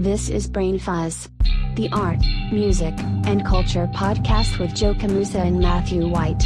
This 0.00 0.30
is 0.30 0.48
Brain 0.48 0.78
Fuzz, 0.78 1.28
the 1.74 1.90
art, 1.92 2.20
music, 2.50 2.94
and 3.26 3.44
culture 3.44 3.86
podcast 3.94 4.58
with 4.58 4.74
Joe 4.74 4.94
Camusa 4.94 5.46
and 5.46 5.60
Matthew 5.60 6.08
White. 6.08 6.40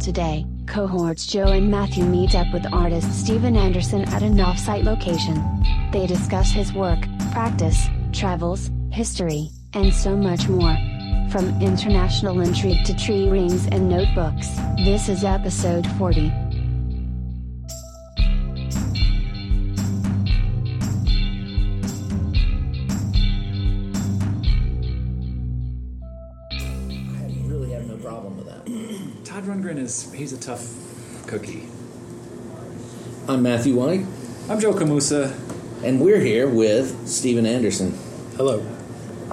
Today, 0.00 0.46
cohorts 0.66 1.26
Joe 1.26 1.48
and 1.48 1.70
Matthew 1.70 2.04
meet 2.04 2.34
up 2.34 2.50
with 2.54 2.72
artist 2.72 3.12
Steven 3.12 3.54
Anderson 3.54 4.08
at 4.08 4.22
an 4.22 4.38
offsite 4.38 4.84
location. 4.84 5.44
They 5.92 6.06
discuss 6.06 6.50
his 6.50 6.72
work, 6.72 7.00
practice, 7.32 7.90
travels, 8.14 8.70
history, 8.90 9.50
and 9.74 9.92
so 9.92 10.16
much 10.16 10.48
more. 10.48 10.74
From 11.30 11.60
international 11.60 12.40
intrigue 12.40 12.86
to 12.86 12.96
tree 12.96 13.28
rings 13.28 13.66
and 13.66 13.90
notebooks, 13.90 14.48
this 14.86 15.10
is 15.10 15.22
episode 15.22 15.86
40. 15.98 16.47
He's 30.18 30.32
a 30.32 30.38
tough 30.38 30.66
cookie. 31.26 31.64
I'm 33.28 33.42
Matthew 33.42 33.74
White, 33.76 34.04
I'm 34.48 34.58
Joe 34.60 34.72
Camusa. 34.72 35.32
and 35.84 36.00
we're 36.00 36.20
here 36.20 36.48
with 36.48 37.06
Steven 37.08 37.46
Anderson. 37.46 37.96
Hello. 38.36 38.64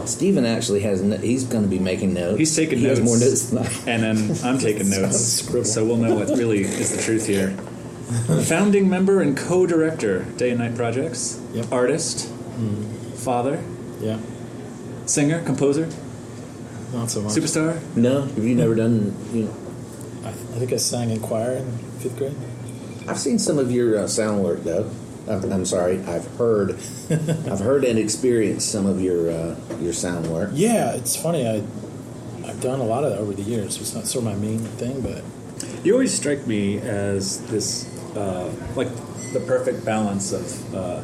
Steven 0.06 0.46
actually 0.46 0.82
has, 0.82 1.02
no- 1.02 1.18
he's 1.18 1.46
going 1.46 1.64
to 1.64 1.70
be 1.70 1.80
making 1.80 2.14
notes. 2.14 2.38
He's 2.38 2.56
taking 2.56 2.80
he 2.80 2.86
notes. 2.88 3.00
has 3.00 3.06
more 3.08 3.18
notes 3.18 3.50
than 3.50 3.60
I. 3.60 3.92
And 3.92 4.04
then 4.04 4.38
I'm 4.46 4.60
taking 4.60 4.90
notes, 5.02 5.18
Scribble. 5.20 5.66
so 5.66 5.86
we'll 5.86 5.98
know 5.98 6.16
what 6.16 6.28
really 6.38 6.62
is 6.62 6.96
the 6.96 7.02
truth 7.02 7.26
here. 7.26 7.52
Founding 8.44 8.90
member 8.90 9.22
and 9.22 9.36
co-director, 9.36 10.24
Day 10.38 10.52
and 10.52 10.60
Night 10.60 10.76
Projects. 10.76 11.42
Yep. 11.54 11.72
Artist, 11.72 12.28
mm-hmm. 12.28 13.12
father, 13.14 13.64
Yeah. 14.00 14.20
singer, 15.08 15.42
composer, 15.44 15.88
Not 16.94 17.10
so 17.10 17.22
much. 17.22 17.34
superstar. 17.34 17.80
No, 17.96 18.24
have 18.24 18.44
you 18.44 18.54
never 18.54 18.76
done, 18.76 19.16
you 19.34 19.46
know, 19.46 19.56
I, 20.26 20.30
I 20.30 20.32
think 20.34 20.74
I 20.74 20.78
sang 20.78 21.12
in 21.12 21.20
choir 21.22 21.58
in 21.58 21.78
fifth 22.00 22.18
grade. 22.18 22.36
I've 23.08 23.20
seen 23.20 23.38
some 23.40 23.60
of 23.60 23.72
your 23.72 23.98
uh, 24.00 24.08
sound 24.08 24.44
work 24.44 24.64
though. 24.64 24.90
I'm, 25.28 25.52
I'm 25.52 25.66
sorry, 25.66 26.04
I've 26.04 26.28
heard, 26.38 26.72
I've 27.10 27.60
heard 27.60 27.84
and 27.84 27.98
experienced 27.98 28.72
some 28.72 28.86
of 28.86 29.02
your 29.02 29.32
uh, 29.32 29.56
your 29.80 29.94
sound 29.94 30.28
work. 30.28 30.52
Yeah, 30.54 30.94
it's 30.94 31.16
funny. 31.16 31.48
I 31.48 31.64
I've 32.48 32.62
done 32.62 32.80
a 32.80 32.84
lot 32.84 33.04
of 33.04 33.12
that 33.12 33.20
over 33.20 33.34
the 33.34 33.42
years. 33.42 33.78
It's 33.78 33.94
not 33.94 34.06
sort 34.06 34.26
of 34.26 34.32
my 34.32 34.40
main 34.40 34.60
thing, 34.60 35.02
but 35.02 35.24
You 35.84 35.94
always 35.94 36.14
strike 36.14 36.46
me 36.48 36.80
as 36.80 37.42
this, 37.48 37.86
uh, 38.16 38.52
like 38.76 38.90
the 39.34 39.40
perfect 39.46 39.84
balance 39.84 40.32
of 40.32 40.76
uh, 40.76 41.02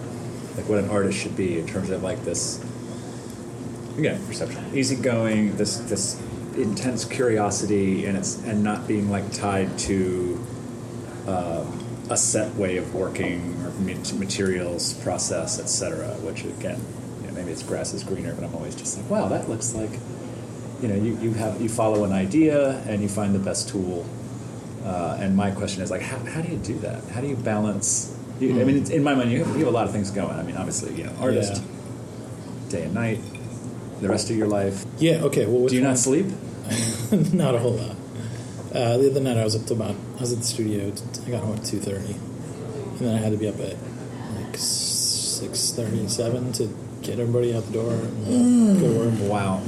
like 0.56 0.70
what 0.70 0.78
an 0.80 0.90
artist 0.90 1.18
should 1.20 1.36
be 1.36 1.60
in 1.60 1.68
terms 1.68 1.90
of 1.90 2.04
like 2.04 2.24
this. 2.24 2.64
Again, 3.98 4.26
perception, 4.26 4.66
easygoing, 4.74 5.58
this 5.58 5.78
this 5.78 6.22
intense 6.56 7.06
curiosity, 7.06 8.06
and 8.06 8.18
it's 8.18 8.44
and 8.44 8.64
not 8.64 8.88
being 8.88 9.10
like 9.10 9.32
tied 9.32 9.78
to 9.80 10.44
uh, 11.28 11.66
a 12.10 12.18
set 12.18 12.54
way 12.56 12.78
of 12.78 12.94
working 12.94 13.56
or 13.64 13.72
materials, 14.18 14.94
process, 14.96 15.60
etc. 15.60 16.10
Which 16.22 16.44
again, 16.44 16.84
you 17.22 17.28
know, 17.28 17.34
maybe 17.34 17.52
it's 17.52 17.64
grass 17.64 17.94
is 17.94 18.04
greener, 18.04 18.34
but 18.34 18.44
I'm 18.44 18.56
always 18.56 18.76
just 18.76 18.98
like, 18.98 19.10
wow, 19.10 19.28
that 19.30 19.50
looks 19.50 19.74
like. 19.74 19.92
You 20.82 20.88
know, 20.88 20.96
you, 20.96 21.16
you 21.20 21.34
have 21.34 21.62
you 21.62 21.70
follow 21.70 22.04
an 22.06 22.12
idea 22.12 22.80
and 22.88 23.04
you 23.04 23.08
find 23.08 23.36
the 23.36 23.40
best 23.40 23.70
tool 23.70 24.04
uh, 24.84 25.18
and 25.20 25.36
my 25.36 25.52
question 25.52 25.84
is 25.84 25.92
like, 25.92 26.02
how, 26.02 26.18
how 26.26 26.42
do 26.42 26.52
you 26.52 26.58
do 26.58 26.78
that? 26.80 27.04
How 27.10 27.22
do 27.22 27.28
you 27.28 27.36
balance? 27.36 28.18
You, 28.40 28.60
I 28.60 28.64
mean, 28.64 28.78
it's, 28.78 28.90
in 28.90 29.04
my 29.04 29.14
mind, 29.14 29.32
you 29.32 29.44
have, 29.44 29.54
you 29.56 29.66
have 29.66 29.68
a 29.68 29.72
lot 29.72 29.86
of 29.86 29.92
things 29.92 30.10
going. 30.10 30.32
I 30.32 30.44
mean, 30.44 30.58
obviously, 30.58 30.96
you 30.96 31.04
know, 31.04 31.14
artist, 31.20 31.64
day 32.70 32.84
and 32.84 32.94
night, 32.94 33.20
the 34.02 34.10
rest 34.10 34.30
of 34.30 34.36
your 34.36 34.48
life. 34.48 34.84
yeah. 34.98 35.24
Okay. 35.24 35.46
Well, 35.46 35.68
do 35.68 35.76
you 35.76 35.82
one? 35.82 35.92
not 35.92 35.98
sleep? 35.98 36.26
not 37.34 37.56
a 37.56 37.60
whole 37.60 37.74
lot. 37.74 37.96
Uh, 38.74 38.98
the 38.98 39.12
other 39.12 39.20
night 39.20 39.38
I 39.38 39.44
was 39.44 39.56
up 39.56 39.66
to 39.68 39.74
about 39.74 39.96
I 40.18 40.22
was 40.22 40.32
at 40.32 40.40
the 40.40 40.46
studio. 40.46 40.92
I 41.26 41.30
got 41.30 41.44
home 41.44 41.58
at 41.58 41.66
two 41.66 41.80
thirty, 41.80 42.14
and 42.14 43.00
then 43.00 43.16
I 43.16 43.20
had 43.20 43.32
to 43.32 43.38
be 43.38 43.48
up 43.48 43.60
at 43.60 43.76
like 44.36 44.56
six 44.58 45.72
thirty 45.72 46.08
seven 46.08 46.52
to 46.54 46.68
get 47.02 47.20
everybody 47.20 47.56
out 47.56 47.66
the 47.66 47.74
door 47.74 47.94
and 47.94 48.80
go 48.80 48.94
to 48.94 49.10
work. 49.10 49.30
Wow. 49.30 49.62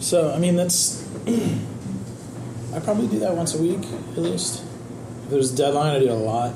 So 0.00 0.32
I 0.32 0.38
mean 0.38 0.56
that's 0.56 1.02
I 2.74 2.80
probably 2.80 3.08
do 3.08 3.18
that 3.20 3.34
once 3.34 3.54
a 3.54 3.62
week 3.62 3.84
at 4.12 4.18
least. 4.18 4.62
If 5.24 5.30
there's 5.30 5.52
a 5.52 5.56
deadline, 5.56 5.96
I 5.96 5.98
do 5.98 6.10
a 6.10 6.12
lot. 6.12 6.54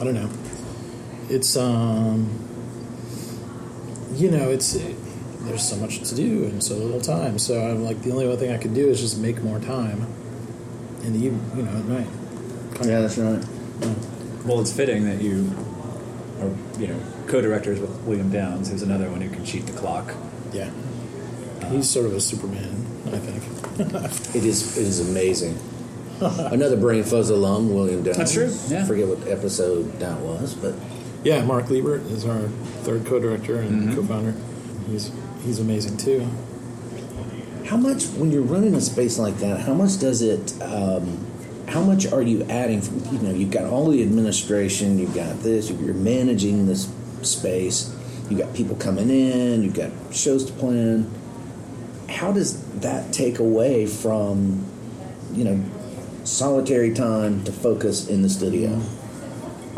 I 0.00 0.04
don't 0.04 0.14
know. 0.14 0.30
It's 1.28 1.56
um, 1.56 2.30
you 4.14 4.30
know, 4.30 4.50
it's 4.50 4.76
there's 5.46 5.66
so 5.68 5.76
much 5.76 6.00
to 6.08 6.14
do 6.14 6.44
and 6.44 6.62
so 6.62 6.74
little 6.76 7.00
time. 7.00 7.38
So 7.38 7.60
I'm 7.60 7.84
like 7.84 8.02
the 8.02 8.10
only 8.12 8.34
thing 8.36 8.52
I 8.52 8.58
can 8.58 8.74
do 8.74 8.88
is 8.88 9.00
just 9.00 9.18
make 9.18 9.42
more 9.42 9.58
time 9.60 10.06
in 11.04 11.12
the 11.12 11.26
eve- 11.26 11.40
you 11.56 11.62
know 11.62 11.70
at 11.70 11.84
night. 11.86 12.06
Yeah, 12.84 13.00
that's 13.00 13.16
right. 13.18 13.42
Well, 14.44 14.60
it's 14.60 14.72
fitting 14.72 15.04
that 15.06 15.20
you 15.22 15.50
are, 16.40 16.50
you 16.80 16.88
know, 16.88 17.00
co-directors 17.26 17.80
with 17.80 17.90
William 18.02 18.30
Downs, 18.30 18.70
who's 18.70 18.82
another 18.82 19.10
one 19.10 19.20
who 19.20 19.30
can 19.30 19.44
cheat 19.44 19.66
the 19.66 19.72
clock. 19.72 20.14
Yeah, 20.52 20.70
he's 21.70 21.88
sort 21.88 22.06
of 22.06 22.12
a 22.14 22.20
Superman, 22.20 22.86
I 23.06 23.18
think. 23.18 23.42
It 24.34 24.44
is 24.44 24.76
it 24.78 24.82
is 24.86 25.00
amazing. 25.10 25.58
Another 26.20 26.76
Brain 26.78 27.02
Fuzz 27.04 27.28
alum, 27.30 27.74
William 27.74 28.02
Downs. 28.02 28.16
That's 28.16 28.32
true, 28.32 28.50
yeah. 28.68 28.82
I 28.84 28.86
forget 28.86 29.06
what 29.06 29.26
episode 29.28 29.98
that 30.00 30.18
was, 30.20 30.54
but 30.54 30.74
Yeah, 31.24 31.42
Mark 31.44 31.66
Leibert 31.66 32.08
is 32.10 32.24
our 32.24 32.42
third 32.84 33.04
co-director 33.04 33.56
and 33.60 33.88
Mhm. 33.90 33.94
co-founder. 33.96 34.34
He's 34.88 35.10
he's 35.46 35.60
amazing 35.60 35.96
too. 35.96 36.28
How 37.64 37.76
much, 37.76 38.04
when 38.18 38.30
you're 38.30 38.42
running 38.42 38.74
a 38.74 38.80
space 38.80 39.18
like 39.18 39.38
that, 39.38 39.60
how 39.60 39.74
much 39.74 39.98
does 39.98 40.22
it, 40.22 40.60
um, 40.62 41.26
how 41.68 41.82
much 41.82 42.06
are 42.12 42.22
you 42.22 42.44
adding? 42.44 42.80
From, 42.80 43.02
you 43.12 43.22
know, 43.22 43.34
you've 43.34 43.50
got 43.50 43.64
all 43.64 43.90
the 43.90 44.02
administration, 44.02 44.98
you've 44.98 45.14
got 45.14 45.40
this, 45.40 45.70
you're 45.70 45.94
managing 45.94 46.66
this 46.66 46.88
space, 47.22 47.94
you've 48.28 48.38
got 48.38 48.54
people 48.54 48.76
coming 48.76 49.10
in, 49.10 49.62
you've 49.62 49.74
got 49.74 49.90
shows 50.12 50.44
to 50.44 50.52
plan. 50.52 51.10
How 52.08 52.30
does 52.30 52.62
that 52.80 53.12
take 53.12 53.40
away 53.40 53.86
from, 53.86 54.64
you 55.32 55.44
know, 55.44 55.64
solitary 56.22 56.92
time 56.92 57.42
to 57.44 57.52
focus 57.52 58.08
in 58.08 58.22
the 58.22 58.28
studio, 58.28 58.80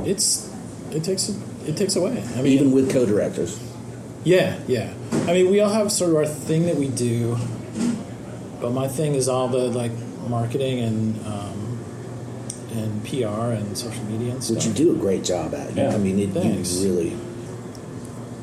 It's 0.04 0.50
it 0.90 1.04
takes 1.04 1.28
it 1.66 1.76
takes 1.76 1.96
away. 1.96 2.22
I 2.36 2.42
mean, 2.42 2.52
even 2.52 2.72
with 2.72 2.90
co-directors? 2.90 3.58
Yeah, 4.24 4.58
yeah. 4.66 4.94
I 5.26 5.32
mean, 5.32 5.50
we 5.50 5.60
all 5.60 5.70
have 5.72 5.90
sort 5.92 6.10
of 6.10 6.16
our 6.16 6.26
thing 6.26 6.66
that 6.66 6.76
we 6.76 6.88
do, 6.88 7.36
but 8.60 8.70
my 8.72 8.88
thing 8.88 9.14
is 9.14 9.28
all 9.28 9.48
the 9.48 9.68
like 9.68 9.92
marketing 10.28 10.80
and 10.80 11.26
um, 11.26 11.78
and 12.72 13.04
PR 13.04 13.52
and 13.52 13.76
social 13.76 14.04
media 14.04 14.32
and 14.32 14.44
stuff. 14.44 14.56
Which 14.56 14.66
you 14.66 14.72
do 14.72 14.92
a 14.92 14.98
great 14.98 15.24
job 15.24 15.54
at. 15.54 15.74
Yeah. 15.74 15.94
I 15.94 15.98
mean, 15.98 16.18
it, 16.18 16.30
Thanks. 16.30 16.76
you 16.76 16.88
really, 16.90 17.16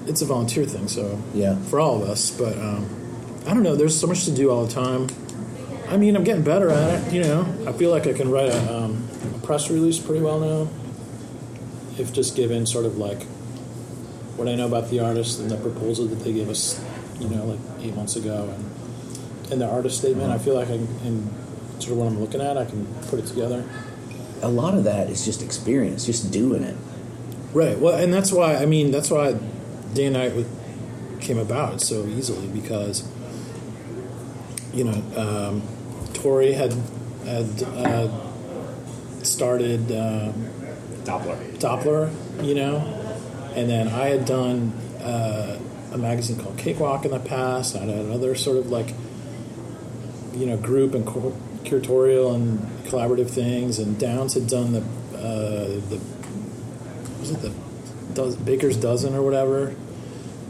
It's 0.08 0.22
a 0.22 0.26
volunteer 0.26 0.66
thing, 0.66 0.88
so 0.88 1.22
yeah. 1.34 1.56
for 1.64 1.80
all 1.80 2.02
of 2.02 2.10
us. 2.10 2.32
But 2.32 2.58
um, 2.58 2.90
I 3.48 3.54
don't 3.54 3.64
know. 3.64 3.76
There's 3.76 4.00
so 4.00 4.08
much 4.08 4.26
to 4.26 4.32
do 4.32 4.50
all 4.50 4.66
the 4.66 4.74
time. 4.74 5.08
I 5.88 5.98
mean, 5.98 6.16
I'm 6.16 6.24
getting 6.24 6.44
better 6.44 6.70
at 6.70 7.08
it. 7.08 7.14
You 7.14 7.22
know, 7.22 7.42
I 7.68 7.72
feel 7.74 7.92
like 7.92 8.08
I 8.08 8.14
can 8.14 8.32
write 8.32 8.50
a, 8.50 8.76
um, 8.76 9.08
a 9.36 9.46
press 9.46 9.70
release 9.70 10.00
pretty 10.00 10.22
well 10.22 10.40
now. 10.40 10.68
If 11.98 12.12
just 12.12 12.36
given 12.36 12.66
sort 12.66 12.86
of 12.86 12.98
like 12.98 13.26
what 14.36 14.48
I 14.48 14.56
know 14.56 14.68
about 14.68 14.90
the 14.90 15.00
artist 15.00 15.40
and 15.40 15.50
the 15.50 15.58
proposal 15.58 16.06
that 16.08 16.24
they 16.24 16.34
gave 16.34 16.50
us, 16.50 16.84
you 17.20 17.30
know, 17.30 17.46
like 17.46 17.60
eight 17.82 17.96
months 17.96 18.16
ago, 18.16 18.54
and 18.54 19.52
and 19.52 19.62
the 19.62 19.68
artist 19.68 20.00
statement, 20.00 20.32
I 20.32 20.38
feel 20.38 20.56
like 20.56 20.68
I 20.70 20.78
can, 20.78 21.30
sort 21.80 21.92
of 21.92 21.98
what 21.98 22.08
I'm 22.08 22.20
looking 22.20 22.42
at, 22.42 22.58
I 22.58 22.66
can 22.66 22.86
put 23.08 23.20
it 23.20 23.28
together. 23.28 23.64
A 24.42 24.50
lot 24.50 24.74
of 24.74 24.84
that 24.86 25.10
is 25.10 25.24
just 25.24 25.42
experience, 25.42 26.06
just 26.06 26.32
doing 26.32 26.64
it. 26.64 26.76
Right. 27.54 27.78
Well, 27.78 27.96
and 27.96 28.14
that's 28.14 28.32
why 28.32 28.56
I 28.56 28.66
mean 28.66 28.92
that's 28.92 29.10
why 29.10 29.38
day 29.94 30.06
and 30.06 30.14
night 30.14 30.36
with, 30.36 30.50
came 31.22 31.38
about 31.38 31.82
so 31.82 32.06
easily 32.06 32.48
because 32.48 33.08
you 34.74 34.84
know 34.84 35.02
um, 35.16 35.62
Tori 36.14 36.54
had 36.54 36.74
had 37.26 37.64
uh, 37.64 38.10
started 39.24 39.92
um, 39.92 40.34
Doppler. 41.06 41.58
Doppler, 41.58 42.44
you 42.44 42.56
know, 42.56 42.95
and 43.56 43.70
then 43.70 43.88
I 43.88 44.08
had 44.08 44.26
done 44.26 44.72
uh, 45.02 45.60
a 45.92 45.98
magazine 45.98 46.38
called 46.38 46.58
Cakewalk 46.58 47.06
in 47.06 47.12
the 47.12 47.20
past. 47.20 47.76
I 47.76 47.80
had 47.80 47.90
another 47.90 48.36
sort 48.36 48.58
of 48.58 48.70
like 48.70 48.94
you 50.34 50.46
know 50.46 50.58
group 50.58 50.94
and 50.94 51.06
cu- 51.06 51.36
curatorial 51.64 52.36
and 52.36 52.60
collaborative 52.86 53.30
things, 53.30 53.80
and 53.80 54.00
Downs 54.00 54.34
had 54.34 54.48
done 54.48 54.74
the 54.74 54.82
uh, 55.18 55.80
the 55.90 56.00
was 57.20 57.32
it 57.32 57.42
the 57.42 57.54
does, 58.14 58.36
Baker's 58.36 58.78
Dozen 58.78 59.16
or 59.16 59.22
whatever 59.22 59.76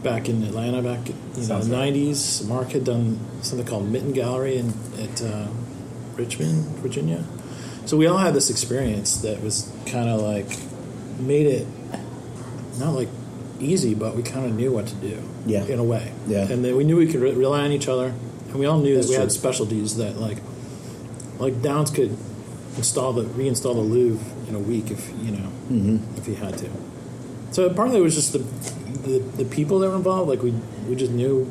back 0.03 0.29
in 0.29 0.43
Atlanta 0.43 0.81
back 0.81 1.07
you 1.07 1.13
know 1.13 1.41
in 1.41 1.47
the 1.47 1.55
right. 1.55 1.67
nineties. 1.67 2.45
Mark 2.47 2.71
had 2.71 2.83
done 2.83 3.19
something 3.41 3.67
called 3.67 3.89
Mitten 3.89 4.13
Gallery 4.13 4.57
in 4.57 4.73
at 4.99 5.21
uh, 5.21 5.47
Richmond, 6.15 6.65
Virginia. 6.77 7.23
So 7.85 7.97
we 7.97 8.07
all 8.07 8.17
had 8.17 8.33
this 8.33 8.49
experience 8.49 9.17
that 9.17 9.41
was 9.43 9.71
kind 9.85 10.09
of 10.09 10.21
like 10.21 10.47
made 11.19 11.45
it 11.45 11.67
not 12.80 12.94
like 12.94 13.10
easy, 13.60 13.94
but 13.95 14.16
we 14.16 14.24
kind 14.24 14.45
of 14.45 14.54
knew 14.56 14.72
what 14.72 14.88
to 14.88 14.95
do. 14.95 15.22
Yeah. 15.48 15.63
in 15.66 15.77
a 15.80 15.83
way. 15.83 16.12
Yeah. 16.27 16.50
and 16.51 16.66
then 16.66 16.75
we 16.75 16.83
knew 16.83 16.98
we 16.98 17.06
could 17.07 17.22
re- 17.22 17.31
rely 17.33 17.62
on 17.66 17.72
each 17.72 17.88
other, 17.88 18.13
and 18.50 18.56
we 18.56 18.66
all 18.66 18.80
knew 18.80 18.95
That's 18.95 19.07
that 19.07 19.13
we 19.13 19.19
had 19.19 19.31
specialties 19.31 19.98
that 19.98 20.18
like 20.18 20.38
like 21.39 21.62
Downs 21.62 21.92
could 21.92 22.18
install 22.77 23.13
the 23.13 23.24
reinstall 23.24 23.75
the 23.75 23.81
Louvre 23.81 24.25
in 24.50 24.56
a 24.56 24.60
week 24.60 24.89
if 24.92 25.10
you 25.24 25.31
know 25.31 25.50
Mm-hmm. 25.69 26.18
if 26.18 26.25
he 26.27 26.36
had 26.36 26.57
to. 26.60 26.69
So 27.51 27.69
partly 27.74 27.98
it 27.98 28.01
was 28.01 28.13
just 28.16 28.33
the, 28.33 28.39
the 28.39 29.19
the 29.38 29.45
people 29.45 29.80
that 29.80 29.89
were 29.89 29.95
involved. 29.95 30.30
Like 30.30 30.42
we 30.44 30.51
we 30.89 30.95
just 30.95 31.12
knew 31.12 31.50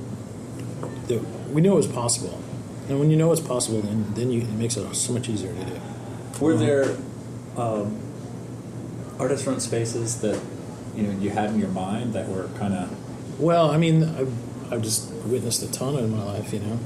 that 1.09 1.21
we 1.53 1.61
knew 1.63 1.73
it 1.73 1.77
was 1.77 1.87
possible, 1.89 2.39
and 2.89 2.99
when 3.01 3.11
you 3.11 3.17
know 3.17 3.31
it's 3.33 3.41
possible, 3.41 3.81
then 3.81 4.13
then 4.15 4.31
you, 4.31 4.43
it 4.43 4.51
makes 4.53 4.77
it 4.77 4.95
so 4.95 5.13
much 5.13 5.29
easier 5.29 5.53
to 5.55 5.65
do. 5.65 5.81
Were 6.41 6.57
there 6.57 6.97
um, 7.57 7.97
artist-run 9.19 9.61
spaces 9.61 10.21
that 10.21 10.41
you 10.97 11.03
know 11.05 11.19
you 11.19 11.31
had 11.31 11.51
in 11.51 11.59
your 11.59 11.69
mind 11.71 12.13
that 12.15 12.29
were 12.29 12.49
kind 12.59 12.75
of 12.75 13.41
Well, 13.41 13.71
I 13.71 13.77
mean, 13.79 14.05
I've, 14.05 14.73
I've 14.73 14.83
just 14.83 15.11
witnessed 15.25 15.63
a 15.63 15.71
ton 15.73 15.97
in 15.97 16.11
my 16.17 16.23
life, 16.23 16.53
you 16.53 16.61
know. 16.61 16.79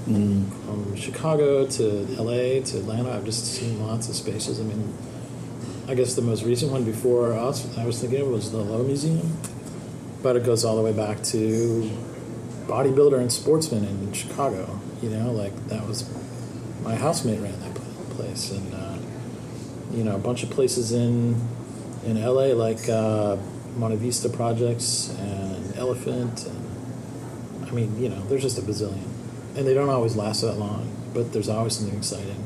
From 0.64 0.96
Chicago 0.96 1.66
to 1.66 1.84
LA 2.18 2.62
to 2.64 2.78
Atlanta, 2.78 3.12
I've 3.12 3.24
just 3.24 3.44
seen 3.44 3.84
lots 3.86 4.08
of 4.08 4.14
spaces. 4.14 4.60
I 4.60 4.62
mean, 4.64 4.94
I 5.88 5.94
guess 5.94 6.14
the 6.14 6.22
most 6.22 6.44
recent 6.44 6.72
one 6.72 6.84
before 6.84 7.32
us, 7.34 7.76
I 7.78 7.84
was 7.84 8.00
thinking 8.00 8.20
of 8.22 8.28
was 8.28 8.50
the 8.50 8.58
Low 8.58 8.82
Museum, 8.82 9.36
but 10.22 10.36
it 10.36 10.44
goes 10.44 10.64
all 10.64 10.76
the 10.76 10.82
way 10.82 10.92
back 10.92 11.22
to 11.24 11.90
bodybuilder 12.66 13.18
and 13.18 13.32
sportsman 13.32 13.84
in 13.84 14.12
Chicago. 14.12 14.80
You 15.02 15.10
know, 15.10 15.32
like 15.32 15.54
that 15.68 15.86
was 15.86 16.08
my 16.82 16.94
housemate 16.94 17.40
ran 17.40 17.58
that 17.60 17.74
place, 18.16 18.50
and 18.52 18.74
uh, 18.74 18.96
you 19.92 20.04
know, 20.04 20.14
a 20.14 20.18
bunch 20.18 20.42
of 20.42 20.50
places 20.50 20.92
in 20.92 21.36
in 22.04 22.20
LA 22.22 22.54
like 22.54 22.88
uh, 22.88 23.36
Monte 23.78 23.96
Vista 23.96 24.28
Projects 24.28 25.10
and 25.18 25.76
Elephant, 25.76 26.46
and 26.46 27.68
I 27.68 27.70
mean, 27.70 28.00
you 28.00 28.08
know, 28.08 28.20
there's 28.28 28.42
just 28.42 28.58
a 28.58 28.62
bazillion, 28.62 29.06
and 29.56 29.66
they 29.66 29.74
don't 29.74 29.88
always 29.88 30.16
last 30.16 30.40
that 30.42 30.54
long, 30.54 30.90
but 31.14 31.32
there's 31.32 31.48
always 31.48 31.76
something 31.76 31.96
exciting. 31.96 32.36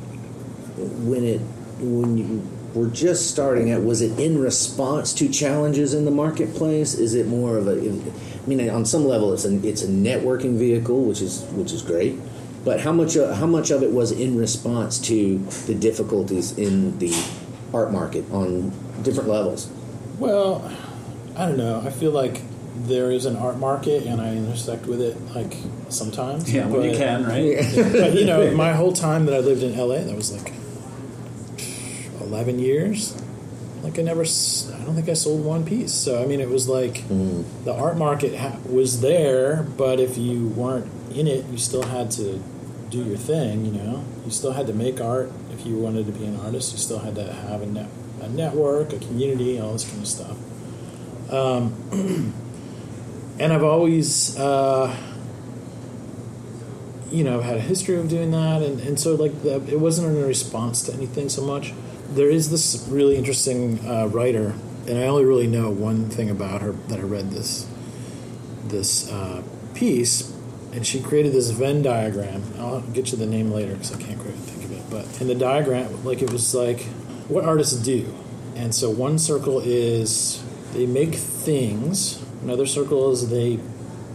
when 1.08 1.25
it 1.25 1.40
when 1.81 2.17
you 2.17 2.49
were 2.75 2.88
just 2.88 3.31
starting 3.31 3.70
out 3.70 3.82
was 3.82 4.00
it 4.00 4.19
in 4.19 4.40
response 4.40 5.12
to 5.12 5.29
challenges 5.29 5.94
in 5.94 6.05
the 6.05 6.11
marketplace? 6.11 6.94
Is 6.94 7.14
it 7.14 7.26
more 7.26 7.56
of 7.56 7.67
a 7.69 7.73
i 7.73 8.46
mean 8.49 8.69
on 8.70 8.84
some 8.84 9.05
level 9.05 9.32
it's 9.32 9.44
a 9.44 9.55
it's 9.67 9.82
a 9.82 9.88
networking 9.88 10.58
vehicle 10.58 11.05
which 11.05 11.20
is 11.20 11.43
which 11.52 11.73
is 11.73 11.82
great. 11.82 12.19
But 12.64 12.81
how 12.81 12.93
much 12.93 13.17
of, 13.17 13.37
how 13.37 13.46
much 13.46 13.70
of 13.70 13.82
it 13.82 13.90
was 13.90 14.12
in 14.12 14.37
response 14.37 14.99
to 15.08 15.38
the 15.67 15.75
difficulties 15.75 16.56
in 16.56 16.99
the 16.99 17.12
art 17.75 17.90
market 17.90 18.25
on 18.31 18.70
different 19.02 19.29
levels? 19.29 19.69
Well, 20.19 20.70
I 21.37 21.46
don't 21.46 21.56
know. 21.56 21.82
I 21.84 21.90
feel 21.90 22.11
like 22.11 22.40
there 22.75 23.11
is 23.11 23.26
an 23.26 23.37
art 23.37 23.58
market, 23.58 24.05
and 24.06 24.20
I 24.20 24.34
intersect 24.34 24.87
with 24.87 25.00
it 25.00 25.17
like 25.34 25.56
sometimes. 25.88 26.52
yeah 26.52 26.67
when 26.67 26.82
you 26.82 26.96
can 26.96 27.25
right 27.25 27.56
but 27.93 28.14
you 28.14 28.25
know, 28.25 28.50
my 28.52 28.73
whole 28.73 28.93
time 28.93 29.26
that 29.26 29.34
I 29.34 29.38
lived 29.38 29.62
in 29.62 29.76
LA, 29.76 29.99
that 29.99 30.17
was 30.17 30.32
like 30.32 30.52
eleven 32.20 32.58
years. 32.58 33.20
Like 33.82 33.99
I 33.99 34.02
never, 34.02 34.23
I 34.23 34.84
don't 34.84 34.94
think 34.94 35.08
I 35.08 35.14
sold 35.14 35.44
one 35.44 35.64
piece. 35.64 35.93
So 35.93 36.23
I 36.23 36.26
mean, 36.26 36.40
it 36.40 36.49
was 36.49 36.69
like 36.69 36.94
mm-hmm. 36.94 37.64
the 37.64 37.75
art 37.75 37.96
market 37.96 38.37
ha- 38.37 38.58
was 38.64 39.00
there, 39.00 39.64
but 39.64 39.99
if 39.99 40.17
you 40.17 40.49
weren't 40.49 40.90
in 41.14 41.26
it, 41.26 41.46
you 41.46 41.58
still 41.58 41.82
had 41.82 42.11
to 42.12 42.40
do 42.90 43.02
your 43.02 43.17
thing. 43.17 43.64
You 43.67 43.73
know, 43.73 44.05
you 44.25 44.31
still 44.31 44.52
had 44.52 44.69
to 44.69 44.73
make 44.73 45.00
art. 45.00 45.32
If 45.50 45.67
you 45.67 45.76
wanted 45.76 46.06
to 46.06 46.12
be 46.12 46.25
an 46.25 46.38
artist, 46.40 46.73
you 46.73 46.79
still 46.79 47.00
had 47.00 47.17
to 47.17 47.32
have 47.32 47.62
a 47.62 47.67
net, 47.67 47.88
a 48.20 48.29
network, 48.29 48.93
a 48.93 48.99
community, 48.99 49.58
all 49.58 49.73
this 49.73 49.88
kind 49.88 50.02
of 50.02 50.08
stuff. 50.08 50.37
Um, 51.32 51.75
and 53.38 53.52
I've 53.52 53.64
always. 53.64 54.38
Uh, 54.38 54.94
you 57.12 57.25
know, 57.25 57.40
had 57.40 57.58
a 57.58 57.61
history 57.61 57.96
of 57.96 58.08
doing 58.08 58.31
that, 58.31 58.62
and, 58.62 58.81
and 58.81 58.99
so 58.99 59.14
like 59.14 59.43
the, 59.43 59.56
it 59.70 59.79
wasn't 59.79 60.17
in 60.17 60.25
response 60.25 60.82
to 60.84 60.94
anything 60.94 61.29
so 61.29 61.43
much. 61.43 61.75
There 62.11 62.31
is 62.31 62.50
this 62.50 62.87
really 62.88 63.17
interesting 63.17 63.87
uh, 63.87 64.06
writer, 64.06 64.55
and 64.88 64.99
I 64.99 65.02
only 65.05 65.25
really 65.25 65.46
know 65.46 65.70
one 65.70 66.08
thing 66.08 66.31
about 66.31 66.62
her 66.62 66.73
that 66.88 66.99
I 66.99 67.02
read 67.02 67.31
this 67.31 67.69
this 68.64 69.11
uh, 69.11 69.43
piece, 69.75 70.34
and 70.73 70.87
she 70.87 71.00
created 71.00 71.32
this 71.32 71.50
Venn 71.50 71.82
diagram. 71.82 72.43
I'll 72.58 72.81
get 72.81 73.12
you 73.12 73.19
the 73.19 73.26
name 73.26 73.50
later 73.50 73.73
because 73.73 73.94
I 73.94 74.00
can't 74.00 74.19
quite 74.19 74.34
think 74.34 74.64
of 74.64 74.73
it. 74.73 74.82
But 74.90 75.20
in 75.20 75.29
the 75.29 75.34
diagram, 75.34 76.05
like 76.05 76.23
it 76.23 76.32
was 76.32 76.55
like 76.55 76.81
what 77.29 77.44
artists 77.44 77.75
do, 77.75 78.14
and 78.56 78.75
so 78.75 78.88
one 78.90 79.19
circle 79.19 79.61
is 79.61 80.43
they 80.72 80.86
make 80.86 81.14
things. 81.14 82.22
Another 82.42 82.66
circle 82.66 83.10
is 83.12 83.28
they 83.28 83.58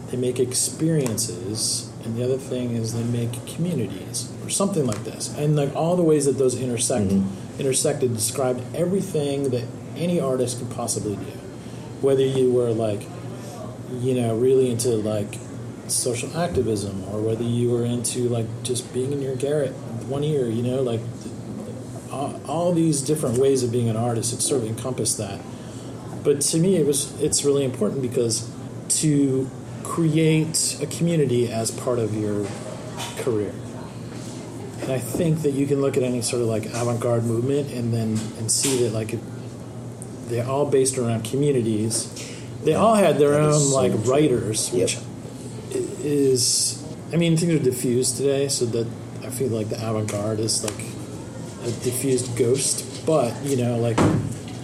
they 0.09 0.17
make 0.17 0.39
experiences 0.39 1.91
and 2.03 2.15
the 2.15 2.23
other 2.23 2.37
thing 2.37 2.75
is 2.75 2.93
they 2.93 3.03
make 3.03 3.45
communities 3.45 4.31
or 4.43 4.49
something 4.49 4.85
like 4.85 5.03
this. 5.03 5.35
And 5.37 5.55
like 5.57 5.75
all 5.75 5.97
the 5.97 6.03
ways 6.03 6.25
that 6.25 6.37
those 6.37 6.59
intersect 6.59 7.07
mm-hmm. 7.07 7.59
intersected 7.59 8.13
described 8.13 8.61
everything 8.75 9.49
that 9.49 9.65
any 9.95 10.19
artist 10.19 10.59
could 10.59 10.71
possibly 10.71 11.15
do. 11.15 11.31
Whether 12.01 12.25
you 12.25 12.51
were 12.51 12.71
like 12.71 13.01
you 13.91 14.13
know 14.13 14.35
really 14.35 14.69
into 14.69 14.89
like 14.89 15.37
social 15.87 16.35
activism 16.37 17.03
or 17.09 17.21
whether 17.21 17.43
you 17.43 17.69
were 17.69 17.85
into 17.85 18.27
like 18.27 18.45
just 18.63 18.93
being 18.93 19.13
in 19.13 19.21
your 19.21 19.35
garret 19.35 19.71
one 20.09 20.23
ear 20.23 20.47
you 20.47 20.61
know 20.61 20.81
like 20.81 20.99
all, 22.11 22.41
all 22.45 22.73
these 22.73 23.01
different 23.01 23.37
ways 23.37 23.63
of 23.63 23.71
being 23.71 23.89
an 23.89 23.95
artist 23.95 24.33
it 24.33 24.41
sort 24.41 24.61
of 24.61 24.67
encompassed 24.67 25.17
that 25.17 25.39
but 26.27 26.41
to 26.51 26.57
me 26.65 26.71
it 26.81 26.85
was 26.85 26.99
it's 27.27 27.39
really 27.47 27.63
important 27.71 28.01
because 28.09 28.35
to 29.01 29.49
create 29.83 30.77
a 30.81 30.87
community 30.97 31.43
as 31.61 31.71
part 31.71 31.99
of 32.05 32.09
your 32.23 32.45
career. 33.23 33.53
And 34.81 34.91
i 34.91 34.99
think 34.99 35.33
that 35.43 35.53
you 35.59 35.65
can 35.71 35.79
look 35.83 35.95
at 35.99 36.03
any 36.03 36.21
sort 36.21 36.41
of 36.43 36.47
like 36.55 36.65
avant-garde 36.81 37.23
movement 37.33 37.71
and 37.77 37.93
then 37.95 38.09
and 38.39 38.51
see 38.51 38.73
that 38.83 38.91
like 38.99 39.13
it, 39.13 39.21
they're 40.29 40.45
all 40.53 40.65
based 40.77 40.97
around 40.97 41.23
communities. 41.23 41.95
They 42.65 42.73
all 42.83 42.95
had 42.95 43.17
their 43.21 43.31
That 43.31 43.41
own 43.53 43.61
so 43.71 43.75
like 43.81 43.93
true. 43.93 44.11
writers 44.11 44.59
which 44.79 44.93
i- 45.77 45.87
is 46.03 46.83
i 47.13 47.15
mean 47.21 47.37
things 47.37 47.53
are 47.59 47.63
diffused 47.71 48.17
today 48.17 48.43
so 48.57 48.65
that 48.75 48.87
i 49.23 49.29
feel 49.37 49.51
like 49.59 49.69
the 49.69 49.79
avant-garde 49.89 50.39
is 50.47 50.55
like 50.67 50.81
a 51.69 51.71
diffused 51.87 52.27
ghost. 52.43 52.75
But 53.05 53.31
you 53.49 53.55
know 53.61 53.73
like 53.87 53.99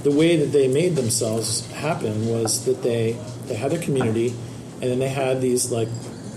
the 0.03 0.12
way 0.12 0.36
that 0.38 0.51
they 0.51 0.67
made 0.67 0.95
themselves 0.95 1.65
happen 1.72 2.27
was 2.29 2.65
that 2.65 2.81
they 2.83 3.17
they 3.48 3.55
had 3.55 3.72
their 3.72 3.81
community 3.81 4.29
and 4.81 4.91
then 4.91 5.00
they 5.00 5.10
had 5.10 5.41
these 5.41 5.72
like 5.72 5.88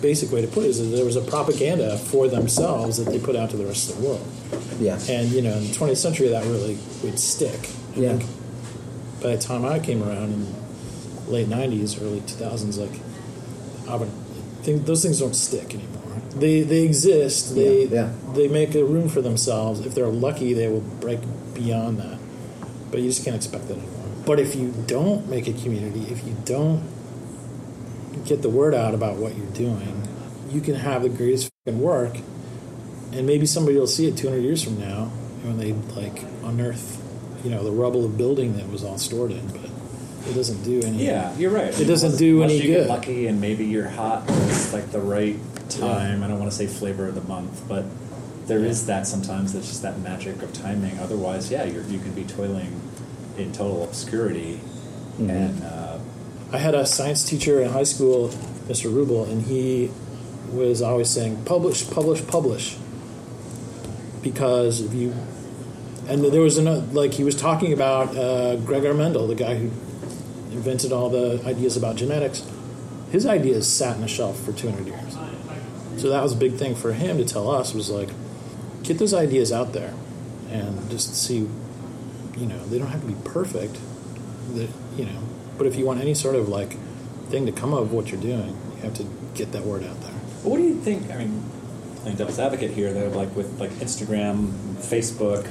basic 0.03 0.31
way 0.31 0.41
to 0.43 0.47
put 0.49 0.65
it 0.65 0.69
is 0.69 0.79
that 0.79 0.95
there 0.97 1.05
was 1.05 1.17
a 1.17 1.21
propaganda 1.23 1.97
for 1.99 2.29
themselves 2.29 2.99
that 2.99 3.11
they 3.11 3.19
put 3.19 3.35
out 3.35 3.51
to 3.51 3.57
the 3.57 3.65
rest 3.67 3.91
of 3.91 3.97
the 4.01 4.07
world. 4.07 4.27
Yeah 4.79 4.99
and 5.09 5.29
you 5.31 5.43
know 5.43 5.55
in 5.57 5.63
the 5.69 5.75
20th 5.75 5.97
century 5.97 6.29
that 6.29 6.45
really 6.45 6.79
would 7.03 7.19
stick. 7.19 7.71
I 7.97 8.01
Yeah. 8.01 8.17
think 8.19 8.31
by 9.23 9.31
the 9.37 9.39
time 9.43 9.65
i 9.65 9.79
came 9.79 10.03
around 10.03 10.33
in 10.35 10.47
the 11.25 11.31
late 11.31 11.49
90s 11.49 12.01
early 12.01 12.21
2000s 12.21 12.79
like 12.79 13.01
I 13.89 13.97
would 13.97 14.11
think 14.63 14.85
those 14.85 15.03
things 15.03 15.21
don't 15.21 15.35
stick 15.37 15.75
anymore. 15.75 16.03
They 16.35 16.63
they 16.63 16.83
exist. 16.83 17.55
They 17.55 17.85
Yeah, 17.85 17.89
yeah. 17.99 18.09
they 18.35 18.49
make 18.49 18.75
a 18.75 18.85
room 18.85 19.09
for 19.09 19.23
themselves. 19.23 19.81
If 19.87 19.95
they're 19.95 20.09
lucky 20.29 20.53
they 20.55 20.69
will 20.69 20.85
break 21.01 21.21
beyond 21.55 21.99
that 21.99 22.19
but 22.91 23.01
you 23.01 23.09
just 23.09 23.25
can't 23.25 23.37
expect 23.37 23.69
that 23.69 23.77
anymore 23.79 24.05
but 24.25 24.39
if 24.41 24.55
you 24.57 24.73
don't 24.87 25.29
make 25.29 25.47
a 25.49 25.53
community 25.53 26.03
if 26.13 26.25
you 26.27 26.35
don't 26.45 26.83
get 28.25 28.43
the 28.43 28.49
word 28.51 28.75
out 28.75 28.95
about 28.95 29.17
what 29.17 29.37
you're 29.37 29.47
doing 29.53 30.03
you 30.51 30.61
can 30.61 30.75
have 30.75 31.03
the 31.03 31.09
greatest 31.09 31.51
fucking 31.65 31.81
work 31.81 32.17
and 33.13 33.27
maybe 33.27 33.47
somebody 33.47 33.77
will 33.79 33.87
see 33.87 34.07
it 34.09 34.17
200 34.17 34.39
years 34.41 34.63
from 34.63 34.79
now 34.81 35.07
when 35.43 35.59
they 35.59 35.73
like 36.01 36.23
unearth 36.45 37.03
you 37.45 37.51
know 37.51 37.63
the 37.63 37.71
rubble 37.71 38.05
of 38.05 38.17
building 38.17 38.57
that 38.57 38.69
was 38.69 38.83
all 38.83 38.99
stored 38.99 39.31
in 39.31 39.47
but 39.49 39.61
it 40.29 40.35
doesn't 40.35 40.61
do 40.65 40.83
any 40.83 41.07
Yeah, 41.07 41.33
you're 41.37 41.53
right. 41.53 41.69
It 41.79 41.85
doesn't 41.85 42.07
Unless- 42.09 42.19
do 42.19 42.43
unless 42.43 42.51
any 42.59 42.61
you 42.63 42.67
get 42.75 42.79
good. 42.81 42.89
lucky, 42.89 43.27
and 43.29 43.41
maybe 43.41 43.65
you're 43.65 43.87
hot. 43.89 44.25
It's 44.29 44.73
like 44.73 44.91
the 44.91 44.99
right 44.99 45.37
time. 45.69 46.25
I 46.25 46.27
don't 46.27 46.41
want 46.41 46.51
to 46.51 46.57
say 46.57 46.67
flavor 46.67 47.07
of 47.07 47.15
the 47.15 47.21
month, 47.21 47.63
but 47.69 47.85
there 48.47 48.65
is 48.65 48.87
that 48.87 49.07
sometimes. 49.07 49.55
It's 49.55 49.69
just 49.69 49.83
that 49.83 49.99
magic 50.01 50.43
of 50.43 50.53
timing. 50.53 50.99
Otherwise, 50.99 51.51
yeah, 51.51 51.65
you're, 51.65 51.83
you 51.85 51.99
can 51.99 52.13
be 52.13 52.25
toiling 52.25 52.81
in 53.37 53.53
total 53.53 53.85
obscurity, 53.85 54.61
Mm-hmm. 55.17 55.31
and 55.31 55.65
uh, 55.65 55.99
I 56.53 56.59
had 56.59 56.75
a 56.75 56.85
science 56.85 57.25
teacher 57.25 57.63
in 57.63 57.71
high 57.71 57.85
school, 57.85 58.29
Mr. 58.69 58.93
Rubel, 58.93 59.27
and 59.31 59.43
he 59.43 59.91
was 60.53 60.83
always 60.83 61.09
saying, 61.09 61.43
publish, 61.45 61.89
publish, 61.91 62.27
publish. 62.27 62.77
Because 64.23 64.81
if 64.83 64.93
you. 64.93 65.15
And 66.07 66.23
there 66.23 66.41
was 66.43 66.59
another, 66.59 66.83
like, 66.93 67.15
he 67.15 67.25
was 67.25 67.35
talking 67.35 67.73
about 67.73 68.15
uh, 68.17 68.57
Gregor 68.57 68.95
Mendel, 68.95 69.27
the 69.27 69.35
guy 69.35 69.57
who 69.57 69.71
invented 70.53 70.93
all 70.93 71.09
the 71.09 71.43
ideas 71.45 71.77
about 71.77 71.97
genetics. 71.97 72.49
His 73.11 73.27
ideas 73.27 73.73
sat 73.73 73.97
in 73.97 74.05
a 74.05 74.09
shelf 74.09 74.39
for 74.45 74.53
200 74.53 74.87
years. 74.87 75.17
So 75.97 76.11
that 76.11 76.23
was 76.23 76.33
a 76.33 76.37
big 76.37 76.55
thing 76.55 76.75
for 76.77 76.93
him 76.93 77.17
to 77.19 77.25
tell 77.25 77.51
us 77.51 77.75
was 77.75 77.91
like, 77.91 78.11
get 78.87 78.99
those 78.99 79.13
ideas 79.13 79.53
out 79.53 79.73
there 79.73 79.93
and 80.51 80.91
just 80.91 81.15
see, 81.15 81.49
you 82.37 82.47
know, 82.47 82.65
they 82.67 82.79
don't 82.79 82.89
have 82.89 83.01
to 83.01 83.07
be 83.07 83.17
perfect 83.25 83.79
that 84.55 84.69
you 84.97 85.05
know 85.05 85.21
but 85.59 85.67
if 85.67 85.75
you 85.75 85.85
want 85.85 86.01
any 86.01 86.15
sort 86.15 86.37
of 86.37 86.49
like 86.49 86.77
thing 87.29 87.47
to 87.47 87.53
come 87.53 87.75
of 87.75 87.93
what 87.93 88.11
you're 88.11 88.21
doing. 88.21 88.57
You 88.77 88.83
have 88.83 88.95
to 88.95 89.07
get 89.35 89.53
that 89.53 89.63
word 89.63 89.85
out 89.85 90.01
there. 90.01 90.13
What 90.43 90.59
do 90.59 90.63
you 90.63 90.77
think? 90.81 91.11
I 91.11 91.19
mean, 91.19 91.43
playing 91.97 92.17
devil's 92.17 92.39
advocate 92.39 92.71
here, 92.71 92.93
though, 92.93 93.09
like 93.09 93.35
with 93.35 93.59
like 93.61 93.71
Instagram, 93.73 94.53
Facebook, 94.77 95.49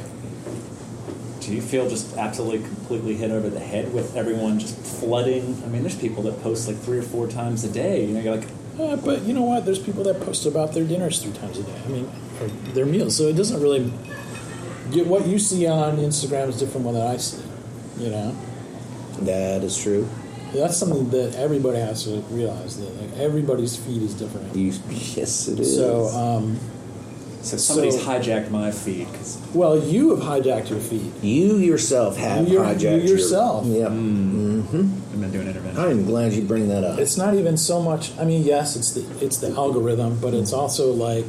do 1.42 1.54
you 1.54 1.62
feel 1.62 1.90
just 1.90 2.18
absolutely 2.18 2.60
completely 2.60 3.16
hit 3.16 3.30
over 3.30 3.50
the 3.50 3.60
head 3.60 3.94
with 3.94 4.16
everyone 4.16 4.60
just 4.60 4.78
flooding? 4.78 5.62
I 5.64 5.68
mean, 5.68 5.82
there's 5.84 5.98
people 5.98 6.24
that 6.24 6.42
post 6.42 6.68
like 6.68 6.78
three 6.78 6.98
or 6.98 7.04
four 7.04 7.28
times 7.28 7.64
a 7.64 7.70
day. 7.70 8.06
You 8.06 8.14
know, 8.14 8.22
you're 8.22 8.36
like, 8.38 8.48
Uh, 8.80 8.96
but 8.98 9.22
you 9.24 9.34
know 9.34 9.44
what? 9.44 9.66
There's 9.66 9.80
people 9.80 10.04
that 10.04 10.20
post 10.22 10.46
about 10.46 10.74
their 10.74 10.84
dinners 10.84 11.22
three 11.24 11.32
times 11.34 11.58
a 11.60 11.64
day. 11.64 11.82
I 11.86 11.88
mean, 11.90 12.12
or 12.42 12.48
their 12.74 12.86
meals. 12.86 13.16
So 13.16 13.24
it 13.24 13.34
doesn't 13.38 13.62
really. 13.62 13.92
Get 14.92 15.08
what 15.08 15.26
you 15.26 15.40
see 15.40 15.66
on 15.66 15.98
Instagram 15.98 16.50
is 16.50 16.60
different 16.60 16.86
from 16.86 16.94
what 16.94 16.96
I 16.96 17.18
see. 17.18 17.42
You 17.98 18.10
know, 18.12 18.36
That 19.22 19.64
is 19.64 19.76
true. 19.78 20.08
that's 20.54 20.78
something 20.78 21.10
that 21.10 21.36
everybody 21.36 21.80
has 21.80 22.04
to 22.04 22.18
realize 22.30 22.78
that 22.78 22.94
like 23.02 23.18
everybody's 23.18 23.76
feed 23.76 24.02
is 24.04 24.14
different. 24.14 24.56
You, 24.56 24.74
yes, 24.90 25.48
it 25.48 25.60
is. 25.60 25.76
So, 25.76 26.08
um, 26.10 26.60
so 27.42 27.58
somebody's 27.58 27.96
So- 28.00 28.06
hijacked 28.06 28.52
my 28.52 28.70
feed. 28.72 29.08
'cause- 29.14 29.38
well, 29.56 29.78
you 29.80 30.16
have 30.16 30.20
hijacked 30.20 30.70
your 30.70 30.80
feed. 30.80 31.12
you 31.24 31.58
yourself 31.58 32.18
have 32.18 32.48
You're- 32.48 32.66
hijacked 32.68 33.04
you 33.08 33.14
yourself. 33.14 33.66
Your, 33.66 33.90
yep. 33.90 33.92
I've 35.16 35.22
been 35.22 35.32
doing 35.32 35.48
intervention. 35.48 35.82
I'm 35.82 36.06
glad 36.06 36.34
you 36.34 36.42
bring 36.44 36.68
that 36.68 36.84
up. 36.84 37.00
It's 37.00 37.16
not 37.16 37.36
even 37.36 37.56
so 37.56 37.82
much. 37.82 38.12
I 38.20 38.26
mean, 38.26 38.44
yes, 38.44 38.76
it's 38.76 38.92
the 38.92 39.06
it's 39.24 39.38
the 39.38 39.50
algorithm, 39.56 40.20
but 40.20 40.34
it's 40.34 40.52
also 40.52 40.92
like 40.92 41.28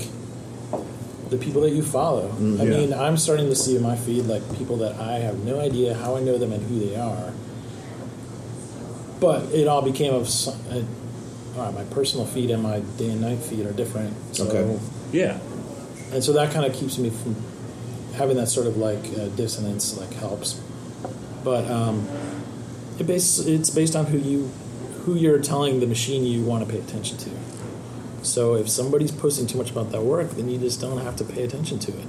the 1.31 1.37
people 1.37 1.61
that 1.63 1.71
you 1.71 1.83
follow. 1.85 2.29
I 2.37 2.43
Yeah. 2.43 2.65
mean, 2.65 2.93
I'm 2.93 3.17
starting 3.17 3.49
to 3.49 3.55
see 3.55 3.77
in 3.77 3.83
my 3.85 3.95
feed 3.95 4.25
like 4.27 4.43
people 4.59 4.77
that 4.79 4.97
I 5.01 5.19
have 5.21 5.45
no 5.45 5.61
idea 5.61 5.95
how 5.95 6.17
I 6.17 6.21
know 6.21 6.37
them 6.37 6.53
and 6.53 6.65
who 6.69 6.81
they 6.81 6.97
are. 6.97 7.33
But 9.21 9.45
it 9.55 9.69
all 9.69 9.83
became 9.83 10.13
of 10.15 10.27
uh, 10.49 10.83
all 11.57 11.65
right. 11.67 11.75
My 11.75 11.85
personal 11.85 12.27
feed 12.27 12.51
and 12.51 12.63
my 12.63 12.81
day 12.99 13.11
and 13.11 13.21
night 13.21 13.39
feed 13.39 13.65
are 13.67 13.73
different. 13.73 14.15
So, 14.35 14.47
Okay. 14.49 14.81
Yeah. 15.13 15.39
and 16.13 16.25
so 16.25 16.33
that 16.33 16.53
kind 16.53 16.67
of 16.67 16.75
keeps 16.75 16.99
me 16.99 17.11
from 17.11 17.37
having 18.17 18.37
that 18.37 18.49
sort 18.49 18.67
of 18.67 18.77
like 18.79 19.05
uh, 19.17 19.29
dissonance. 19.37 19.97
Like 19.97 20.13
helps, 20.15 20.61
but 21.45 21.71
um, 21.71 22.07
it 22.99 23.07
base 23.07 23.39
it's 23.39 23.71
based 23.71 23.97
on 23.97 24.07
who 24.07 24.19
you 24.19 24.51
who 25.05 25.15
you're 25.15 25.41
telling 25.41 25.81
the 25.81 25.87
machine 25.87 26.25
you 26.25 26.43
want 26.43 26.67
to 26.67 26.71
pay 26.71 26.79
attention 26.79 27.17
to. 27.19 27.31
So 28.23 28.55
if 28.57 28.69
somebody's 28.69 29.13
posting 29.13 29.47
too 29.47 29.59
much 29.59 29.71
about 29.71 29.93
that 29.93 30.03
work, 30.03 30.31
then 30.31 30.49
you 30.49 30.59
just 30.59 30.81
don't 30.81 31.01
have 31.01 31.17
to 31.17 31.25
pay 31.25 31.45
attention 31.45 31.79
to 31.81 31.93
it, 31.93 32.07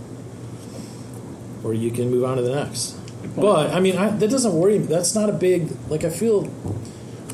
or 1.63 1.73
you 1.73 1.91
can 1.91 2.09
move 2.09 2.23
on 2.23 2.37
to 2.37 2.43
the 2.43 2.55
next. 2.55 2.97
But 3.35 3.71
I 3.71 3.79
mean, 3.79 3.97
I, 3.97 4.09
that 4.09 4.29
doesn't 4.29 4.53
worry 4.53 4.79
me. 4.79 4.85
That's 4.85 5.13
not 5.13 5.29
a 5.29 5.33
big 5.33 5.71
like. 5.89 6.03
I 6.03 6.09
feel. 6.09 6.51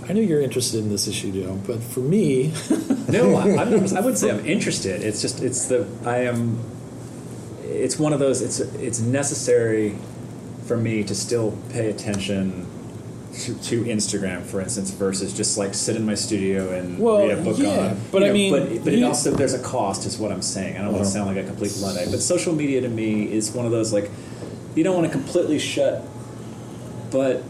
I 0.07 0.11
know 0.11 0.19
you're 0.19 0.41
interested 0.41 0.79
in 0.79 0.89
this 0.89 1.07
issue, 1.07 1.31
Joe, 1.31 1.57
but 1.65 1.81
for 1.81 2.01
me, 2.01 2.51
No, 3.13 3.35
I, 3.35 3.61
I'm 3.61 3.97
I 3.97 4.01
would 4.01 4.17
say 4.17 4.31
I'm 4.31 4.43
interested. 4.45 5.03
It's 5.03 5.21
just 5.21 5.41
it's 5.43 5.67
the 5.67 5.87
I 6.03 6.19
am. 6.19 6.59
It's 7.61 7.99
one 7.99 8.11
of 8.11 8.19
those. 8.19 8.41
It's 8.41 8.59
it's 8.59 8.99
necessary 8.99 9.95
for 10.65 10.77
me 10.77 11.03
to 11.03 11.13
still 11.13 11.57
pay 11.69 11.89
attention 11.89 12.65
to, 13.33 13.53
to 13.63 13.83
Instagram, 13.83 14.43
for 14.43 14.61
instance, 14.61 14.91
versus 14.91 15.33
just 15.33 15.57
like 15.57 15.73
sit 15.73 15.95
in 15.95 16.05
my 16.05 16.15
studio 16.15 16.71
and 16.71 16.99
Well, 16.99 17.27
read 17.27 17.37
a 17.37 17.41
book 17.41 17.57
yeah, 17.57 17.89
on. 17.89 18.01
but 18.11 18.21
you 18.21 18.27
I 18.27 18.31
mean, 18.31 18.51
but, 18.51 18.83
but 18.83 18.93
it 18.93 19.03
also 19.03 19.31
there's 19.31 19.53
a 19.53 19.61
cost, 19.61 20.05
is 20.05 20.17
what 20.17 20.31
I'm 20.31 20.41
saying. 20.41 20.77
I 20.77 20.81
don't 20.81 20.93
want 20.93 21.03
to 21.03 21.09
uh-huh. 21.09 21.25
sound 21.25 21.35
like 21.35 21.43
a 21.43 21.47
complete 21.47 21.75
luddite, 21.77 22.11
but 22.11 22.19
social 22.21 22.53
media 22.53 22.81
to 22.81 22.89
me 22.89 23.31
is 23.31 23.51
one 23.51 23.65
of 23.65 23.71
those 23.71 23.93
like 23.93 24.09
you 24.75 24.83
don't 24.83 24.95
want 24.95 25.11
to 25.11 25.11
completely 25.11 25.59
shut, 25.59 26.03
but 27.11 27.43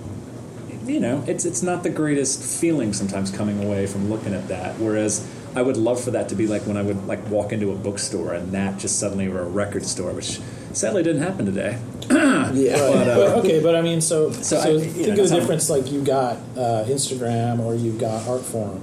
you 0.85 0.99
know, 0.99 1.23
it's 1.27 1.45
it's 1.45 1.63
not 1.63 1.83
the 1.83 1.89
greatest 1.89 2.41
feeling 2.59 2.93
sometimes 2.93 3.31
coming 3.31 3.63
away 3.63 3.87
from 3.87 4.09
looking 4.09 4.33
at 4.33 4.47
that. 4.49 4.77
Whereas 4.79 5.27
I 5.55 5.61
would 5.61 5.77
love 5.77 6.03
for 6.03 6.11
that 6.11 6.29
to 6.29 6.35
be 6.35 6.47
like 6.47 6.63
when 6.63 6.77
I 6.77 6.81
would 6.81 7.07
like 7.07 7.29
walk 7.29 7.51
into 7.51 7.71
a 7.71 7.75
bookstore 7.75 8.33
and 8.33 8.51
that 8.51 8.79
just 8.79 8.99
suddenly 8.99 9.27
were 9.29 9.41
a 9.41 9.47
record 9.47 9.85
store, 9.85 10.11
which 10.11 10.39
sadly 10.73 11.03
didn't 11.03 11.21
happen 11.21 11.45
today. 11.45 11.79
yeah. 12.53 12.77
But, 12.77 13.37
okay, 13.39 13.61
but 13.61 13.75
I 13.75 13.81
mean, 13.81 14.01
so 14.01 14.31
so, 14.31 14.41
So 14.41 14.57
I- 14.59 14.67
you 14.71 14.77
know, 14.77 14.83
think 14.93 15.17
of 15.19 15.29
the 15.29 15.35
difference. 15.35 15.69
Like 15.69 15.91
you 15.91 16.01
got 16.03 16.37
uh, 16.57 16.85
Instagram 16.87 17.59
or 17.59 17.75
you've 17.75 17.99
got 17.99 18.21
Artforum, 18.23 18.81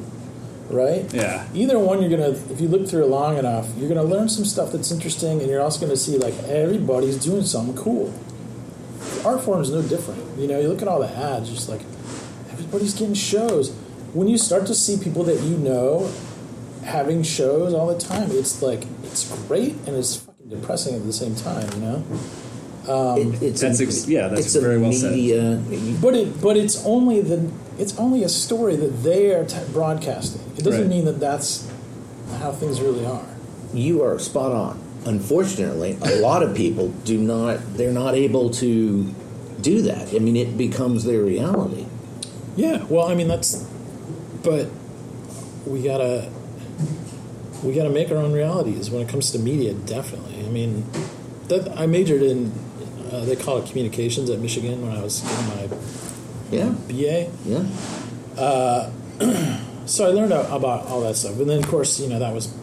right? 0.70 1.12
Yeah. 1.12 1.46
Either 1.54 1.78
one, 1.78 2.00
you're 2.00 2.10
gonna 2.10 2.30
if 2.50 2.60
you 2.60 2.68
look 2.68 2.88
through 2.88 3.04
it 3.04 3.08
long 3.08 3.36
enough, 3.38 3.68
you're 3.76 3.88
gonna 3.88 4.02
learn 4.04 4.28
some 4.28 4.44
stuff 4.44 4.72
that's 4.72 4.90
interesting, 4.90 5.40
and 5.40 5.48
you're 5.50 5.60
also 5.62 5.80
gonna 5.80 5.96
see 5.96 6.16
like 6.18 6.34
everybody's 6.44 7.16
doing 7.22 7.44
something 7.44 7.76
cool. 7.76 8.12
Artforum 9.22 9.60
is 9.62 9.70
no 9.70 9.82
different. 9.82 10.38
You 10.38 10.46
know, 10.46 10.60
you 10.60 10.68
look 10.68 10.82
at 10.82 10.88
all 10.88 11.00
the 11.00 11.08
ads, 11.14 11.50
just 11.50 11.68
like 11.68 11.80
everybody's 12.50 12.94
getting 12.94 13.14
shows. 13.14 13.70
When 14.12 14.28
you 14.28 14.38
start 14.38 14.66
to 14.66 14.74
see 14.74 14.96
people 15.02 15.24
that 15.24 15.40
you 15.40 15.56
know 15.56 16.10
having 16.84 17.22
shows 17.22 17.74
all 17.74 17.86
the 17.86 17.98
time, 17.98 18.28
it's 18.32 18.60
like 18.62 18.84
it's 19.04 19.30
great 19.46 19.74
and 19.86 19.96
it's 19.96 20.16
fucking 20.16 20.48
depressing 20.48 20.94
at 20.94 21.04
the 21.04 21.12
same 21.12 21.34
time. 21.34 21.68
You 21.74 21.80
know. 21.80 22.04
Um, 22.90 23.18
it- 23.34 23.42
it's 23.42 23.60
That's 23.60 23.80
a, 23.80 23.84
ex- 23.84 24.08
yeah, 24.08 24.28
that's 24.28 24.46
it's 24.46 24.54
a 24.56 24.60
very 24.60 24.78
well 24.78 24.92
said. 24.92 25.12
But 26.02 26.14
it, 26.16 26.40
but 26.40 26.56
it's 26.56 26.84
only 26.84 27.20
the, 27.20 27.50
it's 27.78 27.96
only 27.98 28.24
a 28.24 28.28
story 28.28 28.76
that 28.76 29.02
they 29.02 29.32
are 29.34 29.44
t- 29.44 29.56
broadcasting. 29.72 30.40
It 30.56 30.64
doesn't 30.64 30.80
Right. 30.82 30.90
mean 30.90 31.04
that 31.04 31.20
that's 31.20 31.68
how 32.38 32.52
things 32.52 32.80
really 32.80 33.04
are. 33.06 33.24
You 33.72 34.02
are 34.02 34.18
spot 34.18 34.52
on. 34.52 34.78
Unfortunately, 35.06 35.96
a 36.02 36.16
lot 36.20 36.42
of 36.42 36.54
people 36.56 36.88
do 37.04 37.16
not. 37.18 37.58
They're 37.76 37.92
not 37.92 38.14
able 38.14 38.50
to 38.50 39.14
do 39.60 39.82
that. 39.82 40.12
I 40.14 40.18
mean, 40.18 40.36
it 40.36 40.56
becomes 40.58 41.04
their 41.04 41.22
reality. 41.22 41.86
Yeah. 42.56 42.84
Well, 42.88 43.06
I 43.06 43.14
mean 43.14 43.28
that's, 43.28 43.64
but 44.42 44.68
we 45.66 45.82
gotta, 45.82 46.30
we 47.62 47.72
gotta 47.74 47.90
make 47.90 48.10
our 48.10 48.16
own 48.16 48.32
realities 48.32 48.90
when 48.90 49.00
it 49.02 49.08
comes 49.08 49.30
to 49.32 49.38
media. 49.38 49.72
Definitely. 49.74 50.44
I 50.44 50.48
mean, 50.50 50.84
that 51.48 51.78
I 51.78 51.86
majored 51.86 52.22
in, 52.22 52.52
uh, 53.12 53.24
they 53.24 53.36
call 53.36 53.58
it 53.58 53.66
communications 53.68 54.30
at 54.30 54.38
Michigan 54.38 54.80
when 54.82 54.96
I 54.96 55.02
was 55.02 55.20
getting 55.20 55.46
my 55.48 55.76
Yeah, 56.50 56.74
BA. 56.88 57.30
yeah. 57.44 57.66
So 59.86 60.06
I 60.06 60.10
learned 60.12 60.30
about 60.32 60.86
all 60.86 61.00
that 61.00 61.16
stuff, 61.16 61.36
and 61.40 61.50
then 61.50 61.58
of 61.58 61.66
course, 61.66 61.98
you 61.98 62.08
know, 62.08 62.20
that 62.20 62.32
was 62.32 62.54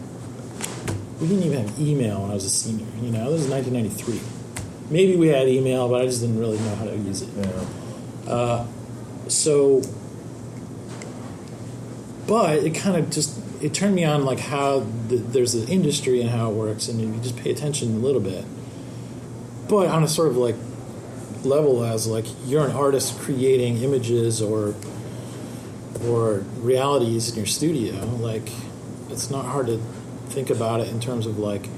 we 1.20 1.28
didn't 1.28 1.42
even 1.44 1.66
have 1.66 1.78
email 1.78 2.22
when 2.22 2.30
I 2.30 2.34
was 2.34 2.44
a 2.46 2.48
senior. 2.48 2.86
You 3.02 3.10
know, 3.10 3.30
this 3.32 3.42
is 3.42 3.50
1993. 3.50 4.20
Maybe 4.88 5.14
we 5.16 5.28
had 5.28 5.46
email, 5.46 5.88
but 5.90 6.00
I 6.00 6.06
just 6.06 6.20
didn't 6.22 6.38
really 6.38 6.58
know 6.58 6.74
how 6.76 6.84
to 6.86 6.96
use 6.96 7.20
it. 7.20 7.28
Uh, 8.26 8.64
so, 9.26 9.82
but 12.26 12.58
it 12.64 12.74
kind 12.74 12.96
of 12.96 13.10
just 13.10 13.38
it 13.62 13.74
turned 13.74 13.94
me 13.94 14.04
on 14.04 14.24
like 14.24 14.38
how 14.40 14.86
the, 15.08 15.16
there's 15.16 15.54
an 15.54 15.68
industry 15.68 16.20
and 16.22 16.30
how 16.30 16.50
it 16.50 16.54
works, 16.54 16.88
and 16.88 17.00
you 17.00 17.20
just 17.20 17.36
pay 17.36 17.50
attention 17.50 17.96
a 17.96 17.98
little 17.98 18.20
bit. 18.22 18.44
But 19.68 19.88
on 19.88 20.02
a 20.02 20.08
sort 20.08 20.28
of 20.28 20.36
like 20.36 20.56
level 21.44 21.84
as 21.84 22.06
like 22.06 22.26
you're 22.46 22.66
an 22.66 22.72
artist 22.72 23.18
creating 23.20 23.82
images 23.82 24.42
or 24.42 24.74
or 26.04 26.44
realities 26.58 27.30
in 27.30 27.36
your 27.36 27.46
studio, 27.46 27.94
like 28.16 28.50
it's 29.10 29.30
not 29.30 29.44
hard 29.44 29.66
to 29.66 29.78
think 30.28 30.50
about 30.50 30.80
it 30.80 30.88
in 30.88 31.00
terms 31.00 31.26
of 31.26 31.38
like 31.38 31.68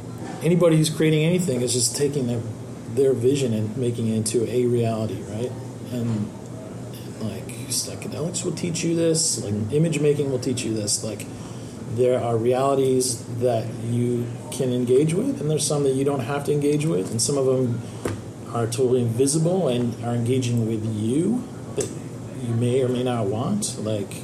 anybody 0.43 0.77
who's 0.77 0.91
creating 0.91 1.25
anything 1.25 1.63
is 1.63 1.73
just 1.73 1.97
taking 1.97 2.27
their 2.27 2.41
their 2.95 3.13
vision 3.13 3.53
and 3.55 3.77
making 3.77 4.09
it 4.09 4.17
into 4.17 4.49
a 4.49 4.67
reality, 4.67 5.23
right? 5.23 5.53
And 5.93 6.31
like 7.21 7.47
psychedelics 7.69 8.45
will 8.45 8.53
teach 8.53 8.83
you 8.83 8.95
this, 8.95 9.43
like 9.45 9.55
image 9.73 10.01
making 10.01 10.31
will 10.31 10.39
teach 10.39 10.63
you 10.65 10.75
this. 10.75 11.05
Like 11.05 11.27
there 11.97 12.21
are 12.21 12.37
realities 12.37 13.25
that 13.41 13.67
you 13.85 14.27
can 14.53 14.73
engage 14.73 15.15
with, 15.15 15.41
and 15.41 15.51
there's 15.51 15.67
some 15.67 15.83
that 15.85 15.95
you 15.95 16.05
don't 16.05 16.21
have 16.21 16.45
to 16.45 16.53
engage 16.53 16.87
with, 16.87 17.11
and 17.11 17.21
some 17.21 17.37
of 17.37 17.47
them 17.47 17.81
are 18.53 18.67
totally 18.67 19.03
invisible 19.03 19.69
and 19.69 19.95
are 20.05 20.15
engaging 20.15 20.67
with 20.67 20.85
you 20.97 21.47
that 21.77 21.89
you 22.43 22.55
may 22.55 22.83
or 22.83 22.89
may 22.89 23.03
not 23.03 23.27
want, 23.27 23.79
like 23.79 24.15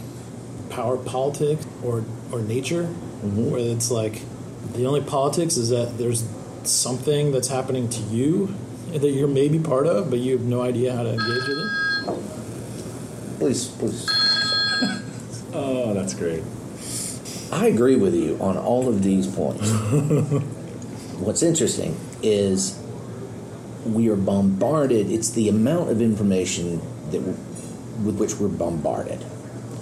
power 0.70 0.96
politics 0.96 1.66
or 1.82 2.04
or 2.32 2.40
nature, 2.40 2.84
mm-hmm. 2.84 3.50
where 3.50 3.60
it's 3.60 3.90
like 3.90 4.22
the 4.74 4.86
only 4.86 5.00
politics 5.00 5.56
is 5.56 5.70
that 5.70 5.98
there's 5.98 6.28
something 6.64 7.32
that's 7.32 7.48
happening 7.48 7.88
to 7.88 8.00
you 8.02 8.54
that 8.92 9.10
you're 9.10 9.28
maybe 9.28 9.58
part 9.58 9.86
of, 9.86 10.10
but 10.10 10.18
you 10.18 10.36
have 10.36 10.46
no 10.46 10.62
idea 10.62 10.94
how 10.94 11.02
to 11.02 11.10
engage 11.10 11.48
with 11.48 11.58
it. 11.58 11.70
Please, 13.38 13.68
please. 13.68 14.10
Oh, 15.58 15.94
that's 15.94 16.12
great. 16.12 16.42
I 17.52 17.66
agree 17.66 17.96
with 17.96 18.14
you 18.14 18.36
on 18.40 18.56
all 18.56 18.88
of 18.88 19.02
these 19.02 19.26
points. 19.26 19.70
What's 21.18 21.42
interesting 21.42 21.96
is 22.22 22.78
we 23.84 24.08
are 24.08 24.16
bombarded. 24.16 25.10
It's 25.10 25.30
the 25.30 25.48
amount 25.48 25.90
of 25.90 26.00
information 26.02 26.80
that 27.10 27.20
with 27.20 28.16
which 28.18 28.34
we're 28.36 28.48
bombarded, 28.48 29.24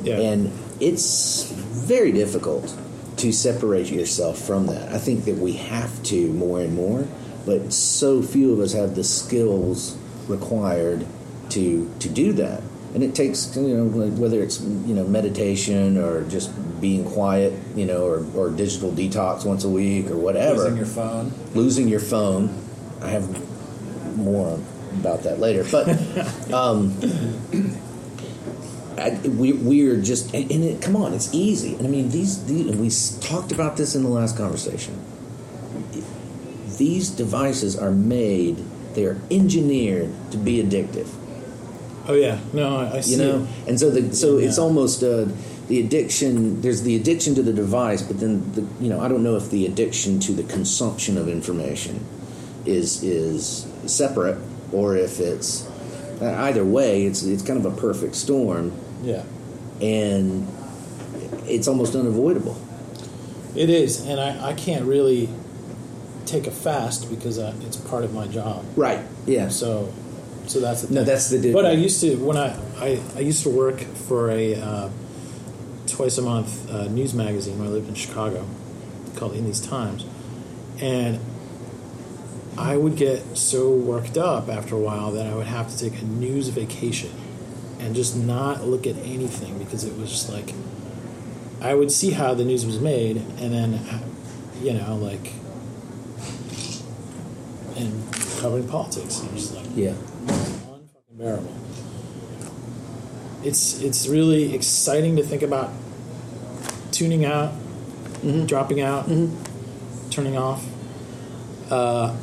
Yeah. 0.03 0.21
and 0.21 0.53
it's 0.79 1.45
very 1.51 2.13
difficult 2.13 2.77
to 3.17 3.33
separate 3.33 3.91
yourself 3.91 4.39
from 4.39 4.67
that. 4.67 4.93
I 4.93 4.99
think 4.99 5.25
that 5.25 5.37
we 5.39 5.55
have 5.55 6.03
to 6.05 6.29
more 6.33 6.61
and 6.61 6.75
more, 6.75 7.07
but 7.47 7.73
so 7.73 8.23
few 8.23 8.53
of 8.53 8.61
us 8.61 8.73
have 8.75 8.95
the 8.95 9.05
skills 9.05 9.97
required 10.29 11.07
to 11.51 11.91
to 11.99 12.09
do 12.09 12.33
that. 12.35 12.63
and 12.95 13.03
it 13.03 13.13
takes 13.15 13.57
you 13.57 13.77
know 13.77 13.87
whether 14.23 14.41
it's 14.41 14.61
you 14.61 14.95
know 14.95 15.03
meditation 15.05 15.99
or 15.99 16.23
just 16.31 16.51
being 16.85 17.03
quiet, 17.03 17.55
you 17.75 17.87
know, 17.87 18.05
or, 18.05 18.27
or 18.37 18.51
digital 18.51 18.93
detox 18.93 19.43
once 19.43 19.65
a 19.65 19.69
week 19.71 20.11
or 20.11 20.19
whatever. 20.19 20.65
Using 20.65 20.77
your 20.77 20.85
phone. 20.85 21.33
losing 21.55 21.89
your 21.89 21.99
phone. 21.99 22.63
I 23.01 23.09
have 23.09 23.27
more 24.19 24.61
about 25.01 25.23
that 25.23 25.41
later, 25.41 25.65
but 25.73 25.89
um, 26.53 26.95
I, 28.99 29.19
we 29.27 29.55
we 29.55 29.89
are 29.89 29.99
just 29.99 30.35
and, 30.35 30.51
and 30.53 30.63
it, 30.63 30.83
come 30.83 30.95
on, 30.95 31.15
it's 31.15 31.33
easy. 31.33 31.75
And 31.77 31.87
I 31.87 31.89
mean 31.89 32.11
these, 32.11 32.45
these 32.45 32.77
we 32.77 32.91
talked 33.27 33.51
about 33.51 33.79
this 33.79 33.95
in 33.95 34.03
the 34.03 34.11
last 34.11 34.37
conversation. 34.37 35.03
These 36.77 37.09
devices 37.09 37.79
are 37.79 37.93
made; 37.93 38.63
they 38.93 39.07
are 39.07 39.19
engineered 39.31 40.13
to 40.33 40.37
be 40.37 40.63
addictive. 40.63 41.09
Oh 42.07 42.13
yeah, 42.13 42.41
no, 42.53 42.77
I, 42.77 42.97
I 42.97 43.01
see. 43.01 43.13
You 43.13 43.19
know, 43.23 43.43
it. 43.45 43.69
and 43.69 43.81
so 43.81 43.89
the 43.89 44.15
so 44.15 44.37
it's 44.37 44.59
almost 44.59 45.03
uh, 45.03 45.25
the 45.69 45.81
addiction. 45.81 46.61
There's 46.61 46.83
the 46.83 46.97
addiction 46.97 47.35
to 47.37 47.43
the 47.43 47.53
device, 47.53 48.03
but 48.03 48.21
then 48.21 48.53
the 48.53 48.63
you 48.83 48.89
know 48.91 49.01
I 49.01 49.09
don't 49.09 49.23
know 49.23 49.37
if 49.37 49.51
the 49.51 49.67
addiction 49.67 50.21
to 50.21 50.33
the 50.33 50.43
consumption 50.45 51.17
of 51.19 51.29
information 51.29 52.05
is 52.67 53.03
is 53.03 53.67
separate 53.87 54.39
or 54.73 54.97
if 54.97 55.21
it's 55.21 55.67
uh, 56.21 56.35
either 56.41 56.65
way. 56.65 57.05
It's 57.07 57.23
it's 57.23 57.43
kind 57.43 57.65
of 57.65 57.73
a 57.73 57.77
perfect 57.81 58.15
storm, 58.15 58.73
Yeah, 59.03 59.23
and 59.81 60.47
it's 61.47 61.69
almost 61.69 61.95
unavoidable. 61.95 62.57
it 63.57 63.71
is, 63.71 64.01
and 64.07 64.21
I, 64.21 64.51
I 64.51 64.53
can't 64.55 64.85
really 64.85 65.29
take 66.27 66.47
a 66.47 66.51
fast 66.51 67.11
because 67.11 67.39
uh, 67.39 67.55
it's 67.67 67.77
part 67.77 68.03
of 68.05 68.13
my 68.15 68.27
job. 68.27 68.65
Right. 68.77 69.01
Yeah. 69.27 69.49
So, 69.49 69.93
so 70.47 70.59
that's 70.61 70.83
the 70.83 70.95
No, 70.95 71.05
that's 71.05 71.29
the 71.29 71.39
di- 71.39 71.53
But 71.53 71.67
I 71.67 71.73
used 71.73 72.01
to 72.01 72.17
when 72.17 72.37
I 72.37 72.57
I, 72.79 73.01
I 73.17 73.21
used 73.21 73.43
to 73.45 73.51
work 73.51 73.81
for 73.81 74.31
a 74.31 74.55
uh, 74.57 74.89
twice 75.95 76.19
a 76.19 76.23
month 76.23 76.69
uh, 76.71 76.89
news 76.89 77.15
magazine 77.15 77.57
when 77.57 77.69
I 77.69 77.71
lived 77.71 77.89
in 77.89 77.95
Chicago 77.95 78.45
called 79.15 79.35
In 79.35 79.45
These 79.45 79.61
Times, 79.61 80.05
and 80.81 81.21
I 82.59 82.77
would 82.77 82.97
get 82.97 83.37
so 83.37 83.71
worked 83.71 84.19
up 84.19 84.49
after 84.49 84.75
a 84.75 84.81
while 84.81 85.13
that 85.13 85.27
I 85.27 85.35
would 85.37 85.47
have 85.47 85.71
to 85.71 85.79
take 85.79 86.01
a 86.03 86.05
news 86.05 86.49
vacation 86.49 87.13
and 87.79 87.95
just 87.95 88.17
not 88.17 88.65
look 88.65 88.89
at 88.89 88.97
anything 88.97 89.57
because 89.59 89.85
it 89.85 89.97
was 89.97 90.11
just 90.11 90.29
like 90.29 90.53
I 91.61 91.75
would 91.75 91.93
see 91.93 92.11
how 92.11 92.35
the 92.35 92.45
news 92.45 92.67
was 92.67 92.81
made 92.81 93.19
and 93.39 93.55
then 93.55 93.81
you 94.61 94.73
know 94.73 94.97
like 94.97 95.33
and 97.77 98.13
covering 98.41 98.67
politics. 98.67 99.23
It 99.23 99.33
was 99.33 99.53
like 99.53 99.67
Yeah. 99.77 99.95
unfucking 100.27 101.49
It's 103.45 103.81
it's 103.81 104.09
really 104.09 104.55
exciting 104.55 105.15
to 105.17 105.23
think 105.23 105.43
about 105.43 105.71
tuning 106.95 107.25
out, 107.25 107.53
dropping 108.47 108.81
out, 108.81 109.07
turning 110.11 110.37
off. 110.37 110.65
Uh, 111.71 112.17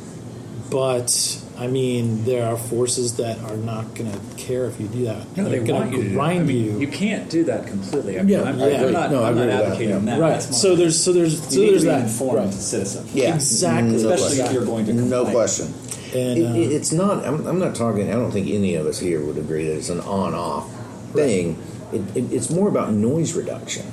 but 0.70 1.38
I 1.58 1.66
mean, 1.66 2.24
there 2.24 2.46
are 2.46 2.56
forces 2.56 3.16
that 3.18 3.38
are 3.40 3.56
not 3.56 3.94
going 3.94 4.10
to 4.10 4.18
care 4.36 4.64
if 4.64 4.80
you 4.80 4.88
do 4.88 5.04
that. 5.04 5.36
No, 5.36 5.44
they 5.44 5.58
They're 5.58 5.74
want 5.74 5.90
gonna 5.90 5.96
you 5.96 5.96
to 5.98 6.02
do 6.04 6.08
that. 6.08 6.14
grind 6.14 6.40
I 6.40 6.44
mean, 6.44 6.64
you. 6.64 6.80
You 6.80 6.88
can't 6.88 7.28
do 7.28 7.44
that 7.44 7.66
completely. 7.66 8.18
I 8.18 8.22
Yeah, 8.22 8.42
I'm, 8.44 8.60
I 8.60 8.76
I'm 8.76 8.92
not, 8.92 9.10
No, 9.10 9.22
I 9.22 9.28
I'm 9.28 9.36
agree 9.38 9.46
not 9.46 9.46
with 9.46 9.58
that, 9.58 9.64
advocating 9.66 9.88
yeah. 9.90 9.98
that. 10.14 10.20
right. 10.20 10.30
That's 10.30 10.50
more- 10.50 10.58
So 10.60 10.76
there's 10.76 10.98
so 11.02 11.12
there's 11.12 11.42
so 11.46 11.54
you 11.60 11.66
need 11.66 11.70
there's 11.72 11.82
to 11.82 11.86
be 11.88 11.90
that. 11.92 12.00
an 12.00 12.06
informed 12.06 12.38
Right. 12.38 12.54
citizen. 12.54 13.06
Yeah. 13.12 13.34
Exactly. 13.34 13.90
No 13.90 13.96
Especially 14.10 14.24
question. 14.38 14.46
if 14.46 14.52
you're 14.52 14.64
going 14.64 14.86
to 14.86 14.92
complain. 14.92 15.10
No 15.10 15.24
question. 15.30 15.74
And 16.14 16.38
It, 16.38 16.46
uh, 16.46 16.54
it- 16.54 16.72
it's 16.72 16.92
not. 16.92 17.24
I'm, 17.26 17.46
I'm 17.46 17.58
not 17.58 17.74
talking. 17.74 18.08
I 18.08 18.12
don't 18.12 18.30
think 18.32 18.48
any 18.48 18.74
of 18.76 18.86
us 18.86 18.98
here 18.98 19.22
would 19.24 19.36
agree 19.36 19.66
that 19.66 19.76
it's 19.76 19.90
an 19.90 20.00
on-off 20.00 20.70
thing. 21.12 21.58
It, 21.92 22.00
it, 22.16 22.32
it's 22.32 22.48
more 22.50 22.68
about 22.68 22.92
noise 22.94 23.34
reduction. 23.34 23.84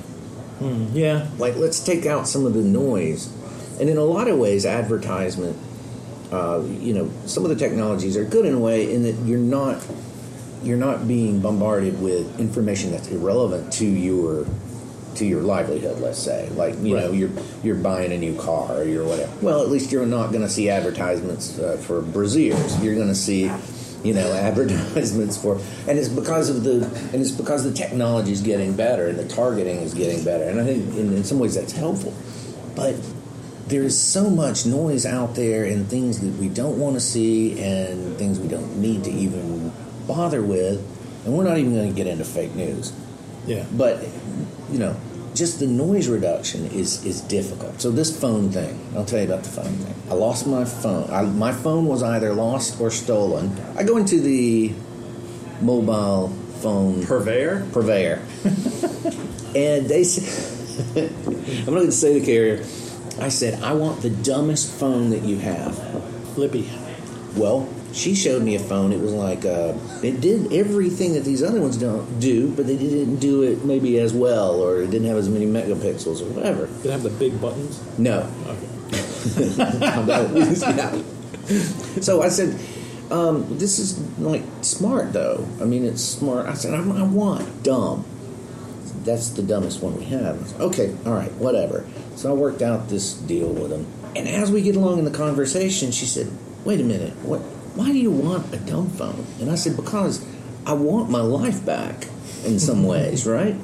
Yeah, 0.60 1.28
Like, 1.38 1.56
let's 1.56 1.80
take 1.80 2.06
out 2.06 2.28
some 2.28 2.46
of 2.46 2.54
the 2.54 2.62
noise, 2.62 3.32
and 3.80 3.88
in 3.88 3.96
a 3.96 4.04
lot 4.04 4.28
of 4.28 4.38
ways, 4.38 4.66
advertisement. 4.66 5.56
Uh, 6.30 6.62
you 6.78 6.94
know, 6.94 7.10
some 7.26 7.42
of 7.44 7.50
the 7.50 7.56
technologies 7.56 8.16
are 8.16 8.24
good 8.24 8.46
in 8.46 8.54
a 8.54 8.58
way 8.58 8.94
in 8.94 9.02
that 9.02 9.16
you're 9.26 9.38
not 9.38 9.84
you're 10.62 10.76
not 10.76 11.08
being 11.08 11.40
bombarded 11.40 12.00
with 12.00 12.38
information 12.38 12.92
that's 12.92 13.08
irrelevant 13.08 13.72
to 13.72 13.84
your 13.84 14.46
to 15.16 15.26
your 15.26 15.40
livelihood. 15.42 16.00
Let's 16.00 16.18
say, 16.18 16.48
like 16.50 16.76
you 16.80 16.96
know, 16.96 17.10
you're 17.10 17.30
you're 17.64 17.74
buying 17.76 18.12
a 18.12 18.18
new 18.18 18.36
car 18.40 18.76
or 18.76 18.84
you're 18.84 19.04
whatever. 19.04 19.32
Well, 19.42 19.62
at 19.62 19.70
least 19.70 19.90
you're 19.90 20.06
not 20.06 20.28
going 20.30 20.42
to 20.42 20.48
see 20.48 20.70
advertisements 20.70 21.58
uh, 21.58 21.78
for 21.78 22.00
braziers. 22.00 22.80
You're 22.82 22.94
going 22.94 23.08
to 23.08 23.14
see, 23.14 23.50
you 24.02 24.14
know, 24.14 24.32
advertisements 24.34 25.36
for, 25.36 25.60
and 25.88 25.98
it's 25.98 26.08
because 26.08 26.50
of 26.50 26.64
the 26.64 26.84
and 27.12 27.16
it's 27.16 27.30
because 27.30 27.64
the 27.64 27.72
technology 27.72 28.32
is 28.32 28.42
getting 28.42 28.74
better 28.74 29.08
and 29.08 29.18
the 29.18 29.28
targeting 29.28 29.78
is 29.78 29.94
getting 29.94 30.24
better. 30.24 30.44
And 30.44 30.60
I 30.60 30.64
think 30.64 30.94
in, 30.96 31.12
in 31.12 31.24
some 31.24 31.38
ways 31.38 31.54
that's 31.54 31.72
helpful, 31.72 32.14
but 32.74 32.94
there's 33.70 33.96
so 33.96 34.28
much 34.28 34.66
noise 34.66 35.06
out 35.06 35.36
there 35.36 35.64
and 35.64 35.88
things 35.88 36.20
that 36.20 36.32
we 36.40 36.48
don't 36.48 36.78
want 36.78 36.94
to 36.96 37.00
see 37.00 37.60
and 37.62 38.16
things 38.16 38.40
we 38.40 38.48
don't 38.48 38.78
need 38.78 39.04
to 39.04 39.10
even 39.10 39.72
bother 40.08 40.42
with 40.42 40.84
and 41.24 41.36
we're 41.36 41.44
not 41.44 41.56
even 41.56 41.72
going 41.72 41.88
to 41.88 41.94
get 41.94 42.08
into 42.08 42.24
fake 42.24 42.52
news 42.56 42.92
yeah. 43.46 43.64
but 43.72 44.02
you 44.72 44.78
know 44.78 44.96
just 45.40 45.58
the 45.58 45.66
noise 45.66 46.06
reduction 46.06 46.66
is 46.66 47.04
is 47.04 47.20
difficult 47.22 47.80
so 47.80 47.90
this 47.90 48.16
phone 48.20 48.50
thing 48.50 48.78
i'll 48.94 49.04
tell 49.04 49.18
you 49.18 49.24
about 49.24 49.42
the 49.42 49.50
phone 49.50 49.72
thing 49.72 49.94
i 50.10 50.14
lost 50.14 50.46
my 50.46 50.64
phone 50.64 51.10
I, 51.10 51.22
my 51.22 51.50
phone 51.50 51.86
was 51.86 52.02
either 52.02 52.32
lost 52.32 52.80
or 52.80 52.90
stolen 52.90 53.56
i 53.76 53.82
go 53.82 53.96
into 53.96 54.20
the 54.20 54.72
mobile 55.60 56.28
phone 56.60 57.04
Purveyor? 57.06 57.66
purveyor. 57.72 58.20
and 59.56 59.88
they 59.88 60.04
said, 60.04 61.10
I'm 61.66 61.74
going 61.74 61.86
to 61.86 61.92
say 61.92 62.18
the 62.18 62.24
carrier. 62.24 62.64
I 63.18 63.28
said, 63.28 63.62
I 63.62 63.72
want 63.72 64.02
the 64.02 64.10
dumbest 64.10 64.70
phone 64.78 65.10
that 65.10 65.22
you 65.22 65.38
have. 65.38 65.76
Flippy. 66.34 66.70
Well, 67.34 67.68
she 67.92 68.14
showed 68.14 68.42
me 68.42 68.54
a 68.54 68.58
phone. 68.58 68.92
It 68.92 69.00
was 69.00 69.12
like, 69.12 69.44
uh, 69.44 69.74
it 70.02 70.20
did 70.20 70.52
everything 70.52 71.14
that 71.14 71.24
these 71.24 71.42
other 71.42 71.60
ones 71.60 71.76
don't 71.76 72.20
do, 72.20 72.50
but 72.54 72.66
they 72.66 72.76
didn't 72.76 73.16
do 73.16 73.42
it 73.42 73.64
maybe 73.64 73.98
as 73.98 74.12
well, 74.12 74.60
or 74.60 74.82
it 74.82 74.90
didn't 74.90 75.08
have 75.08 75.16
as 75.16 75.28
many 75.28 75.46
megapixels 75.46 76.20
or 76.22 76.26
whatever. 76.32 76.66
Did 76.66 76.86
it 76.86 76.92
have 76.92 77.02
the 77.02 77.10
big 77.10 77.40
buttons? 77.40 77.82
No. 77.98 78.30
Okay. 78.46 78.68
yeah. 80.60 81.02
So 82.00 82.22
I 82.22 82.28
said, 82.28 82.58
um, 83.10 83.58
"This 83.58 83.78
is 83.78 83.98
like 84.18 84.42
smart, 84.62 85.12
though. 85.12 85.46
I 85.60 85.64
mean, 85.64 85.84
it's 85.84 86.02
smart." 86.02 86.46
I 86.46 86.54
said, 86.54 86.74
"I, 86.74 86.78
I 86.78 87.02
want 87.02 87.62
dumb. 87.62 88.04
That's 89.04 89.30
the 89.30 89.42
dumbest 89.42 89.82
one 89.82 89.96
we 89.96 90.04
have." 90.06 90.48
Said, 90.48 90.60
okay, 90.60 90.96
all 91.04 91.12
right, 91.12 91.32
whatever. 91.32 91.86
So 92.16 92.30
I 92.30 92.34
worked 92.34 92.62
out 92.62 92.88
this 92.88 93.14
deal 93.14 93.48
with 93.48 93.72
him, 93.72 93.86
and 94.14 94.28
as 94.28 94.50
we 94.50 94.62
get 94.62 94.76
along 94.76 94.98
in 94.98 95.04
the 95.04 95.10
conversation, 95.10 95.90
she 95.90 96.06
said, 96.06 96.30
"Wait 96.64 96.80
a 96.80 96.84
minute, 96.84 97.14
what? 97.24 97.42
Why 97.74 97.92
do 97.92 97.98
you 97.98 98.10
want 98.10 98.52
a 98.52 98.58
dumb 98.58 98.90
phone?" 98.90 99.26
And 99.40 99.50
I 99.50 99.54
said, 99.54 99.76
"Because 99.76 100.24
I 100.66 100.72
want 100.74 101.10
my 101.10 101.20
life 101.20 101.64
back 101.64 102.06
in 102.44 102.58
some 102.58 102.84
ways, 102.92 103.26
right? 103.26 103.56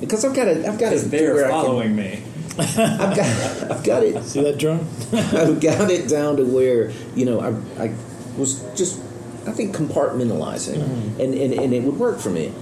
Because 0.00 0.24
I've 0.24 0.34
got 0.34 0.44
to, 0.44 0.66
I've 0.66 0.78
got 0.78 0.92
it. 0.92 1.04
Because 1.04 1.10
they're 1.10 1.48
following 1.48 1.94
me. 1.94 2.22
I've 2.58 3.16
got, 3.16 3.70
I've 3.70 3.82
got 3.82 4.02
it 4.02 4.22
See 4.24 4.42
that 4.42 4.58
drone? 4.58 4.86
I've 5.12 5.58
got 5.58 5.90
it 5.90 6.06
down 6.06 6.36
to 6.36 6.44
where 6.44 6.90
you 7.14 7.24
know 7.24 7.40
I, 7.40 7.84
I 7.84 7.94
was 8.36 8.62
just 8.76 9.00
I 9.46 9.52
think 9.52 9.74
compartmentalizing 9.74 10.76
mm-hmm. 10.76 11.20
and, 11.20 11.34
and 11.34 11.54
and 11.54 11.72
it 11.72 11.82
would 11.82 11.98
work 11.98 12.18
for 12.18 12.28
me. 12.28 12.52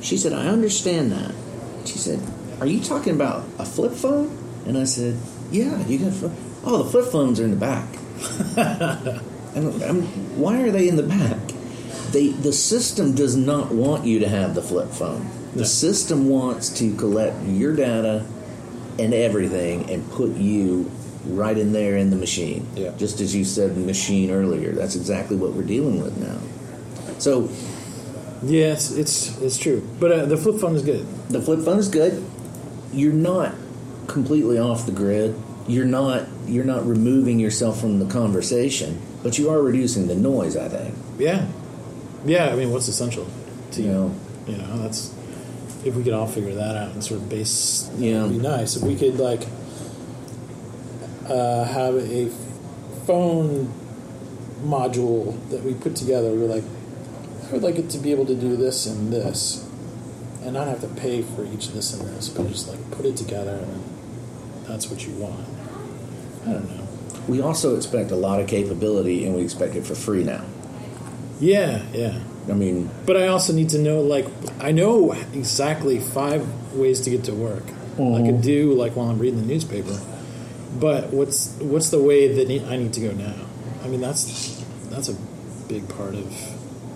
She 0.00 0.16
said, 0.16 0.32
"I 0.32 0.48
understand 0.48 1.12
that." 1.12 1.32
She 1.84 1.98
said, 1.98 2.20
"Are 2.60 2.66
you 2.66 2.80
talking 2.80 3.14
about 3.14 3.44
a 3.58 3.64
flip 3.64 3.92
phone?" 3.92 4.36
And 4.66 4.76
I 4.76 4.84
said, 4.84 5.16
"Yeah, 5.50 5.86
you 5.86 5.98
got. 5.98 6.12
Flip. 6.12 6.32
Oh, 6.64 6.82
the 6.82 6.90
flip 6.90 7.06
phones 7.12 7.38
are 7.38 7.44
in 7.44 7.52
the 7.52 7.56
back." 7.56 7.86
And 9.56 9.82
I'm, 9.82 10.02
why 10.38 10.62
are 10.62 10.70
they 10.70 10.88
in 10.88 10.96
the 10.96 11.02
back? 11.02 11.38
They 12.12 12.28
the 12.28 12.52
system 12.52 13.14
does 13.14 13.34
not 13.36 13.72
want 13.72 14.04
you 14.06 14.20
to 14.20 14.28
have 14.28 14.54
the 14.54 14.62
flip 14.62 14.90
phone. 14.90 15.26
The 15.54 15.60
No. 15.60 15.64
system 15.64 16.28
wants 16.28 16.68
to 16.78 16.94
collect 16.94 17.42
your 17.46 17.74
data 17.74 18.24
and 18.98 19.12
everything 19.14 19.90
and 19.90 20.08
put 20.12 20.36
you 20.36 20.90
right 21.26 21.56
in 21.58 21.72
there 21.72 21.96
in 21.96 22.10
the 22.10 22.16
machine. 22.16 22.66
Yeah. 22.76 22.92
Just 22.96 23.20
as 23.20 23.34
you 23.34 23.44
said 23.44 23.76
machine 23.76 24.30
earlier. 24.30 24.72
That's 24.72 24.94
exactly 24.94 25.36
what 25.36 25.54
we're 25.54 25.62
dealing 25.64 26.00
with 26.02 26.16
now. 26.18 26.38
So 27.18 27.48
yeah, 28.42 28.72
it's 28.74 28.90
it's, 28.92 29.40
it's 29.40 29.58
true. 29.58 29.86
But 29.98 30.12
uh, 30.12 30.26
the 30.26 30.36
flip 30.36 30.60
phone 30.60 30.76
is 30.76 30.82
good. 30.82 31.06
the 31.30 31.40
flip 31.40 31.60
phone 31.64 31.78
is 31.78 31.88
good. 31.88 32.22
You're 32.92 33.12
not 33.12 33.54
completely 34.06 34.58
off 34.58 34.86
the 34.86 34.92
grid. 34.92 35.34
You're 35.66 35.86
not 35.86 36.26
you're 36.46 36.64
not 36.64 36.86
removing 36.86 37.40
yourself 37.40 37.80
from 37.80 37.98
the 37.98 38.06
conversation, 38.06 39.00
but 39.26 39.36
you 39.38 39.50
are 39.50 39.60
reducing 39.60 40.06
the 40.06 40.14
noise, 40.14 40.56
I 40.56 40.68
think. 40.68 40.94
Yeah, 41.18 41.48
yeah. 42.24 42.50
I 42.50 42.54
mean, 42.54 42.70
what's 42.70 42.86
essential 42.86 43.26
to 43.72 43.82
You 43.82 43.90
know. 43.90 44.14
You 44.46 44.56
know, 44.58 44.78
that's 44.78 45.12
if 45.84 45.96
we 45.96 46.04
could 46.04 46.12
all 46.12 46.28
figure 46.28 46.54
that 46.54 46.76
out 46.76 46.92
and 46.92 47.02
sort 47.02 47.20
of 47.20 47.28
base. 47.28 47.90
Yeah. 47.96 48.20
it'd 48.20 48.30
be 48.30 48.38
nice 48.38 48.76
if 48.76 48.84
we 48.84 48.94
could 48.94 49.18
like 49.18 49.42
uh, 51.28 51.64
have 51.64 51.96
a 51.96 52.28
phone 53.04 53.74
module 54.62 55.36
that 55.50 55.64
we 55.64 55.74
put 55.74 55.96
together. 55.96 56.30
We're 56.30 56.46
like 56.46 56.64
I 57.48 57.52
would 57.54 57.64
like 57.64 57.78
it 57.78 57.90
to 57.90 57.98
be 57.98 58.12
able 58.12 58.26
to 58.26 58.36
do 58.36 58.54
this 58.54 58.86
and 58.86 59.12
this, 59.12 59.68
and 60.44 60.52
not 60.52 60.68
have 60.68 60.82
to 60.82 61.00
pay 61.00 61.22
for 61.22 61.44
each 61.44 61.66
of 61.66 61.74
this 61.74 61.92
and 61.92 62.08
this, 62.10 62.28
but 62.28 62.46
just 62.46 62.68
like 62.68 62.92
put 62.92 63.04
it 63.04 63.16
together 63.16 63.56
and 63.56 63.82
that's 64.68 64.88
what 64.88 65.04
you 65.04 65.14
want. 65.14 65.48
I 66.46 66.52
don't 66.52 66.76
know. 66.76 66.85
We 67.28 67.40
also 67.40 67.76
expect 67.76 68.10
a 68.10 68.16
lot 68.16 68.40
of 68.40 68.46
capability, 68.46 69.24
and 69.24 69.34
we 69.34 69.42
expect 69.42 69.74
it 69.74 69.86
for 69.86 69.94
free 69.94 70.24
now. 70.24 70.44
Yeah, 71.40 71.82
yeah. 71.92 72.20
I 72.48 72.52
mean, 72.52 72.90
But 73.04 73.16
I 73.16 73.26
also 73.28 73.52
need 73.52 73.70
to 73.70 73.78
know, 73.78 74.00
like, 74.00 74.26
I 74.60 74.70
know 74.70 75.12
exactly 75.32 75.98
five 75.98 76.46
ways 76.74 77.00
to 77.02 77.10
get 77.10 77.24
to 77.24 77.34
work. 77.34 77.64
I 77.98 78.20
could 78.22 78.36
mhm. 78.36 78.42
do 78.42 78.72
like 78.74 78.94
while 78.94 79.08
I'm 79.08 79.18
reading 79.18 79.40
the 79.40 79.46
newspaper. 79.46 79.98
But 80.78 81.14
what's 81.14 81.56
what's 81.60 81.88
the 81.88 81.98
way 81.98 82.28
that 82.34 82.46
ne- 82.46 82.64
I 82.66 82.76
need 82.76 82.92
to 82.92 83.00
go 83.00 83.12
now? 83.12 83.34
I 83.82 83.88
mean, 83.88 84.02
that's 84.02 84.62
that's 84.90 85.08
a 85.08 85.14
big 85.66 85.88
part 85.88 86.14
of 86.14 86.30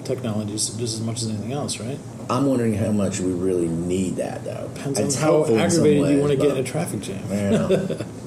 technology, 0.05 0.53
just 0.53 0.79
just 0.79 0.95
as 0.95 1.01
much 1.01 1.23
as 1.23 1.29
anything 1.29 1.55
else, 1.55 1.81
right? 1.81 1.99
I'm 2.29 2.47
wondering 2.47 2.75
how 2.75 2.93
much 2.93 3.19
we 3.19 3.33
really 3.33 3.67
need 3.67 4.17
that, 4.17 4.45
though. 4.45 4.71
Depends 4.75 5.01
It's 5.01 5.17
on 5.17 5.23
how 5.23 5.33
helpful 5.33 5.59
in 5.59 5.71
some 5.71 5.81
aggravated 5.81 6.15
you 6.15 6.21
want 6.21 6.31
to 6.33 6.37
get 6.37 6.51
in 6.51 6.59
a 6.59 6.63
traffic 6.63 7.01
jam. 7.01 7.23
Yeah. 7.29 8.03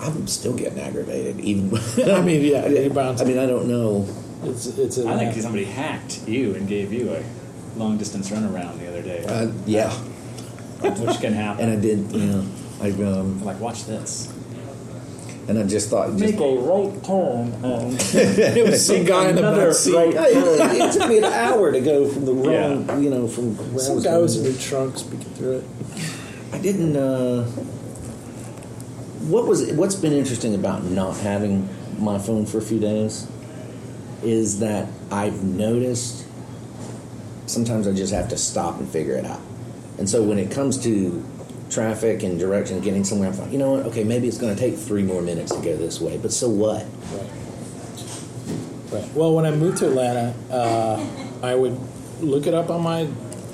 I'm 0.00 0.26
still 0.26 0.54
getting 0.54 0.78
aggravated, 0.80 1.40
even. 1.40 1.70
I 2.10 2.20
mean, 2.22 2.42
yeah, 2.44 2.66
you're 2.66 2.90
bound 2.90 3.18
to. 3.18 3.24
I 3.24 3.26
mean, 3.26 3.38
I 3.38 3.46
don't 3.46 3.66
know. 3.68 4.06
It's 4.44 4.66
it's 4.66 4.98
a, 4.98 5.08
I 5.08 5.16
think 5.18 5.40
somebody 5.40 5.64
hacked 5.64 6.26
you 6.28 6.54
and 6.54 6.68
gave 6.68 6.92
you 6.92 7.12
a 7.14 7.22
long 7.78 7.96
distance 7.98 8.30
runaround 8.30 8.78
the 8.78 8.88
other 8.88 9.02
day, 9.02 9.24
Uh, 9.24 9.50
yeah, 9.66 9.90
which 10.82 11.20
can 11.20 11.32
happen. 11.32 11.64
and 11.70 11.78
I 11.78 11.80
did. 11.80 12.12
You 12.12 12.26
know, 12.26 12.46
I 12.82 12.90
um, 12.90 13.42
like, 13.44 13.58
watch 13.58 13.86
this. 13.86 14.30
and 15.48 15.58
I 15.58 15.62
just 15.62 15.88
thought, 15.88 16.14
just, 16.18 16.34
a 16.34 16.58
right 16.58 17.02
turn. 17.04 17.52
And 17.64 17.94
it 18.14 18.66
was 18.66 18.84
some 18.86 19.04
guy 19.04 19.30
in 19.30 19.36
the 19.36 19.42
back 19.42 19.72
seat. 19.72 19.94
right- 19.94 20.12
Hey, 20.14 20.80
it 20.82 20.92
took 20.92 21.08
me 21.08 21.18
an 21.18 21.24
hour 21.24 21.72
to 21.72 21.80
go 21.80 22.06
from 22.06 22.26
the 22.26 22.32
wrong, 22.34 22.84
Yeah. 22.86 22.98
you 22.98 23.08
know, 23.10 23.26
from 23.26 23.56
where 23.72 23.82
I 23.82 23.86
Some 23.86 23.94
was 23.96 24.04
guy 24.04 24.10
going. 24.10 24.22
was 24.22 24.36
in 24.36 24.44
your 24.44 24.60
trunk 24.60 24.98
speaking 24.98 25.32
through 25.34 25.58
it. 25.58 25.64
I 26.52 26.58
didn't. 26.58 26.96
Uh, 26.96 27.48
what 29.28 29.46
was 29.46 29.72
what's 29.72 29.94
been 29.94 30.12
interesting 30.12 30.54
about 30.54 30.84
not 30.84 31.16
having 31.18 31.68
my 31.98 32.18
phone 32.18 32.46
for 32.46 32.58
a 32.58 32.62
few 32.62 32.78
days 32.78 33.26
is 34.22 34.60
that 34.60 34.88
I've 35.10 35.42
noticed 35.44 36.24
sometimes 37.46 37.86
I 37.86 37.92
just 37.92 38.12
have 38.12 38.28
to 38.30 38.36
stop 38.36 38.78
and 38.78 38.88
figure 38.88 39.14
it 39.14 39.24
out. 39.24 39.40
And 39.98 40.08
so 40.08 40.22
when 40.22 40.38
it 40.38 40.50
comes 40.50 40.82
to 40.84 41.24
traffic 41.70 42.22
and 42.22 42.38
direction, 42.38 42.80
getting 42.80 43.04
somewhere, 43.04 43.30
I'm 43.30 43.38
like, 43.38 43.52
you 43.52 43.58
know 43.58 43.72
what? 43.72 43.86
Okay, 43.86 44.04
maybe 44.04 44.28
it's 44.28 44.38
going 44.38 44.54
to 44.54 44.60
take 44.60 44.76
three 44.76 45.02
more 45.02 45.22
minutes 45.22 45.52
to 45.54 45.60
go 45.62 45.76
this 45.76 46.00
way, 46.00 46.16
but 46.18 46.32
so 46.32 46.48
what? 46.48 46.84
Right. 47.12 47.30
Right. 48.92 49.14
Well, 49.14 49.34
when 49.34 49.44
I 49.46 49.50
moved 49.50 49.78
to 49.78 49.88
Atlanta, 49.88 50.34
uh, 50.50 51.04
I 51.42 51.54
would 51.54 51.78
look 52.20 52.46
it 52.46 52.54
up 52.54 52.70
on 52.70 52.82
my 52.82 53.02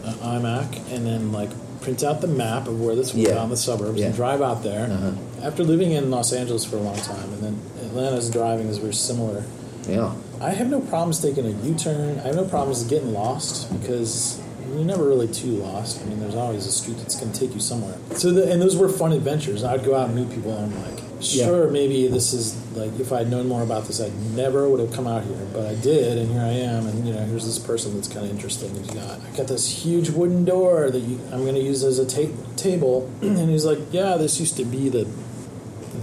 uh, 0.05 0.13
iMac 0.23 0.93
and 0.95 1.07
then 1.07 1.33
like 1.33 1.51
print 1.81 2.03
out 2.05 2.21
the 2.21 2.29
map 2.29 2.67
of 2.69 2.81
where 2.81 2.95
this 2.95 3.13
was 3.15 3.23
Yeah. 3.25 3.43
in 3.43 3.51
the 3.51 3.57
suburbs 3.57 3.99
Yeah. 3.99 4.07
and 4.07 4.15
drive 4.15 4.41
out 4.43 4.63
there. 4.63 4.87
Uh-huh. 4.91 5.13
After 5.43 5.65
living 5.65 5.93
in 5.93 6.11
Los 6.11 6.33
Angeles 6.33 6.65
for 6.65 6.77
a 6.77 6.81
long 6.81 6.97
time, 6.97 7.33
and 7.33 7.43
then 7.43 7.61
Atlanta's 7.85 8.31
driving 8.31 8.69
is 8.69 8.79
very 8.79 8.95
similar. 8.95 9.45
Yeah. 9.89 10.15
I 10.41 10.51
have 10.51 10.71
no 10.71 10.81
problems 10.81 11.21
taking 11.21 11.45
a 11.47 11.51
U-turn. 11.51 12.19
I 12.21 12.23
have 12.29 12.37
no 12.37 12.45
problems 12.45 12.85
getting 12.85 13.13
lost 13.13 13.73
because 13.81 14.41
you're 14.75 14.85
never 14.85 15.05
really 15.05 15.29
too 15.29 15.49
lost. 15.51 16.01
I 16.01 16.05
mean, 16.07 16.21
there's 16.21 16.35
always 16.37 16.67
a 16.67 16.73
street 16.73 16.97
that's 16.99 17.19
going 17.19 17.33
to 17.33 17.39
take 17.39 17.55
you 17.55 17.61
somewhere. 17.61 17.97
So, 18.17 18.31
the, 18.33 18.51
and 18.51 18.63
those 18.63 18.77
were 18.77 18.89
fun 18.89 19.13
adventures. 19.13 19.65
I'd 19.65 19.85
go 19.85 19.95
out 19.97 20.11
and 20.11 20.17
meet 20.17 20.31
people, 20.35 20.57
and 20.57 20.73
I'm 20.75 20.83
like, 20.85 21.03
Yeah. 21.21 21.47
sure, 21.47 21.69
maybe 21.71 22.07
this 22.09 22.33
is 22.33 22.57
like 22.77 22.99
if 22.99 23.13
I'd 23.13 23.29
known 23.31 23.49
more 23.49 23.63
about 23.63 23.85
this, 23.87 24.01
I 24.01 24.11
never 24.35 24.69
would 24.69 24.81
have 24.81 24.93
come 24.93 25.07
out 25.07 25.25
here, 25.25 25.47
but 25.53 25.67
I 25.67 25.75
did, 25.77 26.19
and 26.19 26.31
here 26.31 26.41
I 26.41 26.51
am. 26.53 26.87
And 26.87 27.07
you 27.07 27.13
know, 27.15 27.21
here's 27.25 27.45
this 27.45 27.59
person 27.59 27.95
that's 27.95 28.09
kind 28.09 28.25
of 28.25 28.31
interesting. 28.31 28.75
He's 28.77 28.87
got, 28.91 29.21
I 29.21 29.37
got 29.37 29.47
this 29.49 29.69
huge 29.85 30.11
wooden 30.11 30.45
door 30.45 30.91
that 30.91 31.01
you, 31.01 31.21
I'm 31.33 31.43
going 31.43 31.55
to 31.57 31.61
use 31.61 31.83
as 31.85 31.99
a 31.99 32.07
ta- 32.07 32.33
table, 32.57 33.11
and 33.23 33.51
he's 33.51 33.65
like, 33.65 33.79
yeah, 33.93 34.17
this 34.17 34.39
used 34.41 34.57
to 34.57 34.65
be 34.65 34.89
the 34.89 35.07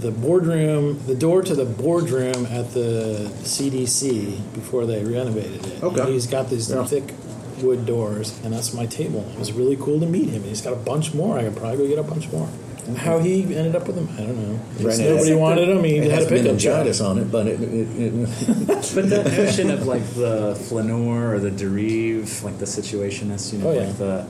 the 0.00 0.10
boardroom, 0.10 1.00
the 1.06 1.14
door 1.14 1.42
to 1.42 1.54
the 1.54 1.64
boardroom 1.64 2.46
at 2.46 2.72
the 2.72 3.30
CDC 3.42 4.52
before 4.54 4.86
they 4.86 5.02
renovated 5.04 5.66
it. 5.66 5.82
Okay. 5.82 6.00
And 6.00 6.08
he's 6.10 6.26
got 6.26 6.48
these 6.50 6.70
Yeah. 6.70 6.84
thick 6.84 7.12
wood 7.60 7.84
doors, 7.86 8.32
and 8.44 8.52
that's 8.52 8.72
my 8.72 8.86
table. 8.86 9.24
It 9.34 9.38
was 9.38 9.52
really 9.52 9.76
cool 9.76 10.00
to 10.00 10.06
meet 10.06 10.28
him. 10.30 10.44
He's 10.44 10.60
got 10.62 10.72
a 10.72 10.76
bunch 10.76 11.12
more. 11.12 11.38
I 11.38 11.42
could 11.44 11.56
probably 11.56 11.78
go 11.78 11.86
get 11.88 11.98
a 11.98 12.02
bunch 12.02 12.30
more. 12.32 12.48
How 12.96 13.18
he 13.18 13.42
ended 13.54 13.76
up 13.76 13.86
with 13.86 13.96
them, 13.96 14.08
I 14.16 14.22
don't 14.22 14.36
know. 14.38 14.58
Right 14.80 14.98
nobody 14.98 15.02
it's- 15.30 15.36
wanted 15.38 15.68
him. 15.68 15.84
He 15.84 15.96
It 15.98 16.10
had 16.10 16.22
a 16.22 16.26
pickup 16.26 16.44
meningitis 16.44 16.98
truck. 16.98 17.10
on 17.10 17.18
it, 17.18 17.30
but 17.30 17.46
it, 17.46 17.60
it, 17.60 17.88
it 17.98 18.28
But 18.94 19.10
that 19.10 19.32
notion 19.36 19.70
of 19.70 19.86
like 19.86 20.04
the 20.14 20.56
flaneur 20.68 21.34
or 21.34 21.38
the 21.38 21.50
derive, 21.50 22.42
like 22.42 22.58
the 22.58 22.64
situationist, 22.64 23.52
you 23.52 23.58
know, 23.58 23.68
Oh, 23.68 23.72
yeah. 23.74 23.86
like 23.86 23.98
the, 23.98 24.26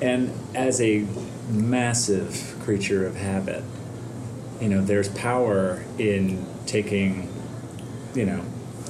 and 0.00 0.30
as 0.54 0.80
a 0.80 1.04
massive 1.52 2.56
creature 2.64 3.06
of 3.06 3.16
habit, 3.16 3.62
you 4.60 4.68
know, 4.68 4.80
there's 4.82 5.08
power 5.08 5.82
in 5.98 6.44
taking, 6.66 7.28
you 8.14 8.24
know, 8.26 8.40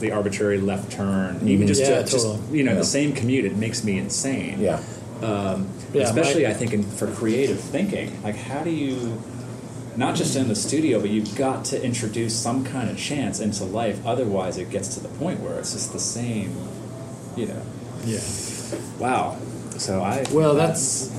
the 0.00 0.10
arbitrary 0.12 0.58
left 0.60 0.90
turn, 0.92 1.46
even 1.48 1.66
just, 1.66 1.80
Mm-hmm. 1.82 1.92
Yeah, 1.92 2.02
to, 2.02 2.10
just 2.10 2.26
you 2.52 2.62
know, 2.64 2.72
Yeah. 2.72 2.78
the 2.78 2.84
same 2.84 3.12
commute. 3.12 3.44
It 3.44 3.56
makes 3.56 3.84
me 3.84 3.98
insane. 3.98 4.60
yeah. 4.60 4.80
Um, 5.22 5.68
Yeah, 5.92 6.02
especially 6.02 6.42
my- 6.44 6.50
I 6.50 6.54
think 6.54 6.72
in, 6.74 6.82
for 6.82 7.06
creative 7.06 7.60
thinking. 7.60 8.20
Like, 8.22 8.36
how 8.36 8.62
do 8.64 8.70
you, 8.70 9.22
not 9.96 10.16
just 10.16 10.34
in 10.36 10.48
the 10.48 10.56
studio, 10.56 11.00
but 11.00 11.08
you've 11.10 11.34
got 11.36 11.64
to 11.66 11.82
introduce 11.82 12.34
some 12.34 12.64
kind 12.64 12.90
of 12.90 12.98
chance 12.98 13.38
into 13.40 13.64
life. 13.64 14.04
Otherwise, 14.04 14.58
it 14.58 14.70
gets 14.70 14.88
to 14.94 15.00
the 15.00 15.08
point 15.08 15.40
where 15.40 15.58
it's 15.58 15.72
just 15.72 15.92
the 15.92 16.00
same. 16.00 16.54
You 17.36 17.46
know. 17.46 17.62
Yeah. 18.04 18.20
Wow. 18.98 19.38
So 19.78 20.02
I. 20.02 20.24
Well, 20.32 20.54
that's. 20.54 21.10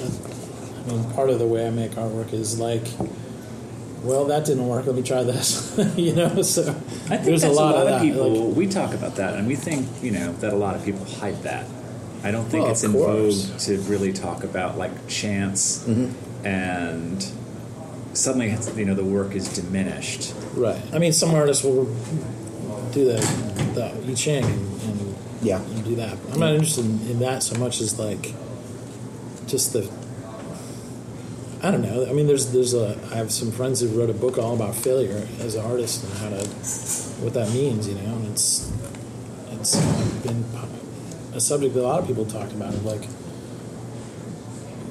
I 0.00 0.90
mean, 0.90 1.04
part 1.12 1.30
of 1.30 1.38
the 1.38 1.46
way 1.46 1.66
I 1.66 1.70
make 1.70 1.92
artwork 1.92 2.32
is 2.32 2.58
like, 2.58 2.84
well, 4.02 4.24
that 4.26 4.44
didn't 4.44 4.66
work. 4.66 4.86
Let 4.86 4.96
me 4.96 5.02
try 5.02 5.22
this. 5.22 5.76
you 5.96 6.14
know, 6.14 6.42
so 6.42 6.62
I 6.62 6.72
think 6.72 7.24
there's 7.24 7.42
that's 7.42 7.54
a 7.56 7.60
lot, 7.60 7.76
of, 7.76 7.86
of, 7.88 8.02
people. 8.02 8.46
Like, 8.48 8.56
we 8.56 8.66
talk 8.66 8.94
about 8.94 9.16
that, 9.16 9.34
and 9.34 9.46
we 9.46 9.54
think 9.56 9.88
you 10.02 10.10
know 10.10 10.32
that 10.34 10.52
a 10.52 10.56
lot 10.56 10.74
of 10.74 10.84
people 10.84 11.04
hide 11.04 11.42
that. 11.44 11.66
I 12.24 12.30
don't 12.30 12.44
think 12.44 12.62
Well, 12.64 12.72
it's 12.72 12.84
in 12.84 12.92
vogue 12.92 13.58
to 13.60 13.78
really 13.90 14.12
talk 14.12 14.44
about 14.44 14.78
like 14.78 15.08
chance 15.08 15.84
Mm-hmm. 15.84 16.46
and 16.46 17.26
suddenly 18.12 18.54
you 18.76 18.84
know 18.84 18.94
the 18.94 19.04
work 19.04 19.34
is 19.34 19.48
diminished. 19.48 20.32
right. 20.54 20.80
I 20.92 20.98
mean, 20.98 21.12
some 21.12 21.34
artists 21.34 21.64
will 21.64 21.84
do 22.92 23.04
the, 23.06 23.18
the 23.74 23.92
I 24.08 24.14
Ching 24.14 24.44
and, 24.44 24.82
and 24.82 25.16
Yeah. 25.42 25.60
and 25.60 25.84
do 25.84 25.96
that. 25.96 26.16
I'm 26.32 26.38
not 26.40 26.52
interested 26.54 26.84
in, 26.84 27.00
in 27.10 27.18
that 27.20 27.42
so 27.42 27.58
much 27.58 27.80
as 27.80 27.98
like 27.98 28.34
just 29.46 29.72
the. 29.72 29.90
I 31.62 31.70
don't 31.70 31.82
know. 31.82 32.06
I 32.08 32.12
mean, 32.12 32.26
there's 32.26 32.50
there's 32.50 32.74
a. 32.74 32.98
I 33.12 33.14
have 33.14 33.30
some 33.30 33.52
friends 33.52 33.80
who 33.80 33.88
wrote 33.88 34.10
a 34.10 34.14
book 34.14 34.36
all 34.36 34.54
about 34.54 34.74
failure 34.74 35.28
as 35.38 35.54
an 35.54 35.64
artist 35.64 36.02
and 36.02 36.12
how 36.14 36.30
to, 36.30 36.44
what 37.22 37.34
that 37.34 37.52
means. 37.52 37.88
You 37.88 37.94
know, 37.94 38.16
and 38.16 38.26
it's 38.26 38.72
it's 39.52 39.76
been 40.22 40.44
a 41.34 41.40
subject 41.40 41.74
that 41.74 41.80
a 41.80 41.86
lot 41.86 42.00
of 42.00 42.08
people 42.08 42.26
talked 42.26 42.52
about. 42.52 42.74
Like 42.82 43.02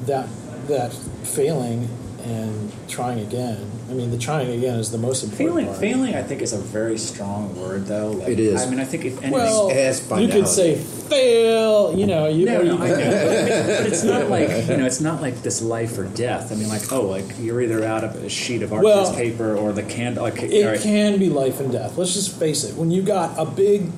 that 0.06 0.30
that 0.68 0.94
failing 1.24 1.90
and 2.24 2.72
trying 2.88 3.20
again. 3.20 3.70
I 3.92 3.94
mean, 3.94 4.10
the 4.10 4.18
trying 4.18 4.50
again 4.50 4.80
is 4.80 4.90
the 4.90 4.98
most 4.98 5.22
important 5.22 5.50
Failing, 5.50 5.66
part. 5.66 5.78
failing, 5.78 6.16
I 6.16 6.24
think 6.24 6.42
is 6.42 6.54
a 6.54 6.58
very 6.58 6.98
strong 6.98 7.54
word, 7.60 7.88
though. 7.88 8.12
Like, 8.12 8.30
It 8.30 8.40
is. 8.40 8.62
I 8.62 8.70
mean, 8.70 8.80
I 8.80 8.86
think 8.86 9.04
if 9.04 9.18
anything, 9.18 9.32
Well, 9.34 9.68
It 9.68 9.76
has 9.76 10.00
you 10.18 10.30
could 10.30 10.48
say 10.48 10.76
fail. 10.76 11.94
You 11.94 12.06
know, 12.06 12.30
you 12.30 12.46
no, 12.46 12.62
no, 12.62 12.64
you 12.64 12.72
I 12.72 12.88
know, 12.88 12.88
but, 12.88 13.84
but 13.84 13.88
it's 13.88 14.06
not 14.06 14.30
like 14.30 14.48
you 14.48 14.78
know, 14.78 14.86
it's 14.86 15.02
not 15.02 15.22
like 15.22 15.42
this 15.42 15.62
life 15.62 15.98
or 15.98 16.06
death. 16.06 16.54
I 16.54 16.56
mean, 16.56 16.70
like 16.70 16.90
oh, 16.94 17.02
like 17.02 17.26
you're 17.38 17.62
either 17.62 17.84
out 17.84 18.06
of 18.06 18.16
a 18.16 18.30
sheet 18.30 18.62
of 18.62 18.72
artist 18.72 18.86
Well, 18.86 19.14
paper 19.14 19.58
or 19.58 19.74
the 19.74 19.84
candle. 19.84 20.24
Like, 20.24 20.42
It 20.42 20.64
all 20.64 20.72
right, 20.72 20.80
can 20.80 21.20
be 21.20 21.28
life 21.28 21.60
and 21.60 21.70
death. 21.70 21.98
Let's 21.98 22.14
just 22.14 22.40
face 22.40 22.64
it. 22.64 22.76
When 22.78 22.92
you've 22.92 23.06
got 23.06 23.38
a 23.38 23.44
big 23.46 23.92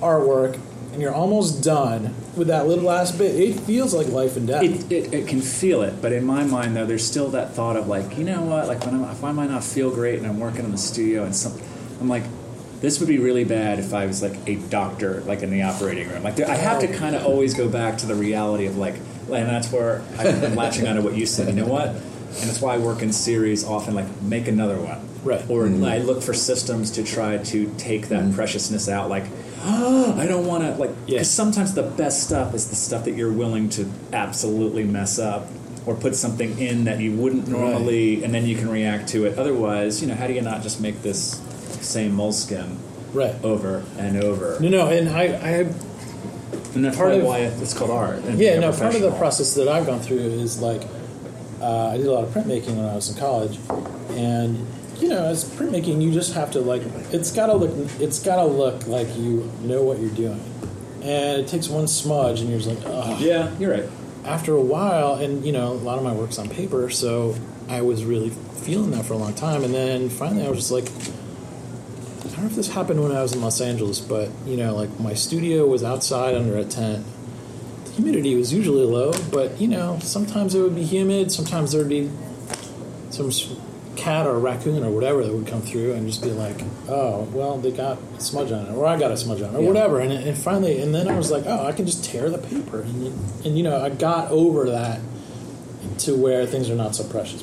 artwork 0.00 0.58
and 0.94 1.02
you're 1.02 1.14
almost 1.14 1.62
done 1.62 2.14
with 2.36 2.48
that 2.48 2.66
little 2.66 2.84
last 2.84 3.18
bit, 3.18 3.34
it 3.34 3.58
feels 3.60 3.94
like 3.94 4.08
life 4.08 4.36
and 4.36 4.46
death. 4.46 4.62
It, 4.62 4.92
it, 4.92 5.14
it 5.14 5.28
can 5.28 5.40
feel 5.40 5.82
it, 5.82 6.02
but 6.02 6.12
in 6.12 6.24
my 6.24 6.44
mind, 6.44 6.76
though, 6.76 6.86
there's 6.86 7.06
still 7.06 7.30
that 7.30 7.54
thought 7.54 7.76
of 7.76 7.88
like, 7.88 8.18
you 8.18 8.24
know 8.24 8.42
what? 8.42 8.68
Like 8.68 8.84
when 8.84 8.94
I'm, 8.94 9.04
if 9.10 9.24
I 9.24 9.32
might 9.32 9.50
not 9.50 9.64
feel 9.64 9.90
great 9.90 10.18
and 10.18 10.26
I'm 10.26 10.38
working 10.38 10.64
in 10.64 10.72
the 10.72 10.78
studio 10.78 11.24
and 11.24 11.34
something, 11.34 11.66
I'm 12.00 12.08
like, 12.08 12.24
this 12.80 13.00
would 13.00 13.08
be 13.08 13.18
really 13.18 13.44
bad 13.44 13.78
if 13.78 13.94
I 13.94 14.06
was 14.06 14.22
like 14.22 14.36
a 14.46 14.56
doctor, 14.68 15.22
like 15.22 15.42
in 15.42 15.50
the 15.50 15.62
operating 15.62 16.08
room. 16.08 16.22
Like 16.22 16.36
there, 16.36 16.48
I 16.48 16.56
have 16.56 16.80
to 16.80 16.88
oh. 16.88 16.98
kind 16.98 17.16
of 17.16 17.24
always 17.24 17.54
go 17.54 17.68
back 17.68 17.98
to 17.98 18.06
the 18.06 18.14
reality 18.14 18.66
of 18.66 18.76
like, 18.76 18.96
and 18.96 19.48
that's 19.48 19.72
where 19.72 20.02
I'm 20.18 20.54
latching 20.54 20.86
onto 20.86 21.02
what 21.02 21.16
you 21.16 21.26
said. 21.26 21.48
You 21.48 21.54
know 21.54 21.66
what? 21.66 21.88
And 21.88 22.50
that's 22.50 22.60
why 22.60 22.74
I 22.74 22.78
work 22.78 23.02
in 23.02 23.12
series 23.12 23.64
often. 23.64 23.94
Like 23.94 24.22
make 24.22 24.46
another 24.46 24.78
one, 24.78 25.00
Right. 25.26 25.42
Or 25.50 25.64
mm-hmm. 25.64 25.84
I 25.84 25.98
look 25.98 26.22
for 26.22 26.32
systems 26.32 26.92
to 26.92 27.02
try 27.02 27.38
to 27.38 27.74
take 27.78 28.08
that 28.08 28.22
mm-hmm. 28.22 28.34
preciousness 28.34 28.88
out. 28.88 29.08
Like, 29.08 29.24
I 29.64 30.26
don't 30.28 30.46
want 30.46 30.62
to 30.62 30.70
like 30.74 30.85
because 31.06 31.28
Yeah. 31.28 31.44
sometimes 31.44 31.74
the 31.74 31.82
best 31.82 32.22
stuff 32.24 32.54
is 32.54 32.66
the 32.68 32.76
stuff 32.76 33.04
that 33.04 33.14
you're 33.14 33.32
willing 33.32 33.68
to 33.70 33.88
absolutely 34.12 34.84
mess 34.84 35.18
up 35.18 35.46
or 35.86 35.94
put 35.94 36.16
something 36.16 36.58
in 36.58 36.84
that 36.84 36.98
you 37.00 37.12
wouldn't 37.12 37.46
normally, 37.48 38.24
and 38.24 38.34
then 38.34 38.44
you 38.46 38.56
can 38.56 38.68
react 38.68 39.08
to 39.10 39.24
it. 39.24 39.38
Otherwise, 39.38 40.00
you 40.02 40.08
know, 40.08 40.14
how 40.14 40.26
do 40.26 40.32
you 40.32 40.42
not 40.42 40.62
just 40.62 40.80
make 40.80 41.02
this 41.02 41.40
same 41.80 42.12
moleskin 42.16 42.76
right. 43.14 43.34
over 43.44 43.84
and 43.98 44.16
over? 44.22 44.58
No, 44.60 44.68
no, 44.68 44.88
and 44.88 45.08
I, 45.08 45.22
I 45.22 45.50
And 46.74 46.84
that's 46.84 46.96
part 46.96 47.12
of 47.14 47.22
why 47.22 47.38
it's 47.38 47.72
called 47.72 47.90
art. 47.92 48.18
and 48.24 48.38
yeah, 48.38 48.58
no. 48.58 48.72
Part 48.72 48.96
of 48.96 49.00
the 49.00 49.12
process 49.12 49.54
that 49.54 49.68
I've 49.68 49.86
gone 49.86 50.00
through 50.00 50.18
is 50.18 50.60
like 50.60 50.82
uh, 51.60 51.88
I 51.90 51.96
did 51.98 52.06
a 52.06 52.12
lot 52.12 52.24
of 52.24 52.30
printmaking 52.34 52.74
when 52.76 52.84
I 52.84 52.94
was 52.96 53.08
in 53.10 53.16
college, 53.16 53.58
and 54.10 54.66
you 54.98 55.08
know, 55.08 55.24
as 55.26 55.44
printmaking, 55.44 56.02
you 56.02 56.10
just 56.12 56.34
have 56.34 56.50
to 56.52 56.60
like 56.60 56.82
it's 57.12 57.30
gotta 57.32 57.54
look 57.54 57.70
it's 58.00 58.18
gotta 58.18 58.44
look 58.44 58.86
like 58.88 59.06
you 59.16 59.50
know 59.62 59.82
what 59.84 59.98
you're 60.00 60.10
doing, 60.10 60.40
and 61.06 61.40
it 61.40 61.48
takes 61.48 61.68
one 61.68 61.86
smudge, 61.86 62.40
and 62.40 62.50
you're 62.50 62.58
just 62.58 62.68
like, 62.68 62.84
oh. 62.84 63.16
Yeah, 63.20 63.56
you're 63.58 63.70
right. 63.70 63.88
After 64.24 64.54
a 64.54 64.60
while, 64.60 65.14
and 65.14 65.44
you 65.44 65.52
know, 65.52 65.72
a 65.72 65.74
lot 65.74 65.98
of 65.98 66.04
my 66.04 66.12
work's 66.12 66.38
on 66.38 66.48
paper, 66.48 66.90
so 66.90 67.36
I 67.68 67.82
was 67.82 68.04
really 68.04 68.30
feeling 68.30 68.90
that 68.90 69.04
for 69.04 69.14
a 69.14 69.16
long 69.16 69.34
time, 69.34 69.62
and 69.62 69.72
then 69.72 70.08
finally, 70.08 70.44
I 70.44 70.50
was 70.50 70.58
just 70.58 70.72
like. 70.72 70.88
I 70.88 72.40
don't 72.40 72.48
know 72.48 72.50
if 72.50 72.56
this 72.56 72.68
happened 72.68 73.02
when 73.02 73.12
I 73.12 73.22
was 73.22 73.32
in 73.32 73.40
Los 73.40 73.62
Angeles, 73.62 73.98
but 73.98 74.28
you 74.44 74.58
know, 74.58 74.74
like 74.74 75.00
my 75.00 75.14
studio 75.14 75.64
was 75.64 75.82
outside 75.82 76.34
under 76.34 76.58
a 76.58 76.64
tent. 76.64 77.06
The 77.86 77.92
humidity 77.92 78.34
was 78.34 78.52
usually 78.52 78.84
low, 78.84 79.14
but 79.32 79.58
you 79.58 79.68
know, 79.68 79.98
sometimes 80.02 80.54
it 80.54 80.60
would 80.60 80.74
be 80.74 80.84
humid. 80.84 81.32
Sometimes 81.32 81.72
there 81.72 81.80
would 81.80 81.88
be 81.88 82.10
some 83.08 83.30
cat 83.96 84.26
or 84.26 84.36
a 84.36 84.38
raccoon 84.38 84.84
or 84.84 84.90
whatever 84.90 85.24
that 85.24 85.32
would 85.32 85.46
come 85.46 85.62
through 85.62 85.92
and 85.94 86.06
just 86.06 86.22
be 86.22 86.30
like, 86.30 86.56
"Oh, 86.88 87.22
well, 87.32 87.58
they 87.58 87.70
got 87.72 87.98
a 88.16 88.20
smudge 88.20 88.52
on 88.52 88.66
it, 88.66 88.72
or 88.72 88.86
I 88.86 88.98
got 88.98 89.10
a 89.10 89.16
smudge 89.16 89.42
on 89.42 89.54
it, 89.54 89.58
or 89.58 89.62
Yeah. 89.62 89.68
whatever." 89.68 90.00
And, 90.00 90.12
and 90.12 90.36
finally, 90.36 90.80
and 90.80 90.94
then 90.94 91.08
I 91.08 91.16
was 91.16 91.30
like, 91.30 91.44
"Oh, 91.46 91.64
I 91.66 91.72
can 91.72 91.86
just 91.86 92.04
tear 92.04 92.30
the 92.30 92.38
paper," 92.38 92.80
and 92.82 93.04
you, 93.06 93.12
and 93.44 93.56
you 93.56 93.62
know, 93.64 93.80
I 93.80 93.88
got 93.90 94.30
over 94.30 94.68
that 94.70 95.00
to 95.98 96.14
where 96.16 96.46
things 96.46 96.68
are 96.70 96.74
not 96.76 96.94
so 96.94 97.04
precious. 97.04 97.42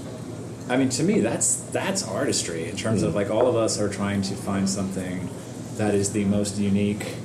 I 0.70 0.78
mean, 0.78 0.90
to 0.90 1.04
me, 1.04 1.20
that's 1.20 1.56
that's 1.72 2.08
artistry 2.08 2.70
in 2.70 2.78
terms 2.78 3.04
of 3.04 3.16
like 3.16 3.30
all 3.30 3.48
of 3.48 3.56
us 3.56 3.80
are 3.80 3.90
trying 3.90 4.22
to 4.24 4.36
find 4.36 4.70
something 4.70 5.30
that 5.78 5.94
is 5.96 6.12
the 6.14 6.24
most 6.26 6.58
unique, 6.60 7.16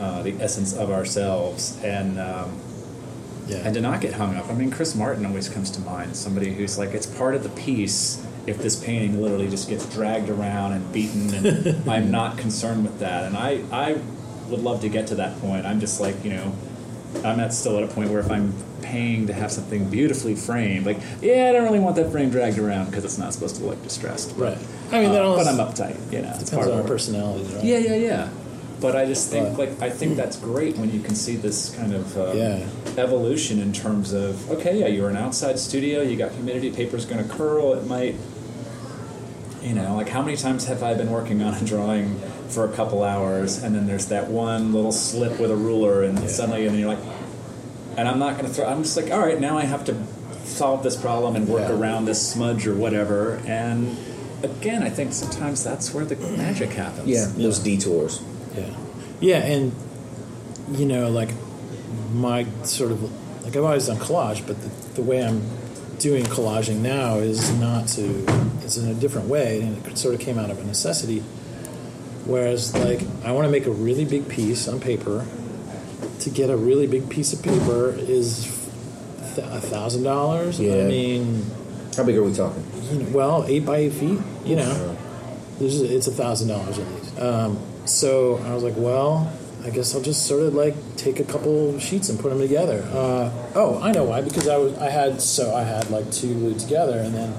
uh, 0.00 0.22
the 0.22 0.34
essence 0.40 0.72
of 0.72 0.90
ourselves, 0.90 1.78
and 1.84 2.18
um, 2.18 2.50
Yeah, 3.48 3.56
and 3.64 3.74
to 3.74 3.80
not 3.80 4.00
get 4.00 4.14
hung 4.14 4.36
up. 4.36 4.48
I 4.48 4.54
mean, 4.54 4.70
Chris 4.70 4.94
Martin 4.94 5.26
always 5.26 5.48
comes 5.48 5.68
to 5.72 5.80
mind. 5.80 6.14
Somebody 6.14 6.54
who's 6.54 6.78
like, 6.78 6.90
it's 6.94 7.06
part 7.06 7.34
of 7.34 7.42
the 7.42 7.48
piece. 7.50 8.24
If 8.46 8.58
this 8.58 8.76
painting 8.82 9.22
literally 9.22 9.48
just 9.48 9.68
gets 9.68 9.86
dragged 9.86 10.28
around 10.28 10.72
and 10.72 10.92
beaten, 10.92 11.32
and 11.34 11.88
I'm 11.90 12.10
not 12.10 12.38
concerned 12.38 12.82
with 12.84 12.98
that. 13.00 13.24
And 13.24 13.36
I, 13.36 13.62
I 13.70 13.92
would 14.48 14.60
love 14.60 14.80
to 14.80 14.88
get 14.88 15.06
to 15.08 15.14
that 15.16 15.38
point. 15.40 15.64
I'm 15.64 15.78
just 15.80 16.00
like, 16.00 16.24
you 16.24 16.30
know, 16.30 16.52
I'm 17.24 17.38
at 17.40 17.52
still 17.52 17.76
at 17.78 17.84
a 17.84 17.86
point 17.88 18.10
where 18.10 18.18
if 18.20 18.30
I'm 18.30 18.52
paying 18.82 19.28
to 19.28 19.32
have 19.32 19.52
something 19.52 19.88
beautifully 19.88 20.34
framed, 20.34 20.86
like, 20.86 20.98
yeah, 21.20 21.48
I 21.48 21.52
don't 21.52 21.64
really 21.64 21.78
want 21.78 21.94
that 21.96 22.10
frame 22.10 22.30
dragged 22.30 22.58
around 22.58 22.86
because 22.86 23.04
it's 23.04 23.18
not 23.18 23.32
supposed 23.32 23.56
to 23.56 23.64
look 23.64 23.80
distressed. 23.84 24.34
right. 24.36 24.58
I 24.90 25.00
mean, 25.02 25.12
that 25.12 25.22
Uh, 25.22 25.36
but 25.36 25.46
I'm 25.46 25.56
uptight. 25.58 25.96
You 26.12 26.22
know, 26.22 26.32
it's 26.40 26.50
part 26.50 26.66
of 26.68 26.74
our 26.74 26.82
personalities, 26.82 27.52
right? 27.54 27.64
Yeah, 27.64 27.78
yeah, 27.78 27.94
yeah. 27.94 28.28
But 28.80 28.96
I 28.96 29.04
just 29.06 29.30
think, 29.30 29.56
But- 29.56 29.68
like, 29.70 29.82
I 29.82 29.88
think 29.90 30.16
that's 30.16 30.36
great 30.36 30.76
when 30.76 30.90
you 30.92 30.98
can 30.98 31.14
see 31.14 31.36
this 31.36 31.70
kind 31.76 31.94
of 31.94 32.18
uh, 32.18 32.32
Yeah. 32.34 32.66
evolution 32.98 33.60
in 33.60 33.72
terms 33.72 34.12
of, 34.12 34.50
okay, 34.50 34.80
yeah, 34.80 34.88
you're 34.88 35.08
an 35.08 35.16
outside 35.16 35.60
studio, 35.60 36.02
you 36.02 36.16
got 36.16 36.32
humidity, 36.32 36.70
paper's 36.72 37.04
going 37.06 37.22
to 37.22 37.32
curl, 37.32 37.74
it 37.74 37.86
might, 37.86 38.16
you 39.62 39.74
know, 39.74 39.94
like 39.96 40.08
how 40.08 40.22
many 40.22 40.36
times 40.36 40.66
have 40.66 40.82
I 40.82 40.94
been 40.94 41.10
working 41.10 41.40
on 41.42 41.54
a 41.54 41.64
drawing 41.64 42.18
for 42.48 42.64
a 42.68 42.72
couple 42.72 43.02
hours, 43.02 43.62
and 43.62 43.74
then 43.74 43.86
there's 43.86 44.06
that 44.06 44.28
one 44.28 44.72
little 44.72 44.92
slip 44.92 45.38
with 45.38 45.50
a 45.50 45.56
ruler, 45.56 46.02
and 46.02 46.28
suddenly, 46.28 46.66
and 46.66 46.74
then 46.74 46.80
you're 46.80 46.94
like, 46.94 47.04
and 47.96 48.08
I'm 48.08 48.18
not 48.18 48.34
going 48.36 48.46
to 48.46 48.52
throw. 48.52 48.66
I'm 48.66 48.82
just 48.82 48.96
like, 48.96 49.10
all 49.10 49.20
right, 49.20 49.40
now 49.40 49.56
I 49.58 49.64
have 49.64 49.84
to 49.86 49.96
solve 50.44 50.82
this 50.82 50.96
problem 50.96 51.36
and 51.36 51.48
work 51.48 51.68
Yeah. 51.68 51.76
around 51.76 52.04
this 52.06 52.20
smudge 52.32 52.66
or 52.66 52.74
whatever. 52.74 53.40
And 53.46 53.96
again, 54.42 54.82
I 54.82 54.90
think 54.90 55.12
sometimes 55.12 55.62
that's 55.62 55.94
where 55.94 56.04
the 56.04 56.16
magic 56.36 56.70
happens. 56.70 57.06
Yeah, 57.08 57.26
those 57.36 57.58
detours. 57.60 58.20
Yeah, 58.56 58.74
yeah, 59.20 59.36
and 59.38 59.72
you 60.72 60.84
know, 60.86 61.08
like 61.08 61.30
my 62.12 62.46
sort 62.64 62.90
of 62.92 63.02
like 63.44 63.56
I've 63.56 63.64
always 63.64 63.86
done 63.86 63.98
collage, 63.98 64.46
but 64.46 64.60
the, 64.60 64.68
the 64.94 65.02
way 65.02 65.24
I'm 65.24 65.42
doing 66.02 66.24
collaging 66.24 66.78
now 66.80 67.16
is 67.18 67.52
not 67.58 67.86
to 67.88 68.02
is 68.64 68.76
in 68.76 68.88
a 68.90 68.94
different 68.94 69.28
way, 69.28 69.62
and 69.62 69.86
it 69.86 69.96
sort 69.96 70.14
of 70.14 70.20
came 70.20 70.38
out 70.38 70.50
of 70.50 70.58
a 70.58 70.64
necessity. 70.64 71.20
Whereas, 72.24 72.74
like, 72.74 73.00
I 73.24 73.32
want 73.32 73.46
to 73.46 73.50
make 73.50 73.66
a 73.66 73.70
really 73.70 74.04
big 74.04 74.28
piece 74.28 74.68
on 74.68 74.80
paper. 74.80 75.26
To 76.20 76.30
get 76.30 76.50
a 76.50 76.56
really 76.56 76.86
big 76.86 77.08
piece 77.10 77.32
of 77.32 77.42
paper 77.42 77.94
is 77.98 78.46
a 79.38 79.60
thousand 79.60 80.04
dollars. 80.04 80.60
I 80.60 80.64
mean, 80.64 81.44
How 81.96 82.04
big 82.04 82.16
are 82.16 82.22
we 82.22 82.32
talking? 82.32 82.64
you 82.92 82.98
know, 83.00 83.08
well, 83.10 83.44
eight 83.48 83.64
by 83.66 83.78
eight 83.78 83.92
feet. 83.92 84.18
You 84.44 84.56
know, 84.56 84.96
there's 85.58 85.80
it's 85.80 86.06
a 86.06 86.12
thousand 86.12 86.48
dollars 86.48 86.78
at 86.78 86.86
least. 86.92 87.18
Um, 87.18 87.58
so 87.86 88.36
I 88.46 88.54
was 88.54 88.62
like, 88.62 88.74
well, 88.76 89.32
I 89.64 89.70
guess 89.70 89.94
I'll 89.94 90.02
just 90.02 90.26
sort 90.26 90.42
of 90.42 90.54
like 90.54 90.74
take 90.96 91.20
a 91.20 91.24
couple 91.24 91.78
sheets 91.78 92.08
and 92.08 92.18
put 92.18 92.30
them 92.30 92.40
together. 92.40 92.82
Uh, 92.92 93.30
oh, 93.54 93.80
I 93.80 93.92
know 93.92 94.04
why 94.04 94.20
because 94.20 94.48
I 94.48 94.56
was 94.56 94.76
I 94.78 94.90
had 94.90 95.20
so 95.20 95.54
I 95.54 95.62
had 95.62 95.88
like 95.90 96.10
two 96.10 96.34
glued 96.34 96.58
together, 96.58 96.98
and 96.98 97.14
then 97.14 97.34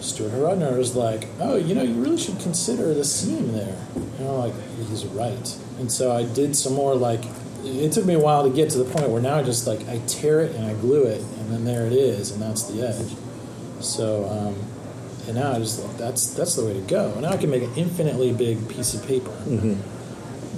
Stuart 0.00 0.32
Rudner 0.32 0.76
was 0.76 0.96
like, 0.96 1.28
oh, 1.40 1.56
you 1.56 1.74
know, 1.74 1.82
you 1.82 1.94
really 1.94 2.18
should 2.18 2.40
consider 2.40 2.94
the 2.94 3.04
seam 3.04 3.52
there. 3.52 3.76
And 3.94 4.28
I'm 4.28 4.38
like, 4.38 4.54
he's 4.88 5.06
right. 5.06 5.56
And 5.78 5.90
so 5.90 6.12
I 6.12 6.24
did 6.24 6.56
some 6.56 6.74
more 6.74 6.94
like. 6.94 7.20
It 7.64 7.92
took 7.92 8.06
me 8.06 8.14
a 8.14 8.20
while 8.20 8.48
to 8.48 8.54
get 8.54 8.70
to 8.70 8.78
the 8.78 8.84
point 8.84 9.10
where 9.10 9.20
now 9.20 9.36
I 9.36 9.42
just 9.42 9.66
like 9.66 9.86
I 9.88 9.98
tear 10.06 10.40
it 10.40 10.54
and 10.54 10.64
I 10.64 10.74
glue 10.74 11.04
it, 11.04 11.20
and 11.20 11.50
then 11.52 11.64
there 11.64 11.86
it 11.86 11.92
is, 11.92 12.30
and 12.30 12.40
that's 12.40 12.64
the 12.64 12.86
edge. 12.86 13.14
So, 13.80 14.24
um, 14.28 14.54
and 15.26 15.36
now 15.36 15.52
I 15.52 15.58
just 15.58 15.84
like 15.84 15.96
that's 15.96 16.34
that's 16.34 16.54
the 16.56 16.64
way 16.64 16.72
to 16.74 16.80
go. 16.80 17.12
And 17.12 17.22
now 17.22 17.30
I 17.30 17.36
can 17.36 17.50
make 17.50 17.62
an 17.62 17.74
infinitely 17.76 18.32
big 18.32 18.68
piece 18.68 18.94
of 18.94 19.06
paper. 19.06 19.30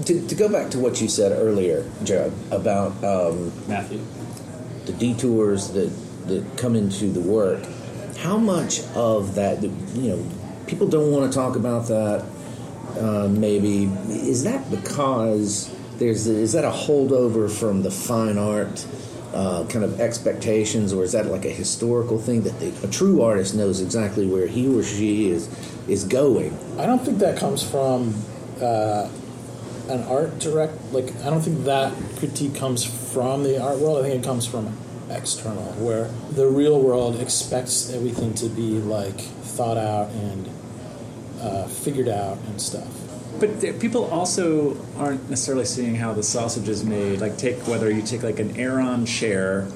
To, 0.07 0.27
to 0.27 0.35
go 0.35 0.49
back 0.49 0.71
to 0.71 0.79
what 0.79 1.01
you 1.01 1.09
said 1.09 1.33
earlier, 1.33 1.85
Jared, 2.05 2.33
about 2.51 2.93
um, 3.05 3.53
Matthew. 3.69 4.01
the 4.87 4.93
detours 4.93 5.69
that 5.73 5.91
that 6.27 6.57
come 6.57 6.75
into 6.77 7.11
the 7.11 7.21
work, 7.21 7.63
how 8.19 8.39
much 8.39 8.81
of 8.95 9.35
that, 9.35 9.63
you 9.63 9.71
know, 10.09 10.27
people 10.67 10.87
don't 10.87 11.11
want 11.11 11.31
to 11.31 11.37
talk 11.37 11.57
about 11.57 11.89
that. 11.89 12.25
Uh, 12.99 13.29
maybe 13.29 13.85
is 14.09 14.43
that 14.45 14.69
because 14.71 15.75
there's 15.99 16.27
is 16.27 16.53
that 16.53 16.65
a 16.65 16.71
holdover 16.71 17.51
from 17.51 17.83
the 17.83 17.91
fine 17.91 18.37
art 18.39 18.87
uh, 19.33 19.65
kind 19.69 19.85
of 19.85 20.01
expectations, 20.01 20.93
or 20.93 21.05
is 21.05 21.13
that 21.13 21.27
like 21.27 21.45
a 21.45 21.51
historical 21.51 22.19
thing 22.19 22.43
that 22.43 22.59
the, 22.59 22.73
a 22.87 22.91
true 22.91 23.23
artist 23.23 23.55
knows 23.55 23.81
exactly 23.81 24.27
where 24.27 24.47
he 24.47 24.67
or 24.67 24.83
she 24.83 25.29
is 25.31 25.49
is 25.89 26.05
going? 26.05 26.57
I 26.79 26.87
don't 26.87 27.05
think 27.05 27.19
that 27.19 27.39
comes 27.39 27.63
from 27.63 28.15
uh, 28.61 29.09
an 29.91 30.03
art 30.05 30.39
direct. 30.39 30.73
Like 30.93 31.15
I 31.25 31.31
don't 31.31 31.41
think 31.43 31.65
that 31.65 31.93
critique 32.19 32.55
comes 32.55 32.85
from 33.13 33.43
the 33.43 33.61
art 33.63 33.79
world. 33.79 33.99
I 34.05 34.09
think 34.09 34.23
it 34.23 34.27
comes 34.27 34.47
from 34.47 34.77
external, 35.11 35.65
where 35.75 36.05
the 36.33 36.47
real 36.47 36.81
world 36.81 37.21
expects 37.21 37.91
everything 37.93 38.33
to 38.35 38.49
be 38.49 38.79
like 38.79 39.19
thought 39.21 39.77
out 39.77 40.09
and 40.11 40.49
uh, 41.41 41.67
figured 41.67 42.09
out 42.09 42.39
and 42.49 42.61
stuff. 42.61 42.87
But 43.41 43.61
th- 43.61 43.81
people 43.81 44.05
also 44.07 44.77
aren't 44.99 45.29
necessarily 45.31 45.65
seeing 45.65 45.95
how 45.97 46.13
the 46.13 46.23
sausage 46.23 46.69
is 46.69 46.85
made. 46.85 47.21
Like, 47.21 47.39
take 47.39 47.57
whether 47.67 47.91
you 47.91 48.03
take 48.03 48.23
like 48.23 48.39
an 48.39 48.57
Aeron 48.57 49.07
chair 49.07 49.67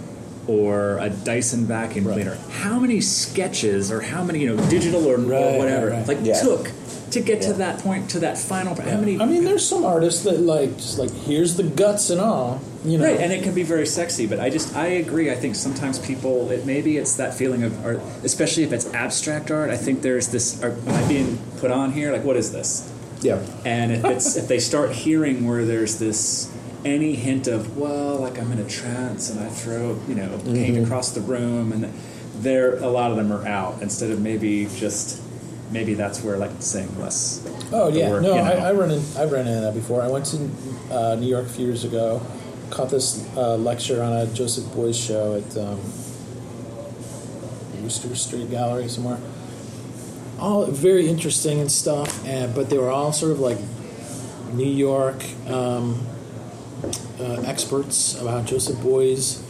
or 0.47 0.99
a 0.99 1.09
Dyson 1.09 1.65
vacuum 1.65 2.07
Right. 2.07 2.15
cleaner. 2.15 2.37
How 2.51 2.79
many 2.79 3.01
sketches 3.01 3.91
or 3.91 4.03
how 4.03 4.23
many 4.23 4.41
you 4.41 4.55
know 4.55 4.69
digital 4.69 5.07
or, 5.07 5.17
Right, 5.17 5.55
or 5.55 5.59
whatever 5.59 5.87
right, 5.89 5.97
right. 5.99 6.09
like 6.09 6.19
Yeah. 6.23 6.41
took 6.43 6.71
to 7.15 7.21
get 7.21 7.43
to 7.43 7.53
that 7.55 7.81
point 7.81 8.11
to 8.11 8.21
that 8.21 8.37
final? 8.37 8.75
How 8.75 8.99
many? 8.99 9.19
I 9.19 9.25
mean, 9.25 9.45
there's 9.45 9.67
some 9.67 9.85
artists 9.85 10.25
that 10.25 10.41
like 10.41 10.77
just 10.77 10.99
like 10.99 11.11
here's 11.11 11.57
the 11.57 11.63
guts 11.63 12.11
and 12.11 12.21
all. 12.21 12.61
You 12.85 12.99
know, 12.99 13.05
Right, 13.05 13.19
and 13.19 13.33
it 13.33 13.43
can 13.43 13.55
be 13.55 13.63
very 13.63 13.87
sexy, 13.87 14.27
but 14.27 14.39
I 14.39 14.51
just 14.51 14.77
I 14.77 14.87
agree. 14.87 15.31
I 15.31 15.35
think 15.35 15.55
sometimes 15.55 15.99
people 15.99 16.51
it 16.51 16.67
maybe 16.67 16.99
it's 16.99 17.17
that 17.17 17.33
feeling 17.33 17.63
of 17.63 17.85
art, 17.85 18.01
especially 18.25 18.63
if 18.63 18.73
it's 18.73 18.93
abstract 18.93 19.51
art. 19.51 19.71
I 19.71 19.77
think 19.77 20.03
there's 20.03 20.29
this. 20.29 20.63
Are, 20.63 20.73
am 20.73 20.89
I 20.89 21.09
being 21.09 21.39
put 21.59 21.71
on 21.71 21.93
here? 21.93 22.13
Like, 22.13 22.25
what 22.25 22.37
is 22.37 22.53
this? 22.53 22.93
Yeah. 23.23 23.45
And 23.65 23.91
if 23.91 24.05
it's 24.05 24.37
if 24.37 24.49
they 24.49 24.59
start 24.59 24.93
hearing 24.93 25.47
where 25.49 25.65
there's 25.65 25.99
this 25.99 26.53
any 26.85 27.15
hint 27.15 27.47
of 27.47 27.79
well, 27.79 28.17
like 28.17 28.39
I'm 28.39 28.53
in 28.53 28.59
a 28.59 28.69
trance 28.69 29.31
and 29.31 29.41
I 29.41 29.49
throw 29.49 29.99
you 30.07 30.15
know 30.15 30.29
paint 30.45 30.77
mm-hmm. 30.77 30.85
across 30.85 31.13
the 31.13 31.23
room, 31.23 31.73
and 31.73 31.93
there 32.35 32.77
a 32.77 32.89
lot 32.89 33.11
of 33.11 33.17
them 33.17 33.33
are 33.33 33.47
out 33.47 33.81
instead 33.81 34.11
of 34.11 34.21
maybe 34.21 34.67
just 34.77 35.23
maybe 35.71 35.95
that's 35.95 36.23
where 36.23 36.37
like 36.37 36.51
saying 36.61 36.99
less. 37.01 37.47
Oh 37.73 37.89
yeah, 37.89 38.11
work, 38.11 38.23
no, 38.23 38.35
you 38.35 38.43
know. 38.43 38.45
I, 38.45 38.69
I 38.69 38.73
run 38.73 38.91
in, 38.91 39.03
I've 39.17 39.33
run 39.33 39.47
into 39.47 39.61
that 39.61 39.75
before. 39.75 40.03
I 40.03 40.09
went 40.09 40.27
to 40.27 40.51
uh, 40.91 41.17
New 41.17 41.27
York 41.27 41.47
a 41.47 41.49
few 41.49 41.67
years 41.67 41.85
ago, 41.85 42.23
caught 42.71 42.91
this 42.91 43.29
uh, 43.37 43.57
lecture 43.57 44.03
on 44.03 44.13
a 44.13 44.27
Joseph 44.27 44.65
Beuys 44.67 44.95
show 44.95 45.37
at 45.37 45.57
um, 45.57 45.81
Rooster 47.83 48.15
Street 48.15 48.51
Gallery 48.51 48.89
somewhere. 48.89 49.19
All 50.39 50.67
very 50.67 51.09
interesting 51.09 51.61
and 51.61 51.71
stuff, 51.71 52.27
and 52.27 52.55
but 52.55 52.71
they 52.71 52.79
were 52.79 52.91
all 52.91 53.13
sort 53.13 53.33
of 53.33 53.41
like 53.41 53.59
New 54.53 54.65
York 54.71 55.23
um, 55.49 56.07
uh, 57.19 57.43
experts 57.47 58.21
about 58.21 58.47
Joseph 58.47 58.77
Beuys, 58.77 59.43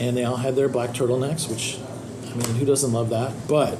and 0.00 0.16
they 0.16 0.24
all 0.24 0.36
had 0.36 0.56
their 0.56 0.68
black 0.68 0.90
turtlenecks, 0.90 1.48
which 1.48 1.78
I 2.30 2.34
mean, 2.34 2.56
who 2.56 2.66
doesn't 2.66 2.92
love 2.92 3.10
that? 3.10 3.32
But 3.48 3.78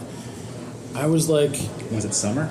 I 0.97 1.07
was 1.07 1.29
like, 1.29 1.53
Was 1.91 2.05
it 2.05 2.15
summer? 2.15 2.51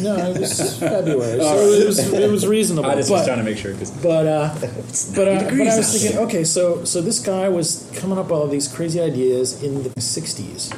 No, 0.00 0.16
it 0.16 0.38
was 0.38 0.78
February, 0.78 1.40
so 1.40 1.58
it 1.58 1.86
was 1.86 1.98
it 2.12 2.30
was 2.30 2.46
reasonable. 2.46 2.88
I 2.88 2.94
just 2.94 3.08
but, 3.08 3.16
was 3.16 3.26
trying 3.26 3.38
to 3.38 3.44
make 3.44 3.58
sure 3.58 3.72
because 3.72 3.90
But 3.90 4.26
uh, 4.26 4.54
but, 4.60 4.68
uh, 4.68 5.14
but 5.14 5.28
I 5.28 5.76
was 5.76 6.00
thinking, 6.00 6.18
okay, 6.20 6.44
so 6.44 6.84
so 6.84 7.00
this 7.00 7.18
guy 7.18 7.48
was 7.48 7.90
coming 7.96 8.16
up 8.16 8.26
with 8.26 8.38
all 8.38 8.46
these 8.46 8.68
crazy 8.68 9.00
ideas 9.00 9.62
in 9.62 9.82
the 9.82 9.90
'60s. 9.90 10.72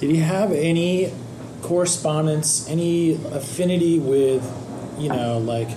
Did 0.00 0.10
he 0.10 0.16
have 0.16 0.50
any 0.50 1.12
correspondence, 1.62 2.68
any 2.68 3.12
affinity 3.26 4.00
with, 4.00 4.42
you 4.98 5.08
know, 5.08 5.38
like 5.38 5.68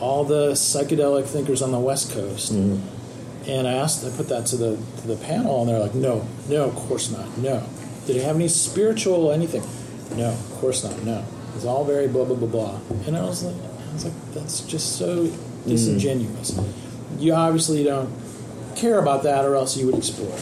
all 0.00 0.24
the 0.24 0.52
psychedelic 0.52 1.26
thinkers 1.26 1.62
on 1.62 1.70
the 1.70 1.78
West 1.78 2.12
Coast? 2.12 2.50
And 2.50 3.66
I 3.66 3.72
asked, 3.72 4.04
I 4.04 4.10
put 4.10 4.28
that 4.28 4.46
to 4.46 4.56
the 4.56 4.76
to 5.00 5.06
the 5.06 5.16
panel, 5.16 5.60
and 5.60 5.70
they're 5.70 5.78
like, 5.78 5.94
no, 5.94 6.26
no, 6.48 6.64
of 6.64 6.74
course 6.74 7.10
not, 7.10 7.38
no. 7.38 7.62
Did 8.08 8.16
he 8.16 8.22
have 8.22 8.36
any 8.36 8.48
spiritual 8.48 9.30
anything? 9.30 9.62
No, 10.16 10.30
of 10.30 10.50
course 10.62 10.82
not, 10.82 11.02
no. 11.02 11.22
It's 11.54 11.66
all 11.66 11.84
very 11.84 12.08
blah 12.08 12.24
blah 12.24 12.36
blah 12.36 12.48
blah. 12.48 12.80
And 13.06 13.14
I 13.14 13.22
was 13.22 13.42
like, 13.44 13.54
I 13.54 13.92
was 13.92 14.06
like, 14.06 14.14
that's 14.32 14.62
just 14.62 14.96
so 14.96 15.30
disingenuous. 15.66 16.52
Mm. 16.52 17.20
You 17.20 17.34
obviously 17.34 17.84
don't 17.84 18.10
care 18.76 18.98
about 18.98 19.24
that, 19.24 19.44
or 19.44 19.56
else 19.56 19.76
you 19.76 19.84
would 19.84 19.96
explore, 19.96 20.38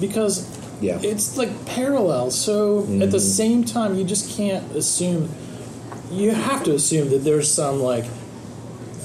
because 0.00 0.50
Yeah. 0.82 0.98
it's 1.00 1.36
like 1.36 1.64
parallel. 1.64 2.32
So 2.32 2.80
at 3.00 3.12
the 3.12 3.18
mm. 3.18 3.36
same 3.36 3.62
time, 3.64 3.94
you 3.96 4.02
just 4.02 4.36
can't 4.36 4.64
assume. 4.74 5.28
You 6.10 6.32
have 6.32 6.64
to 6.64 6.74
assume 6.74 7.10
that 7.10 7.18
there's 7.22 7.52
some 7.52 7.80
like, 7.80 8.04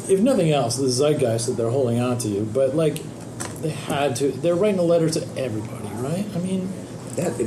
if 0.09 0.19
nothing 0.21 0.49
else, 0.49 0.77
the 0.77 0.89
zeitgeist 0.89 1.45
that 1.45 1.53
they're 1.53 1.69
holding 1.69 1.99
on 1.99 2.17
to. 2.17 2.27
You, 2.27 2.49
but 2.51 2.75
like, 2.75 2.97
they 3.61 3.69
had 3.69 4.15
to. 4.15 4.31
They're 4.31 4.55
writing 4.55 4.79
a 4.79 4.83
letter 4.83 5.07
to 5.07 5.21
everybody, 5.37 5.87
right? 6.01 6.25
I 6.35 6.39
mean, 6.39 6.67
That 7.17 7.37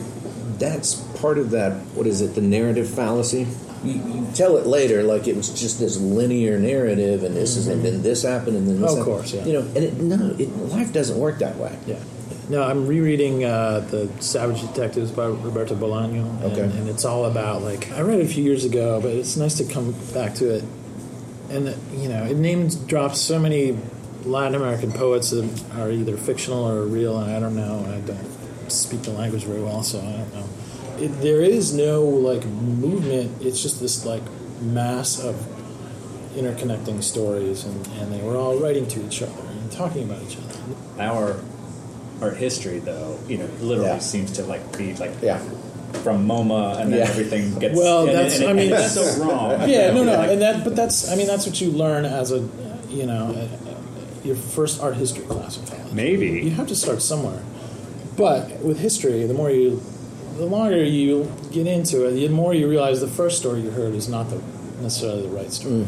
that's 0.59 0.95
part 1.21 1.39
of 1.39 1.51
that. 1.51 1.73
What 1.95 2.07
is 2.07 2.21
it? 2.21 2.35
The 2.35 2.41
narrative 2.41 2.89
fallacy. 2.89 3.47
You, 3.85 3.93
you 3.93 4.27
tell 4.35 4.57
it 4.57 4.67
later 4.67 5.03
like 5.03 5.29
it 5.29 5.37
was 5.37 5.49
just 5.61 5.79
this 5.79 5.99
linear 5.99 6.59
narrative, 6.59 7.23
and 7.23 7.37
this 7.37 7.57
is 7.57 7.67
and 7.69 7.85
then 7.85 8.03
this 8.03 8.23
happened, 8.23 8.57
and 8.57 8.67
then 8.67 8.81
this 8.81 8.91
Of 8.93 8.99
happened. 8.99 9.15
course, 9.17 9.33
yeah. 9.35 9.45
You 9.45 9.53
know, 9.55 9.61
and 9.61 9.77
it, 9.77 9.95
no, 10.01 10.35
it, 10.39 10.49
life 10.73 10.93
doesn't 10.93 11.19
work 11.19 11.39
that 11.41 11.57
way. 11.57 11.77
yeah. 11.87 11.99
No, 12.49 12.63
I'm 12.63 12.87
rereading 12.87 13.43
uh, 13.45 13.81
the 13.91 14.07
Savage 14.21 14.61
Detectives 14.61 15.11
by 15.11 15.27
Roberto 15.27 15.75
Bolaño, 15.75 16.25
and, 16.43 16.53
Okay. 16.53 16.63
and 16.63 16.89
it's 16.91 17.05
all 17.07 17.25
about 17.25 17.63
like 17.63 17.91
I 17.93 18.01
read 18.03 18.21
it 18.21 18.27
a 18.27 18.29
few 18.29 18.45
years 18.45 18.65
ago, 18.65 19.01
but 19.01 19.13
it's 19.13 19.37
nice 19.37 19.55
to 19.59 19.65
come 19.65 19.95
back 20.13 20.35
to 20.37 20.55
it. 20.57 20.65
And 21.51 21.75
you 21.95 22.09
know, 22.09 22.25
it 22.25 22.37
names 22.37 22.77
drops 22.77 23.21
so 23.21 23.39
many 23.39 23.77
Latin 24.25 24.55
American 24.55 24.93
poets 24.93 25.31
that 25.31 25.47
are 25.77 25.91
either 25.91 26.17
fictional 26.17 26.67
or 26.69 26.85
real, 26.85 27.19
and 27.19 27.31
I 27.35 27.39
don't 27.41 27.55
know. 27.57 27.81
I 27.87 28.01
don't 28.01 28.19
speak 28.69 29.03
the 29.03 29.11
language 29.11 29.45
very 29.45 29.63
well, 29.63 29.83
so 29.83 29.99
I 30.01 30.03
don't 30.19 30.35
know. 30.35 30.45
It, 30.99 31.09
there 31.23 31.41
is 31.43 31.75
no 31.75 32.03
like 32.05 32.45
movement. 32.47 33.43
It's 33.43 33.61
just 33.63 33.81
this 33.81 34.05
like 34.07 34.23
mass 34.63 35.19
of 35.23 35.35
interconnecting 36.37 37.03
stories, 37.03 37.65
and, 37.65 37.87
and 37.99 38.13
they 38.13 38.21
were 38.23 38.37
all 38.37 38.57
writing 38.59 38.87
to 38.89 39.05
each 39.07 39.23
other 39.23 39.33
and 39.61 39.71
talking 39.73 40.05
about 40.05 40.23
each 40.23 40.37
other. 40.37 40.59
our 41.01 41.37
art 42.23 42.37
history 42.37 42.79
though, 42.79 43.19
you 43.29 43.37
know, 43.39 43.49
literally 43.61 43.91
Yeah. 43.91 43.99
seems 43.99 44.31
to 44.33 44.45
like 44.45 44.77
be 44.79 44.95
like 44.95 45.11
Yeah. 45.21 45.39
from 46.05 46.27
MoMA 46.27 46.79
and 46.81 46.93
then 46.93 47.01
Yeah. 47.01 47.09
everything 47.09 47.59
gets 47.59 47.77
Well, 47.77 48.07
and, 48.07 48.15
that's- 48.17 48.39
and, 48.39 48.49
I 48.49 48.53
mean, 48.53 48.71
that's 48.71 48.93
so 48.95 49.25
wrong. 49.25 49.51
yeah, 49.69 49.91
no, 49.93 50.05
no, 50.05 50.21
and 50.23 50.41
that, 50.41 50.63
but 50.65 50.77
that's, 50.77 51.11
I 51.11 51.17
mean, 51.17 51.27
that's 51.27 51.45
what 51.47 51.61
you 51.61 51.71
learn 51.73 52.05
as 52.05 52.31
a, 52.31 52.47
you 52.89 53.07
know, 53.07 53.35
uh, 53.37 53.75
your 54.25 54.37
first 54.37 54.81
art 54.81 54.95
history 54.97 55.25
class 55.25 55.59
in 55.59 55.67
college. 55.67 56.45
You 56.45 56.51
have 56.53 56.69
to 56.69 56.77
start 56.77 57.03
somewhere. 57.03 57.41
But 58.17 58.61
with 58.61 58.79
history, 58.79 59.27
the 59.27 59.35
more 59.35 59.51
you, 59.51 59.83
the 60.37 60.47
longer 60.47 60.83
you 60.83 61.33
get 61.53 61.67
into 61.67 62.07
it, 62.07 62.13
the 62.13 62.29
more 62.29 62.55
you 62.55 62.69
realize 62.69 63.01
the 63.01 63.09
first 63.09 63.39
story 63.39 63.63
you 63.63 63.71
heard 63.71 63.95
is 63.95 64.09
not 64.09 64.31
the 64.31 64.41
necessarily 64.81 65.23
the 65.23 65.29
right 65.29 65.53
story. 65.53 65.87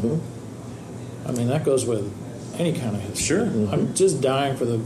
I 1.25 1.31
mean, 1.31 1.47
that 1.49 1.63
goes 1.63 1.85
with 1.85 2.11
any 2.59 2.73
kind 2.73 2.95
of 2.95 3.01
history. 3.01 3.37
Sure. 3.37 3.45
I'm 3.71 3.93
just 3.93 4.21
dying 4.21 4.55
for 4.57 4.65
the 4.65 4.81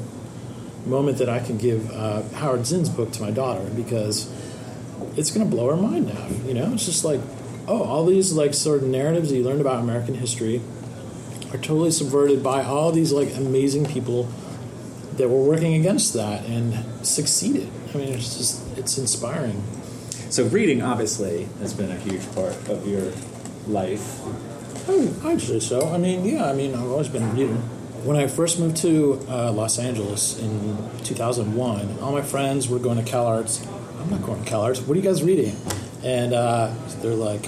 moment 0.85 1.19
that 1.19 1.29
I 1.29 1.39
can 1.39 1.57
give 1.57 1.89
uh, 1.91 2.23
Howard 2.33 2.65
Zinn's 2.65 2.89
book 2.89 3.11
to 3.13 3.21
my 3.21 3.31
daughter 3.31 3.63
because 3.75 4.31
it's 5.15 5.31
going 5.31 5.47
to 5.47 5.55
blow 5.55 5.69
her 5.69 5.77
mind 5.77 6.07
now. 6.07 6.27
You 6.45 6.53
know, 6.53 6.73
it's 6.73 6.85
just 6.85 7.05
like, 7.05 7.19
oh, 7.67 7.83
all 7.83 8.05
these 8.05 8.33
like 8.33 8.53
sort 8.53 8.81
of 8.81 8.89
narratives 8.89 9.29
that 9.29 9.37
you 9.37 9.43
learned 9.43 9.61
about 9.61 9.79
American 9.79 10.15
history 10.15 10.61
are 11.51 11.57
totally 11.57 11.91
subverted 11.91 12.41
by 12.41 12.63
all 12.63 12.91
these 12.91 13.11
like 13.11 13.35
amazing 13.35 13.85
people 13.85 14.29
that 15.21 15.29
were 15.29 15.43
working 15.43 15.75
against 15.75 16.13
that 16.15 16.43
and 16.45 16.73
succeeded. 17.05 17.69
I 17.93 17.97
mean, 17.97 18.13
it's 18.13 18.37
just 18.37 18.77
it's 18.77 18.97
inspiring. 18.97 19.61
so 20.29 20.45
reading 20.47 20.81
obviously 20.81 21.47
has 21.59 21.73
been 21.73 21.91
a 21.91 21.97
huge 21.97 22.25
part 22.33 22.55
of 22.69 22.87
your 22.87 23.11
life. 23.67 24.19
Oh, 24.89 25.13
I'd 25.23 25.39
say 25.39 25.59
so. 25.59 25.93
I 25.93 25.97
mean, 25.99 26.25
yeah. 26.25 26.49
I 26.49 26.53
mean, 26.53 26.73
I've 26.73 26.89
always 26.89 27.07
been 27.07 27.35
reader. 27.35 27.53
When 28.03 28.17
I 28.17 28.25
first 28.27 28.59
moved 28.59 28.77
to 28.77 29.19
uh, 29.29 29.51
Los 29.51 29.77
Angeles 29.77 30.39
in 30.39 30.75
2001, 31.03 31.99
all 31.99 32.11
my 32.11 32.23
friends 32.23 32.67
were 32.67 32.79
going 32.79 32.97
to 32.97 33.03
Cal 33.03 33.27
Arts. 33.27 33.63
I'm 33.99 34.09
not 34.09 34.23
going 34.23 34.43
to 34.43 34.49
Cal 34.49 34.61
Arts. 34.61 34.81
What 34.81 34.97
are 34.97 34.99
you 34.99 35.05
guys 35.05 35.21
reading? 35.21 35.55
And 36.03 36.33
uh, 36.33 36.73
they're 37.03 37.13
like, 37.13 37.45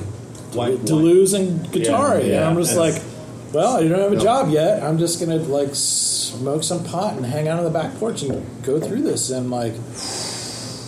why- 0.53 0.71
Deleuze 0.75 1.33
and 1.33 1.65
Guattari. 1.73 2.27
Yeah, 2.27 2.36
and 2.36 2.43
I'm 2.45 2.55
just 2.57 2.73
it's- 2.73 2.77
like, 2.77 3.12
well, 3.53 3.77
I 3.77 3.87
don't 3.87 3.99
have 3.99 4.11
a 4.13 4.21
job 4.21 4.49
yet. 4.49 4.81
I'm 4.81 4.97
just 4.97 5.19
gonna 5.19 5.37
like 5.37 5.69
smoke 5.73 6.63
some 6.63 6.83
pot 6.83 7.15
and 7.15 7.25
hang 7.25 7.47
out 7.47 7.59
on 7.59 7.65
the 7.65 7.71
back 7.71 7.95
porch 7.95 8.23
and 8.23 8.63
go 8.63 8.79
through 8.79 9.03
this. 9.03 9.29
And 9.29 9.51
like, 9.51 9.73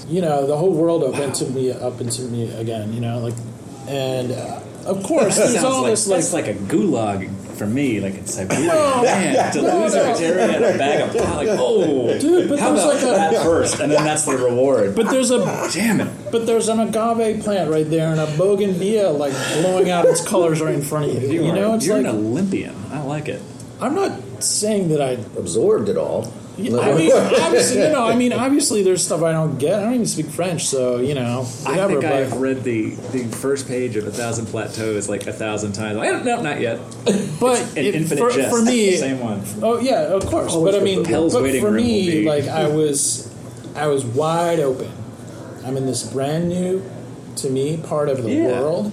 you 0.09 0.21
know, 0.21 0.47
the 0.47 0.57
whole 0.57 0.73
world 0.73 1.03
opened 1.03 1.35
to 1.35 1.45
me 1.45 1.71
up 1.71 2.01
into 2.01 2.23
me 2.23 2.51
again. 2.51 2.91
You 2.93 3.01
know, 3.01 3.19
like, 3.19 3.35
and 3.87 4.31
uh, 4.31 4.61
of 4.85 5.03
course, 5.03 5.37
there's 5.37 5.63
all 5.63 5.83
like, 5.83 5.91
this 5.91 6.07
like 6.07 6.19
that's 6.21 6.33
like 6.33 6.47
a 6.47 6.53
gulag 6.53 7.31
for 7.55 7.65
me, 7.65 7.99
like 7.99 8.15
in 8.15 8.25
Siberia. 8.25 8.69
Oh, 8.73 8.95
no. 8.97 9.03
Man, 9.03 9.53
to 9.53 9.61
No, 9.61 9.79
lose 9.81 9.95
no. 9.95 10.01
a 10.01 10.03
vegetarian 10.13 10.49
and 10.55 10.63
a 10.65 10.77
bag 10.77 11.01
of 11.15 11.23
pot, 11.23 11.37
like 11.37 11.47
oh, 11.51 12.19
Dude, 12.19 12.49
but 12.49 12.59
how 12.59 12.73
there's 12.73 12.83
about 12.85 12.93
like 12.95 13.03
a- 13.03 13.33
that 13.35 13.43
first, 13.43 13.79
and 13.79 13.91
then 13.91 14.03
that's 14.03 14.25
the 14.25 14.37
reward. 14.37 14.95
But 14.95 15.09
there's 15.09 15.31
a 15.31 15.39
damn 15.73 16.01
it, 16.01 16.31
but 16.31 16.45
there's 16.45 16.67
an 16.67 16.79
agave 16.79 17.43
plant 17.43 17.71
right 17.71 17.89
there 17.89 18.11
and 18.11 18.19
a 18.19 18.27
bougainvillea 18.37 19.09
like 19.09 19.33
blowing 19.61 19.89
out 19.89 20.05
its 20.05 20.25
colors 20.25 20.61
right 20.61 20.75
in 20.75 20.81
front 20.81 21.05
of 21.09 21.23
you. 21.23 21.29
you, 21.29 21.43
You, 21.45 21.51
are, 21.51 21.55
know, 21.55 21.73
it's 21.75 21.85
you're 21.85 21.97
like 21.97 22.05
an 22.05 22.15
Olympian. 22.15 22.75
I 22.91 23.01
like 23.01 23.27
it. 23.27 23.41
I'm 23.81 23.95
not 23.95 24.43
saying 24.43 24.89
that 24.89 25.01
I. 25.01 25.11
Absorbed 25.37 25.89
it 25.89 25.97
all. 25.97 26.31
I 26.57 26.61
mean, 26.95 27.11
obviously, 27.11 27.81
you 27.81 27.89
know, 27.89 28.05
I 28.07 28.15
mean, 28.21 28.31
obviously, 28.33 28.81
there's 28.83 29.03
stuff 29.05 29.21
I 29.23 29.31
don't 29.33 29.57
get. 29.57 29.79
I 29.79 29.83
don't 29.83 29.93
even 29.95 30.05
speak 30.05 30.27
French, 30.27 30.65
so 30.65 30.97
you 30.97 31.13
know, 31.13 31.41
I 31.65 31.69
whatever. 31.71 31.87
think 31.89 32.01
but 32.03 32.13
I've 32.13 32.33
read 32.37 32.63
the, 32.63 32.91
the 33.11 33.25
first 33.25 33.67
page 33.67 33.95
of 33.97 34.07
A 34.07 34.11
Thousand 34.11 34.45
Plateaus 34.47 35.09
like 35.09 35.27
a 35.27 35.33
thousand 35.33 35.73
times. 35.73 35.97
Like, 35.97 36.11
no, 36.11 36.23
not 36.35 36.43
not 36.43 36.59
yet. 36.61 36.79
but 37.39 37.61
An 37.71 37.77
it- 37.77 37.95
infinite 37.95 38.19
for, 38.21 38.31
jest. 38.31 38.49
for 38.49 38.61
me, 38.61 38.95
Same 38.95 39.19
one. 39.19 39.41
Oh 39.61 39.79
yeah, 39.79 40.03
of 40.03 40.25
course. 40.25 40.53
Always 40.53 40.73
but 40.75 40.81
I 40.81 40.83
mean, 40.83 41.03
Hell's 41.05 41.33
but 41.33 41.43
waiting 41.43 41.61
for 41.61 41.71
room 41.71 41.83
me, 41.83 42.25
like 42.27 42.45
I 42.47 42.67
was, 42.75 43.29
I 43.75 43.87
was 43.87 44.05
wide 44.05 44.59
open. 44.59 44.91
I'm 45.65 45.75
in 45.77 45.85
this 45.85 46.03
brand 46.11 46.47
new, 46.49 46.83
to 47.37 47.49
me, 47.49 47.77
part 47.77 48.07
of 48.07 48.23
the 48.23 48.31
Yeah. 48.31 48.47
world. 48.61 48.91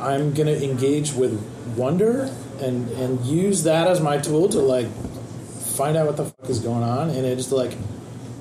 I'm 0.00 0.32
gonna 0.34 0.52
engage 0.52 1.12
with 1.12 1.40
wonder 1.76 2.34
and 2.60 2.88
and 2.92 3.24
use 3.24 3.62
that 3.62 3.86
as 3.86 4.00
my 4.00 4.18
tool 4.18 4.48
to 4.48 4.58
like 4.58 4.86
find 5.80 5.96
out 5.96 6.06
what 6.06 6.18
the 6.18 6.26
fuck 6.26 6.50
is 6.50 6.58
going 6.58 6.82
on, 6.82 7.08
and 7.08 7.24
it 7.24 7.36
just 7.36 7.52
like 7.52 7.72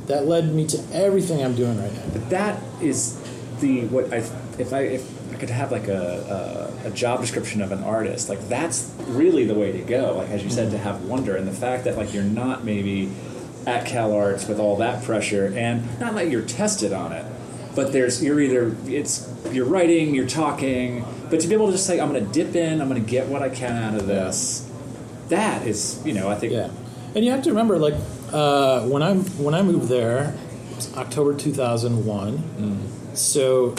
that 0.07 0.25
led 0.25 0.53
me 0.53 0.67
to 0.67 0.77
everything 0.91 1.41
I'm 1.41 1.55
doing 1.55 1.81
right 1.81 1.93
now. 1.93 2.03
But 2.11 2.29
that 2.31 2.61
is 2.81 3.17
the 3.61 3.85
what 3.85 4.11
I 4.11 4.17
if 4.57 4.73
I 4.73 4.81
if 4.81 5.33
I 5.33 5.37
could 5.37 5.49
have 5.49 5.71
like 5.71 5.87
a, 5.87 6.73
a 6.83 6.87
a 6.87 6.91
job 6.91 7.21
description 7.21 7.61
of 7.61 7.71
an 7.71 7.83
artist 7.83 8.27
like 8.27 8.49
that's 8.49 8.93
really 9.07 9.45
the 9.45 9.53
way 9.53 9.71
to 9.71 9.79
go. 9.79 10.17
Like 10.17 10.29
as 10.29 10.43
you 10.43 10.49
said, 10.49 10.71
to 10.71 10.75
mm-hmm. 10.75 10.83
have 10.83 11.05
wonder 11.05 11.37
and 11.37 11.47
the 11.47 11.53
fact 11.53 11.85
that 11.85 11.95
like 11.95 12.13
you're 12.13 12.23
not 12.23 12.65
maybe 12.65 13.09
at 13.65 13.85
Cal 13.85 14.13
Arts 14.13 14.47
with 14.47 14.59
all 14.59 14.75
that 14.77 15.03
pressure 15.05 15.53
and 15.55 15.99
not 15.99 16.15
that 16.15 16.29
you're 16.29 16.45
tested 16.45 16.91
on 16.91 17.13
it, 17.13 17.25
but 17.73 17.93
there's 17.93 18.21
you're 18.21 18.41
either 18.41 18.75
it's 18.85 19.33
you're 19.53 19.65
writing, 19.65 20.13
you're 20.13 20.27
talking, 20.27 21.05
but 21.29 21.39
to 21.39 21.47
be 21.47 21.53
able 21.53 21.67
to 21.67 21.71
just 21.71 21.85
say 21.85 22.01
I'm 22.01 22.11
going 22.11 22.25
to 22.25 22.33
dip 22.33 22.53
in, 22.55 22.81
I'm 22.81 22.89
going 22.89 23.01
to 23.01 23.09
get 23.09 23.27
what 23.27 23.41
I 23.41 23.47
can 23.47 23.71
out 23.81 23.95
of 23.95 24.07
this. 24.07 24.69
That 25.29 25.65
is, 25.65 26.01
you 26.05 26.13
know, 26.13 26.27
I 26.27 26.35
think 26.35 26.51
Yeah, 26.51 26.71
and 27.15 27.25
you 27.25 27.31
have 27.31 27.43
to 27.43 27.49
remember, 27.49 27.77
like 27.77 27.95
uh, 28.31 28.81
when 28.87 29.01
I 29.01 29.15
when 29.15 29.53
I 29.53 29.61
moved 29.61 29.89
there, 29.89 30.35
October 30.95 31.33
two 31.35 31.53
thousand 31.53 32.05
one. 32.05 32.43
So, 33.15 33.75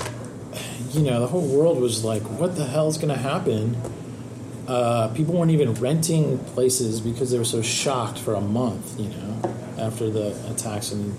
you 0.93 1.03
know, 1.03 1.21
the 1.21 1.29
whole 1.29 1.47
world 1.47 1.81
was 1.81 2.05
like, 2.05 2.23
"What 2.23 2.57
the 2.57 2.67
hell 2.67 2.89
is 2.89 2.99
going 2.99 3.15
to 3.15 3.21
happen?" 3.21 3.77
Uh, 4.67 5.09
people 5.09 5.35
weren't 5.35 5.51
even 5.51 5.75
renting 5.75 6.39
places 6.39 7.01
because 7.01 7.31
they 7.31 7.39
were 7.39 7.45
so 7.45 7.63
shocked 7.63 8.19
for 8.19 8.35
a 8.35 8.41
month. 8.41 8.99
You 9.01 9.09
know, 9.09 9.55
after 9.79 10.11
the 10.11 10.37
attacks 10.51 10.93
and 10.93 11.17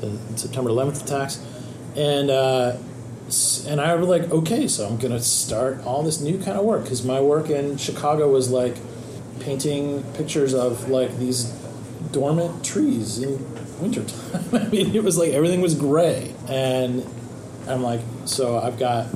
the 0.00 0.16
September 0.36 0.70
eleventh 0.70 1.02
attacks, 1.02 1.44
and. 1.96 2.30
Uh, 2.30 2.76
and 3.66 3.78
I 3.78 3.94
was 3.94 4.08
like, 4.08 4.30
okay, 4.30 4.66
so 4.68 4.86
I'm 4.86 4.96
gonna 4.96 5.20
start 5.20 5.84
all 5.84 6.02
this 6.02 6.18
new 6.18 6.38
kind 6.38 6.56
of 6.56 6.64
work 6.64 6.84
because 6.84 7.04
my 7.04 7.20
work 7.20 7.50
in 7.50 7.76
Chicago 7.76 8.26
was 8.30 8.50
like 8.50 8.74
painting 9.48 10.02
pictures 10.12 10.52
of 10.52 10.90
like 10.90 11.16
these 11.16 11.44
dormant 12.12 12.62
trees 12.62 13.18
in 13.22 13.38
wintertime. 13.80 14.44
I 14.52 14.68
mean, 14.68 14.94
it 14.94 15.02
was 15.02 15.16
like 15.16 15.30
everything 15.30 15.62
was 15.62 15.74
gray, 15.74 16.34
and 16.48 17.02
I'm 17.66 17.82
like, 17.82 18.00
so 18.26 18.58
I've 18.58 18.78
got 18.78 19.06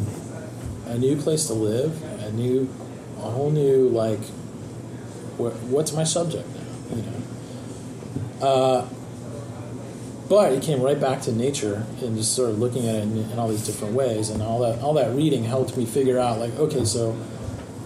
a 0.86 0.96
new 0.96 1.16
place 1.16 1.48
to 1.48 1.52
live, 1.52 2.02
a 2.22 2.32
new, 2.32 2.66
a 3.18 3.28
whole 3.28 3.50
new 3.50 3.90
like, 3.90 4.20
what, 5.36 5.52
what's 5.64 5.92
my 5.92 6.04
subject 6.04 6.48
now? 6.48 6.96
You 6.96 7.02
know. 7.02 8.46
Uh, 8.46 8.88
but 10.30 10.52
it 10.52 10.62
came 10.62 10.80
right 10.80 10.98
back 10.98 11.20
to 11.22 11.32
nature 11.32 11.84
and 12.00 12.16
just 12.16 12.34
sort 12.34 12.48
of 12.48 12.58
looking 12.58 12.88
at 12.88 12.94
it 12.94 13.02
in, 13.02 13.18
in 13.18 13.38
all 13.38 13.48
these 13.48 13.66
different 13.66 13.92
ways, 13.92 14.30
and 14.30 14.42
all 14.42 14.60
that 14.60 14.80
all 14.80 14.94
that 14.94 15.14
reading 15.14 15.44
helped 15.44 15.76
me 15.76 15.84
figure 15.84 16.18
out 16.18 16.38
like, 16.38 16.54
okay, 16.54 16.86
so 16.86 17.14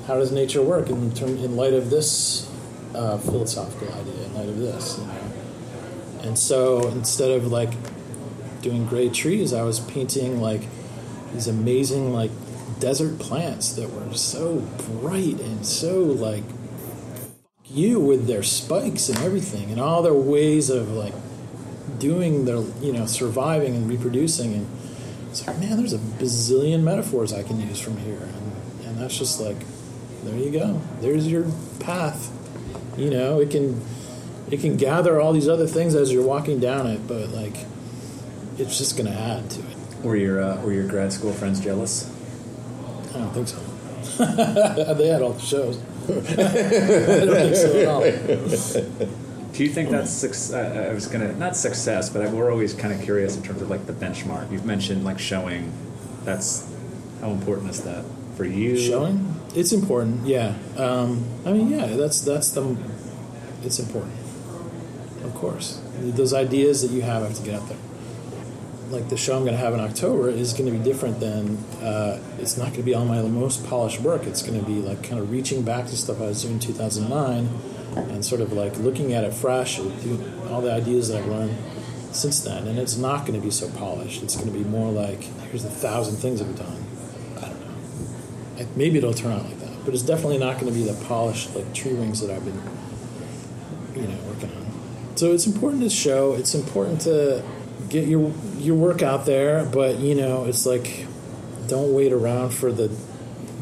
how 0.07 0.15
does 0.15 0.31
nature 0.31 0.63
work 0.63 0.89
in 0.89 1.13
term, 1.13 1.37
in 1.39 1.57
light 1.57 1.73
of 1.73 1.91
this 1.91 2.51
uh, 2.95 3.19
philosophical 3.19 3.89
idea, 3.95 4.25
in 4.25 4.35
light 4.35 4.49
of 4.49 4.59
this, 4.59 4.99
you 4.99 5.07
know? 5.07 6.29
And 6.29 6.39
so 6.39 6.89
instead 6.89 7.31
of 7.31 7.47
like 7.47 7.73
doing 8.63 8.87
great 8.87 9.15
trees, 9.15 9.53
I 9.53 9.63
was 9.63 9.81
painting 9.81 10.41
like 10.41 10.63
these 11.33 11.49
amazing 11.49 12.13
like 12.13 12.31
desert 12.81 13.19
plants 13.19 13.73
that 13.75 13.91
were 13.91 14.15
so 14.15 14.57
bright 15.01 15.41
and 15.41 15.65
so 15.65 16.01
like 16.01 16.45
you 17.65 18.01
with 18.01 18.27
their 18.27 18.43
spikes 18.43 19.09
and 19.09 19.19
everything 19.19 19.71
and 19.71 19.81
all 19.81 20.03
their 20.03 20.15
ways 20.15 20.71
of 20.71 20.91
like 20.91 21.15
doing 21.99 22.45
their 22.45 22.61
you 22.81 22.93
know 22.93 23.07
surviving 23.07 23.75
and 23.75 23.89
reproducing 23.89 24.55
and 24.55 24.67
it's 25.31 25.47
like 25.47 25.59
man 25.59 25.77
there's 25.77 25.93
a 25.93 25.99
bazillion 25.99 26.83
metaphors 26.83 27.33
i 27.33 27.43
can 27.43 27.61
use 27.61 27.81
from 27.81 27.97
here 27.99 28.19
and, 28.19 28.87
and 28.87 28.99
that's 28.99 29.17
just 29.17 29.41
like 29.41 29.57
there 30.27 30.39
you 30.39 30.51
go 30.51 30.81
there's 31.01 31.27
your 31.27 31.45
path 31.81 32.31
you 32.99 33.11
know 33.11 33.41
it 33.41 33.51
can 33.51 33.81
it 34.51 34.61
can 34.61 34.77
gather 34.77 35.21
all 35.21 35.33
these 35.33 35.49
other 35.49 35.67
things 35.67 35.95
as 35.95 36.13
you're 36.13 36.27
walking 36.27 36.59
down 36.61 36.87
it 36.87 37.07
but 37.07 37.29
like 37.31 37.57
it's 38.59 38.79
just 38.79 38.97
going 38.97 39.11
to 39.11 39.17
add 39.17 39.49
to 39.51 39.61
it 39.61 39.77
Were 40.03 40.17
your 40.17 40.43
uh, 40.43 40.61
were 40.63 40.73
your 40.73 40.87
grad 40.89 41.13
school 41.13 41.33
friends 41.33 41.61
jealous? 41.61 42.11
i 43.15 43.19
don't 43.19 43.33
think 43.33 43.49
so 43.49 43.59
they 44.95 45.09
had 45.09 45.23
all 45.23 45.33
the 45.33 45.41
shows 45.41 45.79
i 46.09 46.13
don't 47.25 47.35
think 47.35 47.57
so 47.57 47.77
at 47.81 47.89
all 47.89 49.07
Do 49.53 49.65
you 49.65 49.71
think 49.71 49.89
that's 49.89 50.11
success? 50.11 50.53
I 50.53 50.93
was 50.93 51.07
gonna 51.07 51.33
not 51.33 51.57
success, 51.57 52.11
but 52.11 52.21
I, 52.21 52.29
we're 52.29 52.51
always 52.53 52.75
kind 52.75 52.93
of 52.93 53.01
curious 53.01 53.37
in 53.39 53.43
terms 53.43 53.63
of 53.63 53.71
like 53.71 53.87
the 53.87 53.95
benchmark. 53.95 54.53
You've 54.53 54.67
mentioned 54.67 55.03
like 55.03 55.19
showing. 55.19 55.73
That's 56.25 56.71
how 57.23 57.31
important 57.31 57.71
is 57.71 57.81
that 57.85 58.05
for 58.37 58.45
you? 58.45 58.77
Showing? 58.77 59.35
It's 59.57 59.73
important, 59.73 60.27
yeah. 60.27 60.55
Um, 60.77 61.25
I 61.47 61.53
mean, 61.53 61.71
yeah, 61.71 61.87
that's 61.87 62.21
that's 62.21 62.51
the. 62.51 62.77
It's 63.65 63.79
important, 63.79 64.13
of 65.25 65.35
course. 65.35 65.81
Those 65.99 66.35
ideas 66.35 66.83
that 66.83 66.91
you 66.91 67.01
have 67.01 67.23
have 67.23 67.35
to 67.37 67.43
get 67.43 67.55
out 67.55 67.67
there. 67.67 67.79
Like 68.91 69.09
the 69.09 69.17
show 69.17 69.35
I'm 69.35 69.45
going 69.45 69.55
to 69.55 69.59
have 69.59 69.73
in 69.73 69.81
October 69.81 70.29
is 70.29 70.53
going 70.53 70.71
to 70.71 70.79
be 70.79 70.85
different 70.85 71.21
than. 71.21 71.57
Uh, 71.83 72.21
it's 72.39 72.59
not 72.59 72.67
going 72.67 72.81
to 72.81 72.83
be 72.83 72.95
all 72.95 73.07
my 73.07 73.23
most 73.23 73.67
polished 73.67 74.03
work. 74.03 74.25
It's 74.25 74.43
going 74.43 74.61
to 74.61 74.67
be 74.67 74.75
like 74.75 75.03
kind 75.03 75.19
of 75.19 75.31
reaching 75.31 75.63
back 75.63 75.87
to 75.87 75.97
stuff 75.97 76.21
I 76.21 76.27
was 76.27 76.43
doing 76.43 76.55
in 76.55 76.61
2009, 76.61 77.49
and 77.97 78.23
sort 78.23 78.43
of 78.43 78.53
like 78.53 78.77
looking 78.77 79.15
at 79.15 79.25
it 79.25 79.33
fresh, 79.33 79.79
all 79.79 80.61
the 80.61 80.71
ideas 80.71 81.09
that 81.09 81.23
I've 81.23 81.29
learned 81.29 81.57
since 82.13 82.41
then. 82.41 82.69
And 82.69 82.79
it's 82.79 82.99
not 82.99 83.21
going 83.25 83.41
to 83.41 83.45
be 83.45 83.51
so 83.51 83.71
polished. 83.71 84.23
It's 84.23 84.37
going 84.37 84.53
to 84.53 84.59
be 84.59 84.65
more 84.65 84.93
like 84.93 85.23
here's 85.49 85.65
a 85.65 85.71
thousand 85.71 86.17
things 86.17 86.43
I've 86.43 86.59
done. 86.59 86.86
I 88.57 88.61
don't 88.61 88.65
know. 88.65 88.65
Like, 88.65 88.77
maybe 88.77 88.99
it'll 88.99 89.15
turn 89.15 89.33
out 89.33 89.45
like 89.45 89.61
that, 89.61 89.85
but 89.85 89.95
it's 89.95 90.03
definitely 90.03 90.39
not 90.39 90.59
going 90.59 90.73
to 90.73 90.79
be 90.79 90.85
the 90.85 91.05
polished 91.07 91.55
like 91.55 91.73
tree 91.75 91.93
rings 91.93 92.21
that 92.21 92.31
I've 92.31 92.45
been, 92.45 92.61
you 93.95 94.09
know, 94.09 94.19
working 94.29 94.51
on. 94.51 95.17
So 95.17 95.33
it's 95.33 95.47
important 95.47 95.83
to 95.83 95.91
show. 95.91 96.35
It's 96.35 96.55
important 96.55 97.03
to 97.03 97.43
get 97.89 98.09
your 98.09 98.33
your 98.59 98.77
work 98.77 99.03
out 99.03 99.27
there, 99.27 99.65
but 99.65 99.99
you 99.99 100.15
know, 100.15 100.45
it's 100.45 100.67
like 100.67 101.07
don't 101.69 101.93
wait 101.93 102.13
around 102.13 102.51
for 102.51 102.73
the 102.73 102.91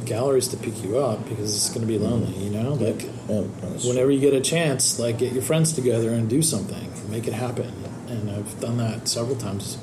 galleries 0.04 0.48
to 0.48 0.56
pick 0.56 0.84
you 0.84 0.98
up 0.98 1.26
because 1.28 1.54
it's 1.54 1.68
going 1.68 1.80
to 1.80 1.86
be 1.86 1.98
lonely. 1.98 2.36
You 2.44 2.50
know, 2.50 2.74
like 2.74 3.02
Yeah, 3.28 3.88
whenever 3.88 4.10
you 4.10 4.20
get 4.20 4.34
a 4.34 4.40
chance, 4.40 4.98
like 4.98 5.18
get 5.18 5.32
your 5.32 5.42
friends 5.42 5.72
together 5.72 6.10
and 6.10 6.28
do 6.28 6.42
something, 6.42 6.92
make 7.10 7.26
it 7.26 7.32
happen. 7.34 7.72
And 8.08 8.30
I've 8.30 8.60
done 8.60 8.76
that 8.78 9.08
several 9.08 9.36
times 9.36 9.78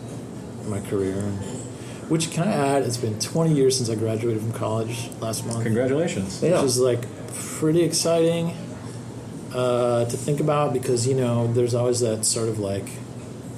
in 0.62 0.70
my 0.70 0.80
career. 0.82 1.32
Which 2.12 2.30
can 2.30 2.46
I 2.46 2.52
add? 2.52 2.84
It's 2.84 2.98
been 2.98 3.18
20 3.22 3.54
years 3.54 3.78
since 3.78 3.90
I 3.90 3.96
graduated 3.96 4.42
from 4.42 4.52
college 4.52 5.10
last 5.22 5.46
month, 5.46 5.64
Congratulations. 5.64 6.44
Yeah. 6.44 6.58
which 6.58 6.66
is 6.66 6.78
like 6.78 7.06
pretty 7.34 7.84
exciting 7.84 8.54
uh, 9.54 10.04
to 10.04 10.18
think 10.18 10.42
about 10.42 10.74
because 10.74 11.08
you 11.08 11.16
know 11.16 11.48
there's 11.54 11.74
always 11.74 12.02
that 12.02 12.26
sort 12.26 12.50
of 12.50 12.60
like, 12.60 12.84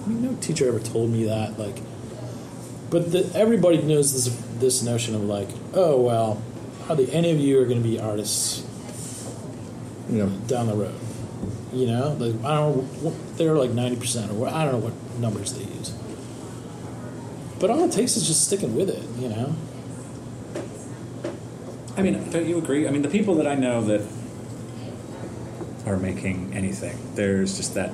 I 0.05 0.07
mean, 0.07 0.21
no 0.21 0.35
teacher 0.39 0.67
ever 0.67 0.79
told 0.79 1.09
me 1.09 1.23
that 1.23 1.57
like, 1.57 1.77
but 2.91 3.11
the, 3.11 3.27
everybody 3.33 3.81
knows 3.81 4.13
this 4.13 4.27
this 4.59 4.83
notion 4.83 5.15
of 5.15 5.23
like, 5.23 5.49
oh 5.73 5.99
well, 5.99 6.39
hardly 6.85 7.11
any 7.11 7.31
of 7.31 7.39
you 7.39 7.59
are 7.59 7.65
going 7.65 7.81
to 7.81 7.89
be 7.89 7.99
artists 7.99 8.63
you 10.11 10.19
know, 10.19 10.29
down 10.45 10.67
the 10.67 10.75
road. 10.75 10.93
You 11.73 11.87
know, 11.87 12.15
like 12.19 12.35
I 12.45 12.57
don't 12.57 13.35
they're 13.35 13.55
like 13.55 13.71
ninety 13.71 13.95
percent 13.95 14.31
or 14.31 14.47
I 14.47 14.63
don't 14.63 14.73
know 14.73 14.89
what 14.89 15.19
numbers 15.19 15.53
they 15.53 15.63
use. 15.63 15.91
But 17.59 17.69
all 17.69 17.83
it 17.85 17.91
takes 17.91 18.17
is 18.17 18.27
just 18.27 18.45
sticking 18.45 18.75
with 18.75 18.89
it. 18.89 19.03
You 19.21 19.29
know, 19.29 19.55
I 21.95 22.01
mean, 22.01 22.29
don't 22.31 22.47
you 22.47 22.57
agree? 22.57 22.87
I 22.87 22.91
mean, 22.91 23.01
the 23.01 23.09
people 23.09 23.35
that 23.35 23.47
I 23.47 23.55
know 23.55 23.81
that 23.83 24.01
are 25.85 25.97
making 25.97 26.53
anything, 26.53 26.97
there's 27.15 27.57
just 27.57 27.75
that 27.75 27.91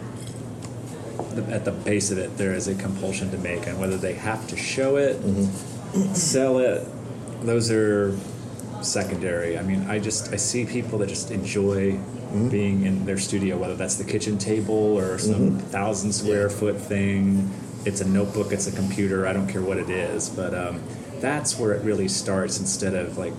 at 1.50 1.66
the 1.66 1.72
base 1.72 2.12
of 2.12 2.18
it, 2.18 2.38
there 2.38 2.54
is 2.54 2.68
a 2.68 2.76
compulsion 2.76 3.30
to 3.32 3.38
make, 3.38 3.68
and 3.68 3.80
whether 3.80 3.98
they 3.98 4.14
have 4.14 4.48
to 4.48 4.58
show 4.58 4.98
it, 4.98 5.18
mm-hmm. 5.18 6.14
sell 6.14 6.60
it, 6.60 6.88
those 7.42 7.72
are 7.72 8.18
secondary. 8.82 9.58
I 9.58 9.64
mean, 9.64 9.90
I 9.90 10.00
just 10.00 10.32
I 10.34 10.38
see 10.38 10.66
people 10.66 11.00
that 11.00 11.10
just 11.10 11.32
enjoy 11.32 11.94
mm-hmm. 11.94 12.50
being 12.50 12.86
in 12.86 13.06
their 13.06 13.18
studio, 13.18 13.58
whether 13.58 13.76
that's 13.76 13.96
the 13.96 14.04
kitchen 14.04 14.38
table 14.38 14.98
or 14.98 15.18
some 15.18 15.34
mm-hmm. 15.34 15.58
thousand 15.58 16.14
square 16.14 16.50
foot 16.50 16.78
thing. 16.78 17.52
It's 17.86 18.02
a 18.02 18.08
notebook, 18.08 18.52
it's 18.52 18.68
a 18.68 18.72
computer. 18.72 19.26
I 19.26 19.34
don't 19.34 19.48
care 19.48 19.62
what 19.62 19.78
it 19.78 19.90
is, 19.90 20.30
but 20.30 20.54
um, 20.54 20.84
that's 21.20 21.58
where 21.58 21.74
it 21.74 21.84
really 21.84 22.08
starts. 22.08 22.60
Instead 22.60 22.94
of 22.94 23.18
like 23.18 23.34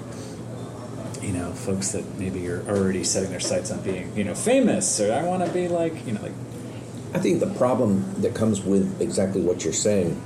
you 1.22 1.32
know, 1.32 1.53
folks 1.53 1.93
that 1.93 2.18
maybe 2.18 2.49
are 2.49 2.62
already 2.68 3.05
setting 3.05 3.30
their 3.30 3.41
sights 3.41 3.70
on 3.70 3.80
being, 3.82 4.16
you 4.16 4.24
know, 4.24 4.34
famous, 4.34 5.01
or 5.01 5.12
I 5.12 5.22
want 5.22 5.45
to 5.45 5.53
be 5.53 5.68
like, 5.68 6.07
you 6.07 6.12
know, 6.12 6.22
like 6.22 6.32
I 7.14 7.18
think 7.18 7.41
the 7.41 7.53
problem 7.55 8.22
that 8.22 8.34
comes 8.34 8.62
with 8.62 9.01
exactly 9.01 9.43
what 9.43 9.64
you're 9.64 9.72
saying, 9.72 10.20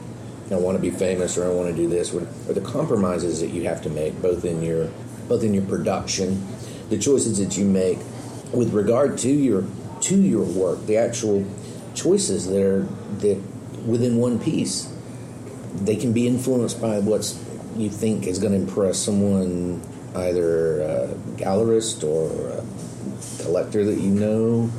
I 0.50 0.56
want 0.56 0.76
to 0.76 0.82
be 0.82 0.90
famous 0.90 1.38
or 1.38 1.46
I 1.46 1.48
want 1.48 1.74
to 1.74 1.76
do 1.76 1.88
this, 1.88 2.12
or 2.14 2.20
the 2.52 2.60
compromises 2.60 3.40
that 3.40 3.48
you 3.48 3.64
have 3.64 3.82
to 3.82 3.90
make, 3.90 4.20
both 4.20 4.44
in 4.44 4.62
your 4.62 4.90
both 5.28 5.42
in 5.42 5.54
your 5.54 5.64
production, 5.64 6.46
the 6.90 6.98
choices 6.98 7.38
that 7.38 7.56
you 7.56 7.64
make 7.64 7.98
with 8.52 8.72
regard 8.72 9.18
to 9.18 9.30
your 9.30 9.64
to 10.02 10.16
your 10.16 10.44
work, 10.44 10.84
the 10.86 10.98
actual 10.98 11.44
choices 11.94 12.46
that 12.46 12.62
are 12.62 12.82
that 13.20 13.40
within 13.86 14.16
one 14.16 14.38
piece, 14.38 14.92
they 15.74 15.96
can 15.96 16.12
be 16.12 16.26
influenced 16.26 16.80
by 16.80 16.98
what's 16.98 17.38
you 17.76 17.90
think 17.90 18.26
is 18.26 18.38
going 18.38 18.52
to 18.52 18.58
impress 18.58 18.98
someone, 18.98 19.82
either 20.14 20.80
a 20.80 21.08
gallerist 21.36 22.04
or 22.04 22.48
a 22.50 23.42
collector 23.42 23.84
that 23.84 23.98
you 23.98 24.10
know. 24.10 24.70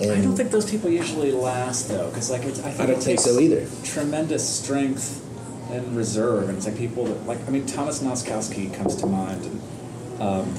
And 0.00 0.12
I 0.12 0.20
don't 0.20 0.36
think 0.36 0.50
those 0.50 0.70
people 0.70 0.90
usually 0.90 1.32
last 1.32 1.88
though, 1.88 2.08
because 2.08 2.30
like 2.30 2.44
it's, 2.44 2.58
I 2.60 2.70
think 2.70 2.80
I 2.80 2.86
don't 2.86 3.00
it 3.00 3.04
think 3.04 3.20
so 3.20 3.38
either. 3.38 3.66
Tremendous 3.84 4.48
strength 4.48 5.20
and 5.70 5.96
reserve, 5.96 6.48
and 6.48 6.58
it's 6.58 6.66
like 6.66 6.76
people 6.76 7.04
that 7.06 7.26
like 7.26 7.46
I 7.46 7.50
mean 7.50 7.66
Thomas 7.66 8.02
Nozkowski 8.02 8.74
comes 8.74 8.96
to 8.96 9.06
mind, 9.06 9.44
and 9.44 10.20
um, 10.20 10.54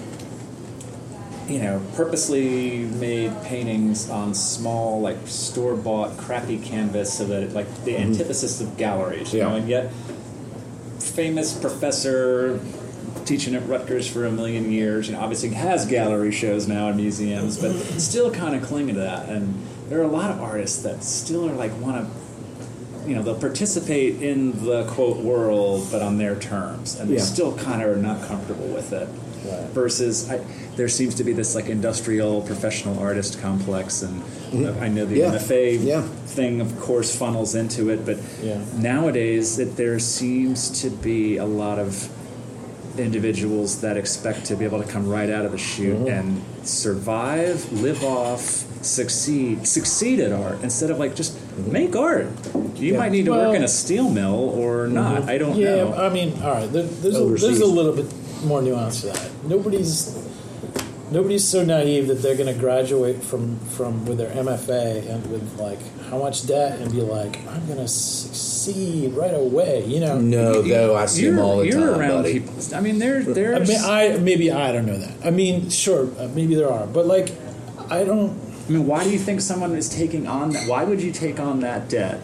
you 1.48 1.60
know 1.60 1.82
purposely 1.96 2.80
made 2.80 3.32
paintings 3.44 4.10
on 4.10 4.34
small 4.34 5.02
like 5.02 5.18
store 5.28 5.76
bought 5.76 6.18
crappy 6.18 6.58
canvas 6.58 7.12
so 7.18 7.26
that 7.26 7.44
it, 7.44 7.54
like 7.54 7.68
the 7.84 7.91
mm-hmm. 7.91 8.12
antithesis 8.12 8.62
of 8.62 8.78
galleries, 8.78 9.34
you 9.34 9.39
Yeah. 9.39 9.50
know, 9.50 9.56
and 9.56 9.68
yet 9.70 9.91
famous 11.00 11.54
professor 11.54 12.60
teaching 13.26 13.56
at 13.56 13.68
Rutgers 13.68 14.08
for 14.08 14.26
a 14.26 14.32
million 14.32 14.72
years. 14.72 15.08
You 15.08 15.16
know, 15.16 15.22
obviously 15.22 15.50
has 15.50 15.86
gallery 15.86 16.32
shows 16.32 16.68
now 16.68 16.89
in 16.89 16.98
museums, 16.98 17.58
but 17.58 17.72
mm-hmm. 17.72 17.98
still 18.00 18.32
kind 18.32 18.56
of 18.56 18.64
clinging 18.64 18.96
to 18.96 19.02
that. 19.02 19.30
And 19.30 19.66
there 19.89 20.00
are 20.00 20.04
a 20.04 20.08
lot 20.08 20.32
of 20.32 20.41
artists 20.41 20.82
that 20.84 21.04
still 21.04 21.50
are 21.50 21.54
like 21.54 21.72
want 21.80 22.06
to, 22.08 23.10
you 23.10 23.16
know, 23.16 23.22
they'll 23.22 23.39
participate 23.39 24.22
in 24.22 24.66
the 24.66 24.86
quote 24.86 25.18
world, 25.18 25.88
but 25.91 26.02
on 26.02 26.18
their 26.18 26.36
terms, 26.36 27.00
and 27.00 27.10
they 27.10 27.16
Yeah. 27.16 27.22
still 27.22 27.56
kind 27.58 27.82
of 27.82 27.89
are 27.89 28.02
not 28.02 28.24
comfortable 28.24 28.68
with 28.68 28.94
it. 28.94 29.08
Right. 29.46 29.70
Versus, 29.72 30.30
I, 30.30 30.38
there 30.76 30.88
seems 30.88 31.16
to 31.16 31.24
be 31.24 31.34
this 31.34 31.56
like 31.56 31.68
industrial 31.68 32.41
professional 32.41 32.98
artist 33.00 33.41
complex, 33.41 34.02
and 34.02 34.22
I 34.80 34.88
know 34.88 35.06
the 35.06 35.20
Mm-hmm. 35.20 35.34
Yeah. 35.34 35.38
MFA 35.39 35.78
Yeah. 35.84 36.02
thing, 36.28 36.62
of 36.62 36.80
course, 36.80 37.16
funnels 37.16 37.54
into 37.56 37.89
it. 37.89 38.06
But 38.06 38.18
Yeah. 38.41 38.60
nowadays, 38.78 39.58
that 39.58 39.76
there 39.78 40.00
seems 40.00 40.82
to 40.82 40.89
be 40.89 41.38
a 41.38 41.46
lot 41.46 41.78
of 41.80 42.10
individuals 42.98 43.82
that 43.82 43.98
expect 43.98 44.46
to 44.46 44.56
be 44.56 44.66
able 44.66 44.82
to 44.82 44.88
come 44.88 45.10
right 45.10 45.30
out 45.30 45.46
of 45.46 45.52
the 45.52 45.58
chute 45.58 45.98
Mm-hmm. 45.98 46.08
and 46.08 46.41
survive, 46.68 47.72
live 47.74 48.04
off, 48.04 48.41
succeed, 48.84 49.68
succeed 49.68 50.20
at 50.20 50.32
art 50.32 50.60
instead 50.62 50.91
of 50.91 51.00
like 51.00 51.16
just 51.16 51.38
make 51.58 51.96
art. 51.96 52.28
You 52.76 52.94
Yeah. 52.94 53.00
might 53.00 53.12
need 53.12 53.26
to 53.26 53.32
work 53.32 53.56
in 53.56 53.64
a 53.64 53.68
steel 53.68 54.10
mill 54.10 54.36
or 54.56 54.88
not. 54.88 55.28
I 55.30 55.38
don't 55.38 55.56
yeah. 55.58 55.76
know. 55.76 55.94
I 55.96 56.10
mean, 56.10 56.34
all 56.44 56.52
right. 56.52 56.72
There, 56.72 56.84
there's 56.84 57.16
a, 57.18 57.26
there's 57.26 57.60
a 57.62 57.66
little 57.66 57.94
bit. 57.94 58.06
More 58.44 58.62
nuance 58.62 59.02
to 59.02 59.08
that. 59.08 59.32
Nobody's 59.46 60.16
nobody's 61.12 61.48
so 61.48 61.64
naive 61.64 62.08
that 62.08 62.16
they're 62.16 62.36
going 62.36 62.52
to 62.54 62.60
graduate 62.60 63.22
from 63.24 63.60
from 63.60 64.06
with 64.06 64.18
their 64.18 64.32
MFA 64.32 65.08
and 65.10 65.26
with 65.32 65.60
like 65.60 65.80
how 66.10 66.18
much 66.18 66.46
debt 66.48 66.80
and 66.80 66.91
be 66.91 67.02
like, 67.02 67.38
I'm 67.48 67.66
going 67.68 67.80
to 67.80 67.88
succeed 67.88 69.14
right 69.14 69.34
away. 69.34 69.86
You 69.86 70.00
know. 70.00 70.20
No, 70.20 70.62
though 70.62 70.96
I 70.96 71.06
see 71.06 71.24
you're, 71.24 71.36
them 71.36 71.46
all 71.46 71.58
the 71.60 71.68
you're 71.68 71.91
time, 71.91 72.00
around 72.00 72.24
buddy. 72.24 72.39
people. 72.39 72.56
I 72.76 72.82
mean, 72.82 73.00
there, 73.00 73.20
I 73.20 73.24
there's. 73.24 73.70
mean, 73.70 73.82
I 73.84 74.18
maybe 74.18 74.52
I 74.52 74.72
don't 74.72 74.86
know 74.86 74.98
that. 74.98 75.26
I 75.26 75.30
mean, 75.32 75.70
sure, 75.70 76.10
uh, 76.20 76.28
maybe 76.34 76.56
there 76.56 76.72
are, 76.72 76.88
but 76.88 77.06
like, 77.06 77.32
I 77.89 78.04
don't. 78.04 78.39
I 78.68 78.72
mean, 78.72 78.88
why 78.88 79.04
do 79.04 79.10
you 79.10 79.20
think 79.20 79.41
someone 79.41 79.76
is 79.76 79.89
taking 79.89 80.26
on 80.28 80.52
that? 80.52 80.70
Why 80.70 80.84
would 80.86 81.02
you 81.02 81.12
take 81.12 81.39
on 81.39 81.60
that 81.62 81.89
debt? 81.89 82.22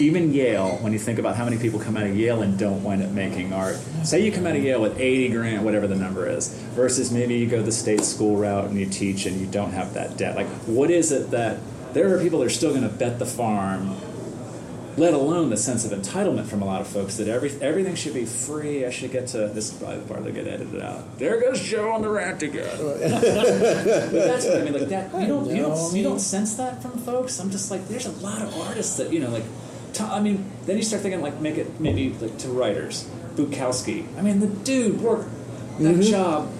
Even 0.00 0.32
Yale, 0.32 0.78
when 0.80 0.92
you 0.92 0.98
think 0.98 1.18
about 1.18 1.36
how 1.36 1.44
many 1.44 1.56
people 1.56 1.78
come 1.78 1.96
out 1.96 2.04
of 2.04 2.16
Yale 2.16 2.42
and 2.42 2.58
don't 2.58 2.82
wind 2.82 3.02
up 3.02 3.10
making 3.10 3.52
art. 3.52 3.76
Say 4.02 4.24
you 4.24 4.32
come 4.32 4.46
out 4.46 4.56
of 4.56 4.62
Yale 4.62 4.80
with 4.80 4.98
80 4.98 5.28
grand, 5.28 5.64
whatever 5.64 5.86
the 5.86 5.94
number 5.94 6.28
is, 6.28 6.48
versus 6.74 7.12
maybe 7.12 7.36
you 7.36 7.46
go 7.46 7.62
the 7.62 7.72
state 7.72 8.00
school 8.00 8.36
route 8.36 8.64
and 8.64 8.78
you 8.78 8.86
teach 8.86 9.26
and 9.26 9.40
you 9.40 9.46
don't 9.46 9.70
have 9.72 9.94
that 9.94 10.16
debt. 10.16 10.36
Like, 10.36 10.48
what 10.66 10.90
is 10.90 11.12
it 11.12 11.30
that 11.30 11.58
there 11.92 12.12
are 12.14 12.20
people 12.20 12.40
that 12.40 12.46
are 12.46 12.50
still 12.50 12.70
going 12.70 12.82
to 12.82 12.88
bet 12.88 13.20
the 13.20 13.26
farm, 13.26 13.96
let 14.96 15.14
alone 15.14 15.50
the 15.50 15.56
sense 15.56 15.84
of 15.84 15.96
entitlement 15.96 16.46
from 16.46 16.60
a 16.60 16.64
lot 16.64 16.80
of 16.80 16.88
folks 16.88 17.16
that 17.16 17.28
every, 17.28 17.50
everything 17.60 17.94
should 17.94 18.14
be 18.14 18.24
free. 18.24 18.84
I 18.84 18.90
should 18.90 19.12
get 19.12 19.28
to, 19.28 19.48
this 19.48 19.72
is 19.72 19.78
probably 19.78 19.98
the 20.00 20.06
part 20.08 20.24
that 20.24 20.34
get 20.34 20.48
edited 20.48 20.82
out. 20.82 21.18
There 21.18 21.40
goes 21.40 21.60
Joe 21.60 21.92
on 21.92 22.02
the 22.02 22.08
rant 22.08 22.42
again. 22.42 22.76
but 22.78 22.98
that's 24.10 24.44
what 24.46 24.60
I 24.60 24.64
mean. 24.64 24.72
Like 24.72 24.88
that, 24.88 25.20
you 25.20 25.26
don't, 25.28 25.48
you 25.48 25.62
don't, 25.62 25.94
you 25.94 26.02
don't 26.02 26.20
sense 26.20 26.56
that 26.56 26.82
from 26.82 26.98
folks. 26.98 27.38
I'm 27.38 27.50
just 27.50 27.70
like, 27.70 27.86
there's 27.88 28.06
a 28.06 28.12
lot 28.12 28.42
of 28.42 28.52
artists 28.60 28.96
that 28.96 29.12
you 29.12 29.20
know, 29.20 29.30
like, 29.30 29.44
t- 29.94 30.04
I 30.04 30.20
mean, 30.20 30.50
then 30.66 30.76
you 30.76 30.82
start 30.82 31.02
thinking 31.02 31.22
like, 31.22 31.40
make 31.40 31.56
it 31.56 31.80
maybe 31.80 32.10
like 32.20 32.36
to 32.38 32.48
writers, 32.48 33.08
Bukowski. 33.36 34.06
I 34.18 34.22
mean, 34.22 34.40
the 34.40 34.48
dude 34.48 35.00
worked 35.00 35.30
that 35.78 36.00
job. 36.02 36.52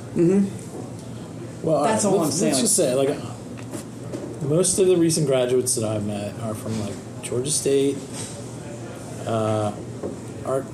Well, 1.62 1.82
That's 1.82 2.04
all 2.04 2.12
all 2.12 2.18
right, 2.18 2.24
I'm 2.24 2.26
let's, 2.26 2.38
saying, 2.38 2.52
Let's 2.52 2.60
just 2.60 2.76
say, 2.76 2.94
like, 2.94 3.16
most 4.42 4.78
of 4.78 4.86
the 4.86 4.96
recent 4.96 5.26
graduates 5.26 5.74
that 5.76 5.84
I've 5.84 6.06
met 6.06 6.38
are 6.40 6.54
from 6.54 6.78
like 6.80 6.92
Georgia 7.22 7.50
State 7.50 7.96
uh, 9.26 9.72
art 10.44 10.66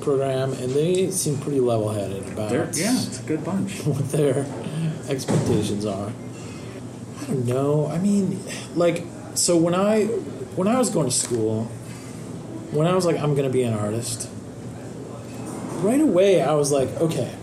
program, 0.00 0.52
and 0.52 0.70
they 0.70 1.10
seem 1.10 1.36
pretty 1.38 1.58
level-headed 1.58 2.28
about 2.28 2.50
They're, 2.50 2.70
yeah, 2.74 2.96
it's 2.96 3.18
a 3.18 3.24
good 3.24 3.44
bunch. 3.44 3.80
what 3.84 4.08
their 4.10 4.46
expectations 5.08 5.84
are. 5.84 6.12
I 7.22 7.26
don't 7.26 7.46
know. 7.46 7.88
I 7.88 7.98
mean, 7.98 8.40
like, 8.76 9.04
so 9.34 9.56
when 9.56 9.74
I 9.74 10.04
when 10.54 10.68
I 10.68 10.78
was 10.78 10.90
going 10.90 11.06
to 11.10 11.14
school, 11.14 11.68
when 12.72 12.86
I 12.86 12.94
was 12.94 13.04
like, 13.06 13.18
I'm 13.18 13.34
going 13.34 13.46
to 13.46 13.52
be 13.52 13.62
an 13.62 13.74
artist, 13.74 14.28
right 15.82 16.00
away 16.00 16.42
I 16.42 16.52
was 16.54 16.72
like, 16.72 16.88
okay, 17.00 17.34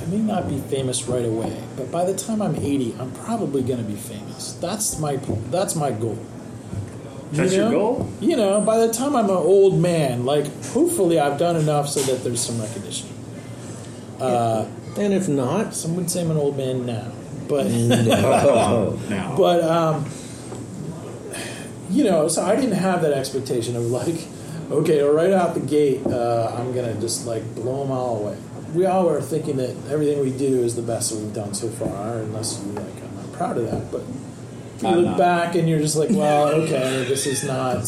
I 0.00 0.04
may 0.06 0.18
not 0.18 0.48
be 0.48 0.58
famous 0.58 1.04
right 1.04 1.24
away, 1.24 1.56
but 1.76 1.90
by 1.90 2.04
the 2.04 2.14
time 2.14 2.42
I'm 2.42 2.54
80, 2.56 2.96
I'm 2.98 3.12
probably 3.12 3.62
going 3.62 3.78
to 3.78 3.84
be 3.84 3.96
famous. 3.96 4.52
That's 4.54 4.98
my 4.98 5.16
that's 5.50 5.74
my 5.74 5.90
goal. 5.90 6.18
You 7.32 7.38
That's 7.38 7.54
your 7.54 7.70
know? 7.70 7.78
goal? 7.78 8.12
You 8.20 8.36
know, 8.36 8.60
by 8.60 8.78
the 8.86 8.92
time 8.92 9.16
I'm 9.16 9.24
an 9.30 9.30
old 9.36 9.80
man, 9.80 10.26
like 10.26 10.44
hopefully 10.66 11.18
I've 11.18 11.38
done 11.38 11.56
enough 11.56 11.88
so 11.88 12.00
that 12.02 12.22
there's 12.22 12.40
some 12.44 12.60
recognition. 12.60 13.08
Uh, 14.20 14.66
And 14.98 15.14
if 15.14 15.26
not, 15.28 15.74
some 15.74 15.96
would 15.96 16.10
say 16.10 16.20
I'm 16.20 16.30
an 16.30 16.36
old 16.36 16.58
man 16.58 16.84
now, 16.84 17.10
but 17.48 17.66
no. 17.70 18.98
Now, 19.08 19.34
but 19.38 19.64
um, 19.64 20.04
you 21.90 22.04
know, 22.04 22.28
so 22.28 22.44
I 22.44 22.56
didn't 22.56 22.72
have 22.72 23.02
that 23.02 23.12
expectation 23.12 23.76
of 23.76 23.84
like, 23.84 24.26
okay, 24.70 25.02
right 25.02 25.32
out 25.32 25.54
the 25.54 25.60
gate, 25.60 26.06
uh, 26.06 26.54
I'm 26.58 26.72
gonna 26.74 26.94
just 27.00 27.26
like 27.26 27.42
blow 27.54 27.82
them 27.82 27.90
all 27.90 28.18
away. 28.18 28.36
We 28.74 28.86
all 28.86 29.04
were 29.06 29.20
thinking 29.20 29.58
that 29.58 29.70
everything 29.90 30.20
we 30.20 30.30
do 30.30 30.62
is 30.62 30.76
the 30.76 30.82
best 30.82 31.10
that 31.10 31.18
we've 31.18 31.34
done 31.34 31.52
so 31.54 31.68
far, 31.68 32.18
unless 32.18 32.62
you 32.64 32.72
like, 32.72 33.02
I'm 33.02 33.16
not 33.16 33.32
proud 33.32 33.58
of 33.58 33.70
that, 33.70 33.90
but 33.92 34.00
if 34.76 34.82
you 34.82 34.88
I'm 34.88 34.94
look 34.96 35.04
not. 35.04 35.18
back 35.18 35.54
and 35.56 35.68
you're 35.68 35.78
just 35.80 35.96
like, 35.96 36.08
well, 36.10 36.48
okay, 36.62 37.04
this 37.04 37.26
is 37.26 37.44
not. 37.44 37.84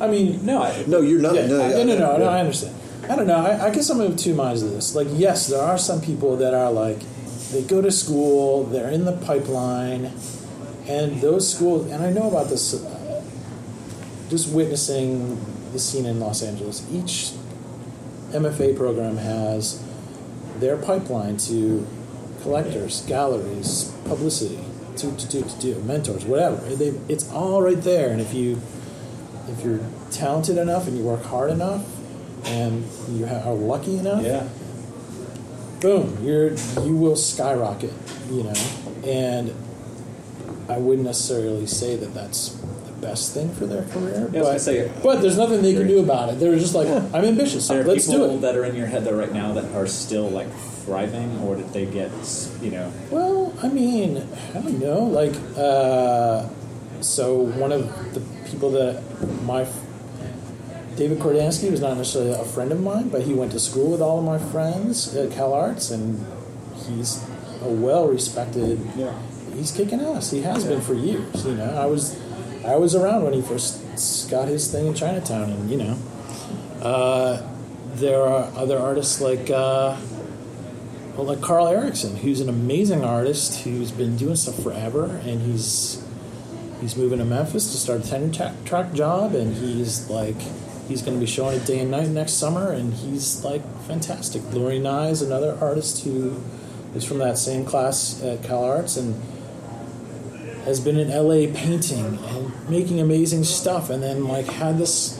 I 0.00 0.06
mean, 0.06 0.44
no, 0.46 0.62
I, 0.62 0.84
no, 0.86 1.02
you're 1.02 1.20
not. 1.20 1.34
yeah, 1.34 1.46
no, 1.46 1.58
no, 1.58 1.84
no, 1.84 1.98
no, 1.98 2.16
no, 2.16 2.24
I 2.24 2.40
understand. 2.40 2.74
I 3.08 3.16
don't 3.16 3.26
know. 3.26 3.36
I, 3.44 3.66
I 3.66 3.70
guess 3.70 3.90
I'm 3.90 4.00
of 4.00 4.16
two 4.16 4.34
minds 4.34 4.62
of 4.62 4.70
this. 4.70 4.94
Like, 4.94 5.08
yes, 5.10 5.48
there 5.48 5.60
are 5.60 5.76
some 5.76 6.00
people 6.00 6.36
that 6.36 6.54
are 6.54 6.70
like, 6.70 7.00
they 7.50 7.62
go 7.62 7.82
to 7.82 7.90
school, 7.90 8.64
they're 8.64 8.90
in 8.90 9.04
the 9.04 9.12
pipeline, 9.12 10.12
and 10.90 11.20
those 11.20 11.54
schools, 11.54 11.88
and 11.90 12.02
I 12.02 12.10
know 12.10 12.28
about 12.28 12.48
this, 12.48 12.74
uh, 12.74 13.22
just 14.28 14.52
witnessing 14.52 15.38
the 15.72 15.78
scene 15.78 16.04
in 16.04 16.18
Los 16.18 16.42
Angeles. 16.42 16.84
Each 16.90 17.30
MFA 18.32 18.76
program 18.76 19.16
has 19.16 19.82
their 20.58 20.76
pipeline 20.76 21.36
to 21.38 21.86
collectors, 22.42 23.02
galleries, 23.06 23.94
publicity, 24.04 24.58
to, 24.96 25.16
to, 25.16 25.28
to, 25.28 25.42
to 25.42 25.60
do, 25.60 25.80
mentors, 25.82 26.24
whatever. 26.24 26.56
They, 26.56 26.88
it's 27.08 27.30
all 27.30 27.62
right 27.62 27.80
there, 27.80 28.10
and 28.10 28.20
if 28.20 28.34
you 28.34 28.60
if 29.48 29.64
you're 29.64 29.80
talented 30.10 30.58
enough 30.58 30.86
and 30.86 30.96
you 30.96 31.04
work 31.04 31.24
hard 31.24 31.50
enough 31.50 31.84
and 32.46 32.84
you 33.10 33.26
ha- 33.26 33.42
are 33.48 33.54
lucky 33.54 33.96
enough, 33.96 34.24
yeah. 34.24 34.48
boom, 35.80 36.18
you're 36.24 36.52
you 36.82 36.96
will 36.96 37.16
skyrocket, 37.16 37.92
you 38.28 38.42
know. 38.42 38.54
And 39.04 39.54
I 40.70 40.78
wouldn't 40.78 41.06
necessarily 41.06 41.66
say 41.66 41.96
that 41.96 42.14
that's 42.14 42.50
the 42.86 42.92
best 43.06 43.34
thing 43.34 43.48
for 43.54 43.66
their 43.66 43.82
career, 43.84 44.30
Yeah, 44.32 44.40
I 44.40 44.42
but, 44.42 44.48
gonna 44.48 44.58
say- 44.58 44.90
but 45.02 45.20
there's 45.20 45.36
nothing 45.36 45.62
they 45.62 45.74
can 45.74 45.86
do 45.88 45.98
about 46.00 46.28
it. 46.30 46.38
They're 46.40 46.58
just 46.58 46.74
like, 46.74 46.88
I'm 46.88 47.24
ambitious, 47.24 47.66
There 47.68 47.82
let's 47.84 48.06
people 48.06 48.28
do 48.28 48.34
it. 48.36 48.40
that 48.42 48.56
are 48.56 48.64
in 48.64 48.76
your 48.76 48.86
head 48.86 49.04
though 49.04 49.16
right 49.16 49.32
now 49.32 49.52
that 49.54 49.64
are 49.74 49.86
still 49.86 50.28
like 50.30 50.48
thriving, 50.84 51.40
or 51.44 51.56
did 51.56 51.72
they 51.72 51.86
get 51.86 52.10
you 52.62 52.70
know? 52.70 52.92
Well, 53.10 53.52
I 53.62 53.68
mean, 53.68 54.26
I 54.54 54.58
don't 54.60 54.78
know. 54.78 55.00
Like, 55.04 55.34
uh, 55.56 56.46
so 57.00 57.34
one 57.34 57.72
of 57.72 58.14
the 58.14 58.20
people 58.50 58.70
that 58.72 59.02
my 59.44 59.66
David 60.96 61.18
Kordansky 61.18 61.70
was 61.70 61.80
not 61.80 61.96
necessarily 61.96 62.32
a 62.32 62.44
friend 62.44 62.72
of 62.72 62.80
mine, 62.82 63.08
but 63.08 63.22
he 63.22 63.32
went 63.32 63.52
to 63.52 63.58
school 63.60 63.90
with 63.92 64.02
all 64.02 64.18
of 64.18 64.24
my 64.24 64.38
friends 64.38 65.14
at 65.16 65.30
Cal 65.30 65.52
Arts, 65.54 65.90
and 65.90 66.24
he's 66.86 67.24
a 67.62 67.68
well-respected. 67.68 68.78
Yeah. 68.96 69.12
He's 69.54 69.72
kicking 69.72 70.00
ass. 70.00 70.30
He 70.30 70.42
has 70.42 70.64
been 70.64 70.80
for 70.80 70.94
years. 70.94 71.44
You 71.44 71.54
know, 71.54 71.74
I 71.76 71.86
was, 71.86 72.18
I 72.64 72.76
was 72.76 72.94
around 72.94 73.24
when 73.24 73.32
he 73.32 73.42
first 73.42 74.30
got 74.30 74.48
his 74.48 74.70
thing 74.70 74.86
in 74.86 74.94
Chinatown, 74.94 75.50
and 75.50 75.70
you 75.70 75.76
know, 75.76 75.98
uh, 76.82 77.42
there 77.94 78.22
are 78.22 78.50
other 78.56 78.78
artists 78.78 79.20
like. 79.20 79.50
Uh, 79.50 79.96
well, 81.16 81.26
like 81.26 81.42
Carl 81.42 81.68
Erickson, 81.68 82.16
who's 82.16 82.40
an 82.40 82.48
amazing 82.48 83.04
artist 83.04 83.60
who's 83.62 83.90
been 83.90 84.16
doing 84.16 84.36
stuff 84.36 84.62
forever, 84.62 85.20
and 85.24 85.42
he's 85.42 86.02
he's 86.80 86.96
moving 86.96 87.18
to 87.18 87.24
Memphis 87.24 87.72
to 87.72 87.76
start 87.76 88.04
a 88.04 88.08
tenure 88.08 88.32
track, 88.32 88.64
track 88.64 88.92
job, 88.94 89.34
and 89.34 89.54
he's 89.54 90.08
like 90.08 90.36
he's 90.88 91.02
going 91.02 91.14
to 91.14 91.20
be 91.20 91.26
showing 91.26 91.56
it 91.56 91.66
day 91.66 91.80
and 91.80 91.90
night 91.90 92.08
next 92.08 92.34
summer, 92.34 92.72
and 92.72 92.94
he's 92.94 93.44
like 93.44 93.62
fantastic. 93.82 94.42
Lori 94.52 94.78
Nye 94.78 95.08
is 95.08 95.20
another 95.20 95.58
artist 95.60 96.04
who 96.04 96.40
is 96.94 97.04
from 97.04 97.18
that 97.18 97.38
same 97.38 97.64
class 97.64 98.22
at 98.22 98.42
Cal 98.42 98.64
Arts 98.64 98.96
and 98.96 99.20
has 100.64 100.80
been 100.80 100.98
in 100.98 101.08
LA 101.08 101.52
painting 101.54 102.18
and 102.18 102.68
making 102.68 103.00
amazing 103.00 103.44
stuff, 103.44 103.90
and 103.90 104.02
then 104.02 104.26
like 104.28 104.46
had 104.46 104.78
this 104.78 105.18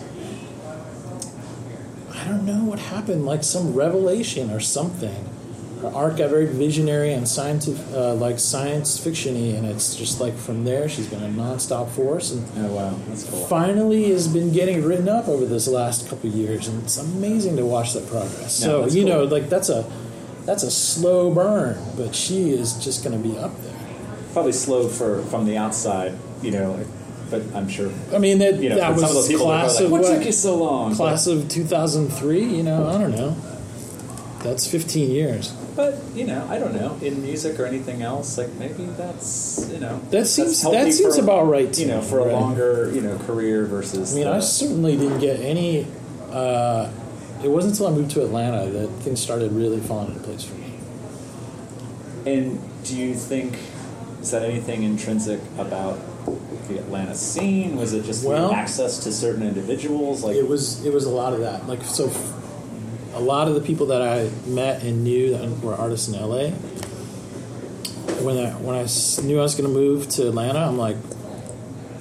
I 2.13 2.25
don't 2.29 2.45
know 2.45 2.65
what 2.65 2.79
happened, 2.79 3.25
like 3.27 3.43
some 3.43 3.75
revelation 3.75 4.51
or 4.51 4.61
something. 4.61 5.27
Her 5.81 5.89
art 5.89 6.19
got 6.19 6.29
very 6.29 6.45
visionary 6.45 7.15
and 7.15 7.27
scientific, 7.27 7.83
uh, 7.95 8.13
like 8.15 8.39
science 8.39 9.01
fictiony, 9.01 9.57
and 9.57 9.67
it's 9.67 9.97
just 9.97 10.21
like 10.21 10.37
from 10.37 10.65
there 10.65 10.89
she's 10.91 11.07
been 11.07 11.23
a 11.23 11.29
nonstop 11.29 11.89
force, 11.91 12.33
and 12.33 12.47
Oh 12.59 12.75
wow, 12.75 12.95
that's 13.09 13.25
cool. 13.25 13.47
finally 13.47 14.11
has 14.11 14.29
been 14.29 14.53
getting 14.53 14.85
written 14.85 15.09
up 15.09 15.27
over 15.27 15.47
this 15.47 15.67
last 15.67 16.09
couple 16.09 16.29
of 16.29 16.37
years, 16.37 16.69
and 16.69 16.83
it's 16.83 16.99
amazing 16.99 17.57
to 17.57 17.65
watch 17.65 17.95
that 17.95 18.07
progress. 18.09 18.55
So 18.55 18.87
you 18.89 19.07
know, 19.07 19.25
like 19.25 19.49
that's 19.49 19.71
a 19.71 19.91
that's 20.45 20.63
a 20.65 20.71
slow 20.71 21.33
burn, 21.33 21.79
but 21.97 22.15
she 22.15 22.51
is 22.51 22.75
just 22.85 23.03
going 23.03 23.21
to 23.21 23.29
be 23.29 23.39
up 23.39 23.53
there. 23.63 23.80
Probably 24.33 24.53
slow 24.53 24.89
for 24.89 25.23
from 25.23 25.45
the 25.47 25.57
outside, 25.57 26.15
you 26.43 26.51
know, 26.53 26.85
but 27.31 27.43
I'm 27.55 27.69
sure 27.69 27.91
I 28.15 28.19
mean 28.19 28.39
that 28.39 28.57
you 28.61 28.69
know 28.69 28.77
that 28.77 28.93
was 28.93 29.01
some 29.03 29.11
of 29.11 29.15
those 29.17 29.29
people 29.29 29.47
class 29.47 29.81
are 29.81 29.85
of 29.85 29.91
what 29.91 30.03
what? 30.03 30.17
took 30.17 30.25
you 30.27 30.33
so 30.33 30.57
long? 30.57 30.95
class 30.95 31.27
of 31.27 31.49
2003 31.49 32.45
you 32.45 32.63
know 32.65 32.89
i 32.89 32.99
don't 32.99 33.13
know 33.13 33.37
that's 34.43 34.67
15 34.67 35.11
years 35.11 35.53
But 35.77 35.99
you 36.15 36.25
know, 36.27 36.45
I 36.49 36.59
don't 36.59 36.75
know 36.75 36.99
in 37.03 37.23
music 37.23 37.61
or 37.61 37.67
anything 37.67 38.03
else. 38.03 38.37
Like 38.39 38.53
maybe 38.55 38.85
that's 38.97 39.69
you 39.73 39.79
know 39.81 40.01
That 40.11 40.27
seems- 40.27 40.63
that 40.63 40.93
seems 40.93 41.17
for- 41.17 41.23
about 41.23 41.45
right 41.49 41.71
to 41.73 41.81
You 41.81 41.89
know, 41.89 42.01
me, 42.01 42.07
for 42.09 42.19
a 42.21 42.25
right. 42.25 42.33
longer 42.33 42.91
you 42.95 43.01
know 43.03 43.17
career 43.19 43.65
versus. 43.67 44.13
i 44.13 44.17
mean 44.17 44.25
the- 44.25 44.33
i 44.33 44.41
certainly 44.41 44.97
didn't 44.97 45.19
get 45.21 45.39
any 45.41 45.87
uh, 46.33 46.91
it 47.45 47.49
wasn't 47.49 47.73
until 47.75 47.87
i 47.89 47.91
moved 47.91 48.11
to 48.13 48.23
atlanta 48.25 48.71
that 48.71 48.89
things 49.05 49.21
started 49.21 49.53
really 49.53 49.81
falling 49.81 50.09
into 50.09 50.21
place 50.21 50.43
for 50.45 50.55
me 50.55 50.73
And 52.27 52.61
do 52.85 52.97
you 52.97 53.15
think 53.15 53.59
is 54.21 54.31
that 54.31 54.43
anything 54.43 54.83
intrinsic 54.83 55.41
about 55.59 55.99
the 56.69 56.79
Atlanta 56.79 57.15
scene? 57.15 57.77
Was 57.77 57.93
it 57.93 58.05
just 58.05 58.23
the 58.23 58.29
Well- 58.29 58.53
access 58.53 58.99
to 59.05 59.13
certain 59.13 59.43
individuals? 59.43 60.23
Like 60.23 60.37
it 60.37 60.49
was 60.49 60.85
it 60.85 60.93
was 60.93 61.05
a 61.05 61.11
lot 61.11 61.33
of 61.33 61.41
that 61.41 61.67
like 61.69 61.83
so 61.85 62.07
f- 62.07 62.33
a 63.15 63.21
lot 63.21 63.49
of 63.49 63.55
the 63.55 63.61
people 63.61 63.87
that 63.87 64.03
I 64.03 64.29
met 64.47 64.83
and 64.83 65.03
knew 65.03 65.31
that 65.37 65.63
were 65.63 65.75
artists 65.75 66.09
in 66.09 66.15
LA. 66.15 66.51
When 68.23 68.37
I 68.39 68.51
when 68.51 68.77
I 68.77 68.87
knew 69.27 69.39
I 69.39 69.43
was 69.43 69.55
going 69.55 69.69
to 69.73 69.75
move 69.75 70.09
to 70.11 70.29
Atlanta, 70.29 70.59
I'm 70.61 70.77
like, 70.79 70.97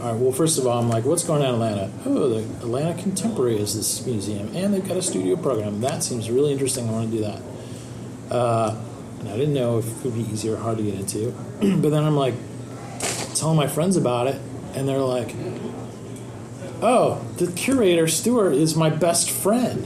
all 0.01 0.11
right. 0.11 0.19
Well, 0.19 0.31
first 0.33 0.59
of 0.59 0.67
all, 0.67 0.77
I'm 0.79 0.89
like, 0.89 1.05
what's 1.05 1.23
going 1.23 1.41
on 1.41 1.47
in 1.49 1.53
Atlanta? 1.55 1.91
Oh, 2.05 2.29
the 2.29 2.39
Atlanta 2.63 3.01
Contemporary 3.01 3.57
is 3.57 3.73
this 3.75 4.05
museum, 4.05 4.51
and 4.55 4.73
they've 4.73 4.85
got 4.87 4.97
a 4.97 5.01
studio 5.01 5.35
program. 5.37 5.79
That 5.81 6.03
seems 6.03 6.29
really 6.29 6.51
interesting. 6.51 6.89
I 6.89 6.91
want 6.91 7.09
to 7.11 7.17
do 7.17 7.23
that. 7.23 7.41
Uh, 8.29 8.75
and 9.19 9.29
I 9.29 9.37
didn't 9.37 9.53
know 9.53 9.77
if 9.79 9.87
it 9.87 10.05
would 10.05 10.13
be 10.15 10.31
easy 10.31 10.49
or 10.49 10.57
hard 10.57 10.77
to 10.77 10.83
get 10.83 10.95
into. 10.95 11.31
but 11.81 11.89
then 11.89 12.03
I'm 12.03 12.15
like, 12.15 12.33
telling 13.35 13.55
my 13.57 13.67
friends 13.67 13.95
about 13.97 14.27
it, 14.27 14.39
and 14.75 14.87
they're 14.87 14.97
like, 14.99 15.33
"Oh, 16.81 17.21
the 17.37 17.47
curator 17.51 18.07
Stuart 18.07 18.53
is 18.53 18.75
my 18.75 18.89
best 18.89 19.29
friend. 19.29 19.85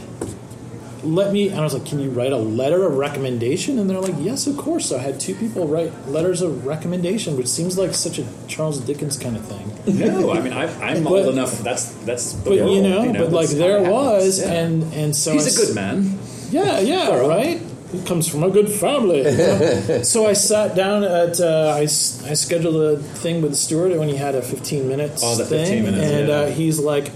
Let 1.03 1.33
me." 1.33 1.49
And 1.49 1.59
I 1.59 1.63
was 1.63 1.73
like, 1.73 1.85
"Can 1.85 1.99
you 1.99 2.09
write 2.09 2.31
a 2.31 2.37
letter 2.37 2.85
of 2.85 2.95
recommendation?" 2.95 3.77
And 3.79 3.89
they're 3.89 3.99
like, 3.99 4.15
"Yes, 4.19 4.47
of 4.47 4.57
course." 4.57 4.87
So 4.87 4.97
I 4.97 5.01
had 5.01 5.19
two 5.19 5.35
people 5.35 5.67
write 5.67 5.91
letters 6.07 6.41
of 6.41 6.65
recommendation, 6.65 7.35
which 7.37 7.47
seems 7.47 7.77
like 7.77 7.93
such 7.93 8.19
a 8.19 8.25
Charles 8.47 8.79
Dickens 8.79 9.17
kind 9.17 9.35
of 9.35 9.43
thing. 9.45 9.69
No, 9.99 10.31
I 10.31 10.39
mean 10.39 10.53
I, 10.53 10.63
I'm 10.81 11.03
But- 11.03 11.11
old 11.25 11.33
enough. 11.33 11.59
That's 11.59 11.91
that's. 12.05 12.33
The 12.33 12.49
But 12.51 12.59
world, 12.59 12.71
you 12.75 12.81
know, 12.81 13.11
but 13.13 13.31
like 13.31 13.49
there 13.49 13.83
it 13.83 13.89
was, 13.91 14.39
yeah. 14.39 14.51
and 14.53 14.83
and 14.93 15.15
so 15.15 15.33
he's 15.33 15.57
a 15.57 15.65
good 15.65 15.75
man. 15.75 16.17
Yeah, 16.51 16.79
yeah, 16.79 17.15
right. 17.17 17.59
He 17.93 18.01
comes 18.03 18.27
from 18.27 18.43
a 18.43 18.49
good 18.49 18.69
family. 18.69 19.23
so 20.03 20.25
I 20.25 20.33
sat 20.33 20.75
down 20.75 21.03
at 21.03 21.39
uh, 21.39 21.73
I, 21.77 21.83
s- 21.83 22.21
I 22.25 22.33
scheduled 22.33 22.75
a 22.75 22.97
thing 23.01 23.41
with 23.41 23.55
Stuart 23.55 23.97
when 23.99 24.09
he 24.09 24.15
had 24.17 24.35
a 24.35 24.41
15 24.41 24.87
minutes 24.87 25.21
Oh, 25.23 25.35
the 25.37 25.45
thing, 25.45 25.83
15 25.83 25.83
minutes, 25.85 26.03
and 26.11 26.27
yeah. 26.27 26.33
uh, 26.35 26.49
he's 26.49 26.79
like, 26.79 27.11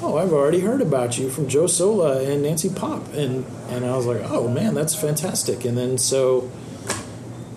"Oh, 0.00 0.16
I've 0.16 0.32
already 0.32 0.60
heard 0.60 0.80
about 0.80 1.18
you 1.18 1.28
from 1.30 1.48
Joe 1.48 1.66
Sola 1.66 2.22
and 2.22 2.42
Nancy 2.42 2.70
Popp," 2.70 3.12
and 3.12 3.44
and 3.68 3.84
I 3.84 3.94
was 3.96 4.06
like, 4.06 4.22
"Oh 4.24 4.48
man, 4.48 4.74
that's 4.74 4.94
fantastic!" 4.94 5.64
And 5.66 5.76
then 5.76 5.98
so 5.98 6.50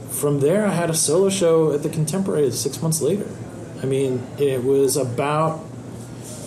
from 0.09 0.39
there, 0.41 0.65
I 0.65 0.71
had 0.73 0.89
a 0.89 0.93
solo 0.93 1.30
show 1.30 1.71
at 1.73 1.82
the 1.84 1.89
Contemporary 1.89 2.51
six 2.51 2.82
months 2.82 3.01
later. 3.01 3.28
I 3.82 3.86
mean, 3.86 4.26
it 4.38 4.63
was 4.63 4.97
about 4.97 5.63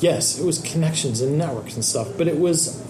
yes, 0.00 0.38
it 0.38 0.44
was 0.44 0.58
connections 0.60 1.20
and 1.20 1.38
networks 1.38 1.74
and 1.74 1.84
stuff, 1.84 2.08
but 2.16 2.28
it 2.28 2.38
was 2.38 2.82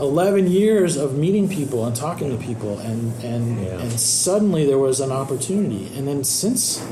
11 0.00 0.50
years 0.50 0.96
of 0.96 1.16
meeting 1.16 1.48
people 1.48 1.84
and 1.86 1.96
talking 1.96 2.36
to 2.36 2.44
people 2.44 2.78
and 2.80 3.12
and 3.24 3.64
Yeah. 3.64 3.78
and 3.80 3.92
suddenly 3.98 4.66
there 4.66 4.78
was 4.78 5.00
an 5.00 5.10
opportunity. 5.10 5.90
And 5.96 6.06
then 6.06 6.22
since 6.24 6.82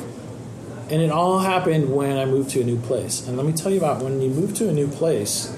and 0.91 1.01
it 1.03 1.11
all 1.11 1.39
happened 1.41 1.95
when 1.95 2.17
I 2.19 2.25
moved 2.27 2.51
to 2.51 2.61
a 2.61 2.65
new 2.65 2.77
place. 2.77 3.27
And 3.27 3.37
let 3.37 3.47
me 3.47 3.53
tell 3.53 3.71
you 3.73 3.79
about 3.79 4.03
when 4.03 4.21
you 4.21 4.29
move 4.31 4.55
to 4.55 4.69
a 4.69 4.73
new 4.73 4.89
place 4.89 5.51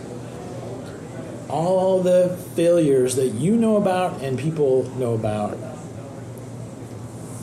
all 1.49 2.03
the 2.03 2.36
failures 2.57 3.14
that 3.16 3.28
you 3.28 3.57
know 3.57 3.76
about 3.76 4.20
and 4.22 4.38
people 4.38 4.90
know 4.99 5.14
about 5.14 5.57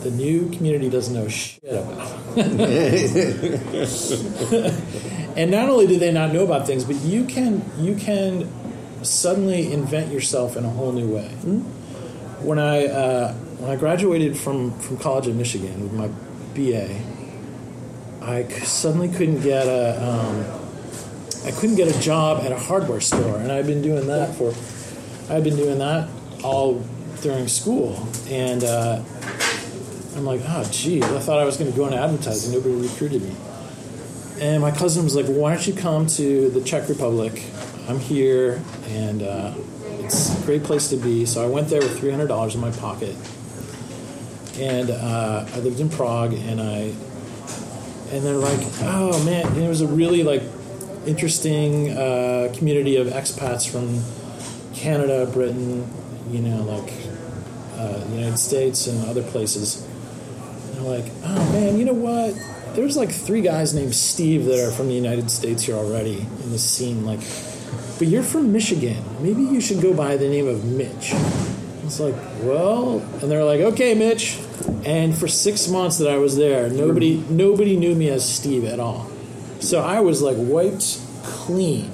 the 0.02 0.10
new 0.10 0.50
community 0.50 0.90
doesn't 0.90 1.14
know 1.14 1.28
shit 1.28 1.60
about. 1.64 2.12
And 5.36 5.50
not 5.50 5.68
only 5.68 5.88
do 5.88 5.98
they 5.98 6.12
not 6.12 6.32
know 6.32 6.44
about 6.44 6.66
things 6.66 6.84
but 6.84 6.96
you 6.96 7.24
can 7.24 7.62
you 7.80 7.94
can 7.96 8.48
suddenly 9.04 9.72
invent 9.72 10.12
yourself 10.12 10.56
in 10.56 10.64
a 10.64 10.68
whole 10.70 10.92
new 10.92 11.14
way 11.14 11.28
when 12.40 12.58
i 12.58 12.86
uh, 12.86 13.32
when 13.58 13.70
i 13.70 13.76
graduated 13.76 14.36
from 14.36 14.76
from 14.80 14.96
college 14.96 15.26
in 15.26 15.36
michigan 15.36 15.82
with 15.82 15.92
my 15.92 16.08
ba 16.54 16.88
i 18.22 18.42
suddenly 18.64 19.08
couldn't 19.08 19.40
get 19.42 19.66
a 19.66 20.02
um, 20.02 20.44
i 21.46 21.50
couldn't 21.52 21.76
get 21.76 21.94
a 21.94 22.00
job 22.00 22.42
at 22.44 22.52
a 22.52 22.58
hardware 22.58 23.00
store 23.00 23.38
and 23.38 23.52
i've 23.52 23.66
been 23.66 23.82
doing 23.82 24.06
that 24.06 24.34
for 24.34 24.48
i've 25.32 25.44
been 25.44 25.56
doing 25.56 25.78
that 25.78 26.08
all 26.42 26.82
during 27.22 27.48
school 27.48 28.08
and 28.28 28.64
uh, 28.64 29.02
i'm 30.16 30.24
like 30.24 30.40
oh 30.46 30.64
gee 30.70 31.02
i 31.02 31.18
thought 31.18 31.38
i 31.38 31.44
was 31.44 31.56
going 31.56 31.70
to 31.70 31.76
go 31.76 31.86
into 31.86 31.98
advertising 31.98 32.52
nobody 32.52 32.74
recruited 32.74 33.22
me 33.22 33.34
and 34.40 34.60
my 34.60 34.72
cousin 34.72 35.04
was 35.04 35.14
like, 35.14 35.26
well, 35.26 35.38
"Why 35.38 35.54
don't 35.54 35.66
you 35.66 35.74
come 35.74 36.06
to 36.08 36.50
the 36.50 36.60
Czech 36.60 36.88
Republic? 36.88 37.44
I'm 37.88 37.98
here, 37.98 38.62
and 38.88 39.22
uh, 39.22 39.54
it's 40.00 40.38
a 40.38 40.46
great 40.46 40.64
place 40.64 40.88
to 40.88 40.96
be." 40.96 41.26
So 41.26 41.44
I 41.44 41.46
went 41.46 41.68
there 41.68 41.80
with 41.80 41.98
three 41.98 42.10
hundred 42.10 42.28
dollars 42.28 42.54
in 42.54 42.60
my 42.60 42.70
pocket, 42.70 43.16
and 44.58 44.90
uh, 44.90 45.46
I 45.52 45.58
lived 45.60 45.80
in 45.80 45.90
Prague, 45.90 46.32
and 46.32 46.60
I, 46.60 46.92
and 48.10 48.24
they're 48.24 48.34
like, 48.34 48.60
"Oh 48.82 49.22
man!" 49.24 49.46
And 49.48 49.58
it 49.58 49.68
was 49.68 49.80
a 49.80 49.86
really 49.86 50.22
like 50.22 50.42
interesting 51.06 51.90
uh, 51.90 52.52
community 52.56 52.96
of 52.96 53.08
expats 53.08 53.68
from 53.70 54.02
Canada, 54.74 55.26
Britain, 55.32 55.86
you 56.30 56.40
know, 56.40 56.62
like 56.62 56.92
uh, 57.76 57.98
the 57.98 58.16
United 58.16 58.38
States 58.38 58.86
and 58.86 59.06
other 59.08 59.22
places. 59.22 59.84
And 59.84 60.76
they're 60.76 61.00
like, 61.00 61.12
"Oh 61.22 61.52
man, 61.52 61.78
you 61.78 61.84
know 61.84 61.92
what?" 61.92 62.34
There's 62.74 62.96
like 62.96 63.10
three 63.12 63.40
guys 63.42 63.72
named 63.72 63.94
Steve 63.94 64.46
that 64.46 64.58
are 64.58 64.72
from 64.72 64.88
the 64.88 64.94
United 64.94 65.30
States 65.30 65.62
here 65.62 65.76
already 65.76 66.26
in 66.42 66.50
this 66.50 66.68
scene. 66.68 67.04
Like, 67.06 67.20
but 67.98 68.08
you're 68.08 68.22
from 68.22 68.52
Michigan. 68.52 69.02
Maybe 69.20 69.42
you 69.42 69.60
should 69.60 69.80
go 69.80 69.94
by 69.94 70.16
the 70.16 70.28
name 70.28 70.48
of 70.48 70.64
Mitch. 70.64 71.12
It's 71.84 72.00
like, 72.00 72.14
well, 72.42 73.00
and 73.20 73.30
they're 73.30 73.44
like, 73.44 73.60
okay, 73.60 73.94
Mitch. 73.94 74.38
And 74.84 75.16
for 75.16 75.28
six 75.28 75.68
months 75.68 75.98
that 75.98 76.10
I 76.10 76.16
was 76.16 76.36
there, 76.36 76.68
nobody 76.70 77.22
nobody 77.28 77.76
knew 77.76 77.94
me 77.94 78.08
as 78.08 78.28
Steve 78.28 78.64
at 78.64 78.80
all. 78.80 79.10
So 79.60 79.80
I 79.80 80.00
was 80.00 80.22
like 80.22 80.36
wiped 80.38 81.00
clean 81.22 81.90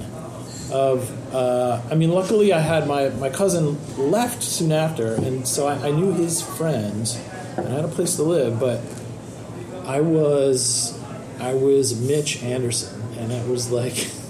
of. 0.72 1.16
Uh, 1.34 1.80
I 1.88 1.94
mean, 1.94 2.10
luckily 2.10 2.52
I 2.52 2.58
had 2.58 2.88
my 2.88 3.10
my 3.10 3.30
cousin 3.30 3.78
left 3.96 4.42
soon 4.42 4.72
after, 4.72 5.14
and 5.14 5.46
so 5.46 5.66
I, 5.66 5.88
I 5.88 5.90
knew 5.90 6.12
his 6.12 6.42
friends, 6.42 7.20
and 7.56 7.68
I 7.68 7.70
had 7.70 7.84
a 7.84 7.88
place 7.88 8.16
to 8.16 8.22
live. 8.22 8.58
But 8.58 8.80
I 9.86 10.00
was 10.00 10.98
I 11.40 11.54
was 11.54 12.00
Mitch 12.00 12.42
Anderson, 12.42 13.00
and 13.18 13.32
it 13.32 13.48
was 13.48 13.70
like 13.70 13.94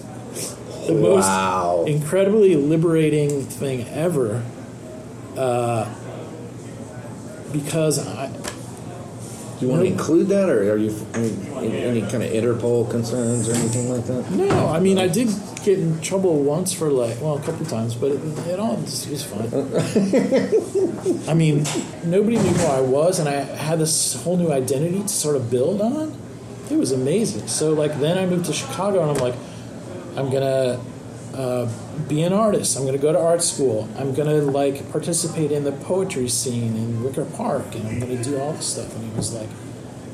the 0.87 0.95
Wow. 0.95 1.77
most 1.85 1.89
incredibly 1.89 2.57
liberating 2.57 3.45
thing 3.45 3.87
ever. 3.89 4.43
Uh, 5.37 5.87
because 7.53 7.99
I, 8.07 8.29
Do 9.59 9.67
you 9.67 9.69
want 9.73 9.83
to 9.83 9.89
include 9.89 10.29
that, 10.29 10.49
or 10.49 10.73
are 10.73 10.77
you 10.77 10.95
any, 11.15 11.77
any 11.83 12.01
kind 12.03 12.23
of 12.23 12.31
Interpol 12.31 12.89
concerns 12.91 13.49
or 13.49 13.53
anything 13.55 13.91
like 13.91 14.05
that? 14.07 14.31
no, 14.31 14.69
I 14.69 14.81
mean 14.81 14.99
I 14.99 15.07
did 15.09 15.29
get 15.65 15.79
in 15.79 16.01
trouble 16.01 16.43
once 16.43 16.73
for 16.73 16.89
like 16.91 17.21
well 17.21 17.37
a 17.37 17.43
couple 17.43 17.67
times, 17.67 17.95
but 17.95 18.13
it, 18.13 18.21
it 18.49 18.59
all 18.61 18.77
was, 18.77 19.07
was 19.09 19.23
fine. 19.25 19.51
I 21.29 21.35
mean, 21.35 21.65
nobody 22.05 22.37
knew 22.39 22.49
who 22.55 22.67
I 22.67 22.81
was, 22.81 23.19
and 23.19 23.29
I 23.29 23.33
had 23.43 23.79
this 23.79 24.15
whole 24.23 24.37
new 24.39 24.51
identity 24.51 25.03
to 25.03 25.09
sort 25.09 25.37
of 25.37 25.51
build 25.51 25.81
on. 25.83 26.17
It 26.71 26.77
was 26.79 26.93
amazing. 26.93 27.47
So 27.49 27.73
like 27.75 27.99
then 28.01 28.17
I 28.17 28.25
moved 28.27 28.47
to 28.47 28.53
Chicago, 28.55 29.03
and 29.03 29.11
I'm 29.11 29.19
like, 29.19 29.35
I'm 30.17 30.31
gonna 30.31 30.81
uh, 31.35 31.69
be 32.09 32.23
an 32.23 32.33
artist. 32.33 32.77
I'm 32.77 32.85
gonna 32.85 32.99
go 32.99 33.13
to 33.13 33.19
art 33.19 33.43
school. 33.43 33.89
I'm 33.99 34.15
gonna 34.15 34.37
like 34.37 34.91
participate 34.93 35.53
in 35.53 35.65
the 35.65 35.73
poetry 35.73 36.29
scene 36.29 36.77
in 36.77 37.03
Wicker 37.03 37.25
Park, 37.25 37.75
and 37.75 37.87
I'm 37.87 38.01
gonna 38.01 38.23
do 38.23 38.39
all 38.39 38.53
this 38.53 38.67
stuff. 38.67 38.95
And 38.97 39.11
he 39.11 39.17
was 39.17 39.33
like, 39.33 39.49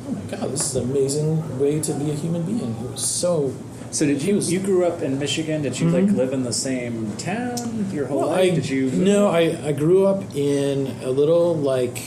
oh 0.08 0.12
my 0.12 0.20
god, 0.36 0.50
this 0.50 0.66
is 0.70 0.76
an 0.76 0.90
amazing 0.90 1.58
way 1.58 1.80
to 1.80 1.92
be 1.94 2.10
a 2.10 2.14
human 2.14 2.42
being. 2.42 2.74
He 2.74 2.84
was 2.86 3.04
so 3.06 3.52
So 3.90 4.04
did 4.04 4.22
you 4.22 4.38
you 4.40 4.60
grew 4.60 4.84
up 4.84 5.00
in 5.02 5.18
Michigan? 5.18 5.62
Did 5.62 5.78
you 5.80 5.88
like 5.90 6.10
live 6.14 6.32
in 6.32 6.42
the 6.42 6.52
same 6.52 7.16
town 7.16 7.90
your 7.92 8.06
whole 8.06 8.20
Well, 8.20 8.28
life? 8.30 8.52
I, 8.52 8.54
did 8.54 8.68
you? 8.68 8.90
No, 8.90 9.28
I, 9.28 9.58
I 9.68 9.72
grew 9.72 10.06
up 10.06 10.22
in 10.34 10.88
a 11.02 11.10
little 11.10 11.54
like 11.56 12.02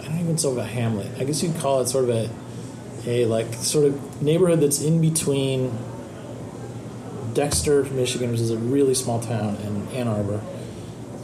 I 0.00 0.04
don't 0.04 0.20
even 0.20 0.38
sort 0.38 0.58
of 0.58 0.64
a 0.64 0.68
hamlet. 0.68 1.08
I 1.18 1.24
guess 1.24 1.42
you'd 1.42 1.56
call 1.58 1.80
it 1.80 1.88
sort 1.88 2.04
of 2.04 2.10
a 2.10 2.30
a 3.08 3.24
like 3.26 3.52
sort 3.54 3.86
of 3.86 4.22
neighborhood 4.22 4.60
that's 4.60 4.80
in 4.80 5.00
between 5.00 5.70
Dexter, 7.36 7.84
Michigan, 7.84 8.30
which 8.32 8.40
is 8.40 8.50
a 8.50 8.56
really 8.56 8.94
small 8.94 9.20
town, 9.20 9.56
and 9.56 9.88
Ann 9.90 10.08
Arbor. 10.08 10.40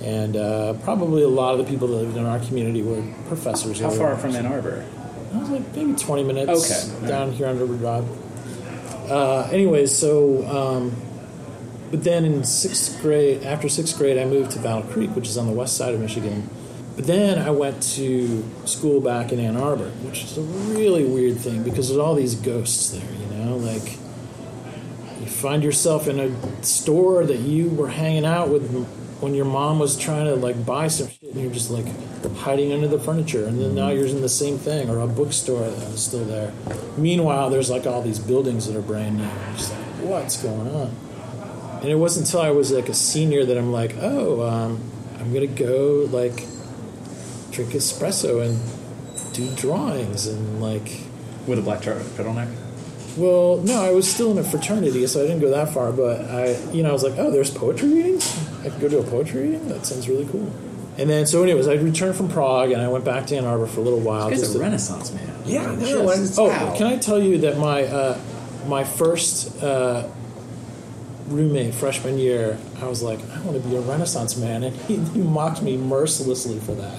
And 0.03 0.37
uh, 0.37 0.75
probably 0.85 1.23
a 1.23 1.29
lot 1.29 1.59
of 1.59 1.65
the 1.65 1.65
people 1.65 1.89
that 1.89 1.95
lived 1.95 2.17
in 2.19 2.27
our 2.27 2.39
community 2.39 2.83
were 2.83 3.03
professors. 3.29 3.81
How 3.81 3.89
far 3.91 4.17
from 4.17 4.37
Ann 4.37 4.47
Arbor? 4.47 4.85
I 5.33 5.39
was 5.39 5.49
like 5.49 5.75
maybe 5.75 5.95
20 5.95 6.25
minutes 6.25 6.71
Okay, 7.01 7.09
down 7.09 7.33
here 7.33 7.47
on 7.47 7.59
River 7.59 7.77
Drive. 7.77 9.11
Uh, 9.11 9.49
anyways, 9.51 9.97
so, 9.97 10.47
um, 10.47 10.95
but 11.91 12.05
then 12.05 12.27
in 12.27 12.45
sixth 12.45 13.01
grade, 13.01 13.43
after 13.43 13.69
sixth 13.71 13.97
grade, 13.97 14.19
I 14.19 14.27
moved 14.27 14.51
to 14.53 14.59
Battle 14.59 14.83
Creek, 14.83 15.17
which 15.17 15.29
is 15.29 15.39
on 15.39 15.47
the 15.47 15.53
west 15.53 15.79
side 15.79 15.95
of 15.95 16.01
Michigan. 16.01 16.49
But 16.95 17.07
then 17.07 17.39
I 17.39 17.51
went 17.51 17.83
to 17.95 18.45
school 18.67 19.01
back 19.01 19.33
in 19.33 19.41
Ann 19.41 19.57
Arbor, 19.57 19.89
which 20.05 20.25
is 20.25 20.37
a 20.37 20.43
really 20.43 21.07
weird 21.07 21.39
thing 21.39 21.63
because 21.63 21.89
there's 21.89 21.99
all 21.99 22.15
these 22.15 22.35
ghosts 22.35 22.91
there, 22.91 23.11
you 23.13 23.45
know? 23.45 23.57
Like, 23.57 23.97
you 25.23 25.29
find 25.29 25.63
yourself 25.63 26.09
in 26.09 26.19
a 26.21 26.63
store 26.63 27.25
that 27.25 27.39
you 27.39 27.69
were 27.71 27.89
hanging 27.89 28.25
out 28.25 28.49
with 28.49 28.71
when 29.21 29.35
your 29.35 29.45
mom 29.45 29.79
was 29.79 29.97
trying 29.97 30.27
to 30.27 30.35
like 30.35 30.67
buy 30.67 30.89
some 30.89 31.09
shit 31.09 31.23
and 31.33 31.41
you're 31.41 31.53
just 31.53 31.71
like 31.71 31.87
hiding 32.37 32.73
under 32.73 32.89
the 32.89 32.99
furniture 32.99 33.47
and 33.47 33.61
then 33.61 33.75
now 33.75 33.91
you're 33.91 34.07
in 34.07 34.21
the 34.21 34.29
same 34.29 34.59
thing 34.59 34.91
or 34.91 34.99
a 35.01 35.07
bookstore 35.07 35.61
that 35.69 35.91
was 35.91 36.05
still 36.05 36.25
there 36.25 36.53
meanwhile 36.97 37.49
there's 37.49 37.71
like 37.71 37.87
all 37.87 38.03
these 38.03 38.19
buildings 38.19 38.67
that 38.67 38.77
are 38.77 38.83
brand 38.83 39.17
new 39.17 39.29
just 39.55 39.73
like 39.73 39.85
what's 40.01 40.43
going 40.43 40.69
on 40.75 40.91
and 41.83 41.91
it 41.91 41.95
wasn't 41.95 42.27
until 42.27 42.41
i 42.41 42.51
was 42.51 42.73
like 42.73 42.89
a 42.89 42.95
senior 42.95 43.45
that 43.45 43.57
i'm 43.57 43.73
like 43.73 43.95
oh 44.01 44.43
um, 44.43 44.81
I'm 45.23 45.33
gonna 45.33 45.47
go 45.47 46.09
like 46.11 46.35
drink 47.53 47.71
espresso 47.73 48.45
and 48.45 48.59
do 49.35 49.55
drawings 49.55 50.27
and 50.27 50.61
like. 50.61 51.01
With 51.47 51.59
a 51.59 51.63
black 51.63 51.83
tur- 51.83 51.99
turtleneck. 52.17 52.49
Well, 53.17 53.59
no, 53.59 53.83
I 53.83 53.91
was 53.93 54.11
still 54.11 54.31
in 54.31 54.39
a 54.39 54.45
fraternity, 54.45 55.07
so 55.07 55.21
I 55.23 55.27
didn't 55.27 55.41
go 55.41 55.51
that 55.51 55.73
far. 55.75 55.93
But 55.93 56.23
I, 56.31 56.57
you 56.73 56.83
know, 56.83 56.91
I 56.91 56.93
was 56.93 57.03
like, 57.03 57.15
oh, 57.19 57.31
there's 57.31 57.51
poetry 57.51 57.89
readings. 57.93 58.39
I 58.61 58.71
could 58.71 58.81
go 58.81 58.89
to 58.89 58.99
a 59.01 59.03
poetry 59.03 59.43
reading. 59.43 59.69
That 59.69 59.85
sounds 59.87 60.09
really 60.09 60.27
cool. 60.27 60.51
And 60.99 61.09
then, 61.09 61.27
so 61.27 61.43
anyways, 61.43 61.69
I 61.69 61.75
returned 61.75 62.17
from 62.17 62.29
Prague 62.29 62.71
and 62.71 62.81
I 62.83 62.89
went 62.89 63.05
back 63.05 63.27
to 63.29 63.37
Ann 63.37 63.45
Arbor 63.45 63.67
for 63.67 63.81
a 63.81 63.83
little 63.83 64.01
while. 64.01 64.29
Just 64.31 64.55
a 64.55 64.59
Renaissance 64.59 65.13
man. 65.13 65.29
Yeah, 65.47 65.63
I 65.71 65.75
know. 65.77 66.15
Just- 66.15 66.39
Oh, 66.39 66.75
can 66.77 66.87
I 66.87 66.99
tell 66.99 67.21
you 67.23 67.39
that 67.39 67.59
my 67.59 67.85
uh, 67.85 68.19
my 68.67 68.85
first 68.85 69.63
uh, 69.63 70.07
roommate 71.29 71.75
freshman 71.75 72.19
year, 72.19 72.59
I 72.81 72.87
was 72.87 73.03
like, 73.03 73.21
I 73.31 73.41
want 73.41 73.61
to 73.63 73.69
be 73.69 73.75
a 73.77 73.81
Renaissance 73.81 74.37
man, 74.37 74.63
and 74.65 74.77
he, 74.83 74.97
he 74.97 75.21
mocked 75.21 75.63
me 75.63 75.77
mercilessly 75.77 76.59
for 76.61 76.75
that. 76.75 76.99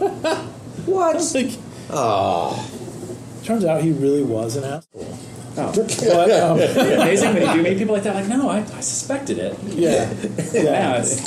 What? 0.86 1.16
Like, 1.34 1.52
Oh. 1.90 2.68
turns 3.44 3.64
out 3.64 3.82
he 3.82 3.90
really 3.92 4.22
was 4.22 4.54
an 4.56 4.62
asshole. 4.64 5.15
Oh. 5.58 5.72
But, 5.74 6.30
um, 6.30 6.58
Yeah, 6.58 6.64
amazing 7.02 7.34
when 7.34 7.42
you 7.42 7.52
do 7.54 7.62
meet 7.62 7.78
people 7.78 7.94
like 7.94 8.04
that. 8.04 8.14
Like, 8.14 8.28
no, 8.28 8.48
I, 8.50 8.58
I 8.58 8.80
suspected 8.80 9.38
it. 9.38 9.58
yeah, 9.64 10.12
Now 10.62 10.96
it's. 10.96 11.20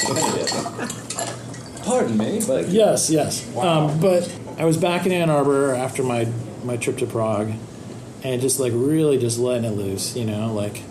Pardon 1.83 2.17
me, 2.17 2.41
but 2.45 2.67
yes, 2.67 3.09
yes. 3.09 3.43
Um, 3.57 3.99
but 3.99 4.31
I 4.57 4.65
was 4.65 4.77
back 4.77 5.05
in 5.05 5.11
Ann 5.11 5.29
Arbor 5.29 5.73
after 5.73 6.03
my 6.03 6.27
my 6.63 6.77
trip 6.77 6.97
to 6.99 7.07
Prague, 7.07 7.51
and 8.23 8.41
just 8.41 8.59
like 8.59 8.73
really 8.75 9.17
just 9.17 9.39
letting 9.39 9.65
it 9.65 9.75
loose, 9.75 10.15
you 10.15 10.25
know, 10.25 10.53
like. 10.53 10.83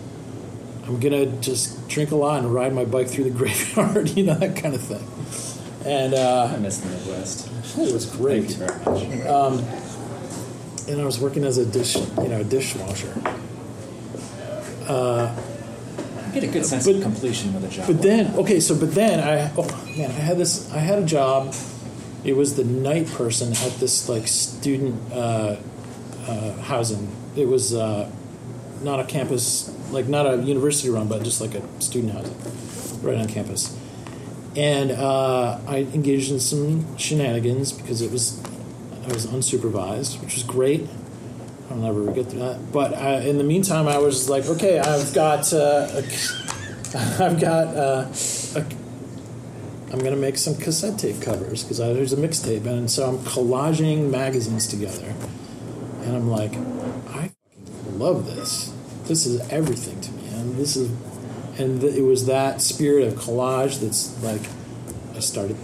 I'm 0.87 0.99
gonna 0.99 1.27
just 1.39 1.87
drink 1.87 2.09
a 2.09 2.15
lot 2.15 2.39
and 2.39 2.51
ride 2.51 2.73
my 2.73 2.83
bike 2.83 3.07
through 3.09 3.25
the 3.25 3.29
graveyard, 3.37 4.09
you 4.09 4.23
know, 4.23 4.33
that 4.33 4.55
kind 4.55 4.73
of 4.73 4.81
thing. 4.81 5.05
And 5.85 6.15
uh, 6.15 6.51
I 6.51 6.57
miss 6.57 6.79
the 6.79 6.89
Midwest. 6.89 7.47
it 7.77 7.93
was 7.93 8.07
great. 8.07 8.45
Thank 8.45 9.03
you 9.03 9.23
very 9.23 9.29
much. 9.29 9.61
And 10.89 10.99
I 10.99 11.05
was 11.05 11.19
working 11.19 11.43
as 11.43 11.57
a 11.57 11.65
dish, 11.65 11.95
you 11.95 12.27
know, 12.27 12.43
dishwasher. 12.43 13.13
I 14.87 16.31
get 16.33 16.43
a 16.43 16.47
good 16.47 16.65
sense 16.65 16.85
But- 16.85 16.95
of 16.95 17.01
completion 17.01 17.53
with 17.53 17.63
a 17.65 17.67
job. 17.67 17.87
But 17.87 18.01
then, 18.01 18.35
okay, 18.35 18.59
so 18.59 18.75
but 18.75 18.93
then 18.93 19.19
I, 19.19 19.51
oh 19.57 19.67
man, 19.97 20.09
I 20.11 20.13
had 20.13 20.37
this, 20.37 20.71
I 20.71 20.79
had 20.79 20.99
a 20.99 21.05
job. 21.05 21.55
It 22.23 22.35
was 22.35 22.55
the 22.55 22.63
night 22.65 23.07
person 23.07 23.53
at 23.53 23.73
this 23.79 24.09
like 24.09 24.27
student 24.27 24.95
uh, 25.13 25.55
uh, 26.27 26.53
housing. 26.63 27.09
It 27.35 27.47
was 27.47 27.73
uh, 27.73 28.11
not 28.81 28.99
a 28.99 29.05
campus, 29.05 29.73
like 29.91 30.07
not 30.07 30.25
a 30.25 30.37
university 30.37 30.89
run, 30.89 31.07
but 31.07 31.23
just 31.23 31.39
like 31.41 31.55
a 31.55 31.81
student 31.81 32.13
housing 32.13 32.35
right 33.01 33.17
on 33.17 33.27
campus. 33.27 33.75
And 34.55 34.91
uh, 34.91 35.59
I 35.67 35.77
engaged 35.93 36.31
in 36.31 36.39
some 36.39 36.97
shenanigans 36.97 37.71
because 37.71 38.01
it 38.01 38.11
was 38.11 38.41
I 39.09 39.13
was 39.13 39.25
unsupervised, 39.25 40.21
which 40.21 40.35
was 40.35 40.43
great. 40.43 40.87
I'll 41.71 41.77
never 41.77 42.11
get 42.11 42.27
through 42.27 42.39
that. 42.39 42.71
But 42.71 42.93
uh, 42.93 43.21
in 43.25 43.39
the 43.39 43.43
meantime, 43.43 43.87
I 43.87 43.97
was 43.97 44.29
like, 44.29 44.45
okay, 44.45 44.77
I've 44.79 45.13
got, 45.13 45.51
uh, 45.51 45.87
a, 45.91 45.97
I've 47.23 47.39
got, 47.39 47.75
uh, 47.75 48.07
a, 48.55 48.65
I'm 49.91 49.99
gonna 49.99 50.15
make 50.15 50.37
some 50.37 50.55
cassette 50.55 50.99
tape 50.99 51.21
covers 51.21 51.63
because 51.63 51.79
there's 51.79 52.13
a 52.13 52.17
mixtape, 52.17 52.67
and 52.67 52.89
so 52.89 53.09
I'm 53.09 53.17
collaging 53.19 54.11
magazines 54.11 54.67
together, 54.67 55.15
and 56.03 56.15
I'm 56.15 56.29
like, 56.29 56.53
I 57.07 57.31
love 57.93 58.27
this. 58.27 58.71
This 59.05 59.25
is 59.25 59.39
everything 59.49 59.99
to 60.01 60.11
me, 60.11 60.27
and 60.29 60.55
this 60.55 60.75
is, 60.75 60.91
and 61.59 61.81
th- 61.81 61.95
it 61.95 62.03
was 62.03 62.27
that 62.27 62.61
spirit 62.61 63.07
of 63.07 63.15
collage 63.15 63.79
that's 63.79 64.21
like, 64.23 64.41
I 65.15 65.19
started. 65.19 65.57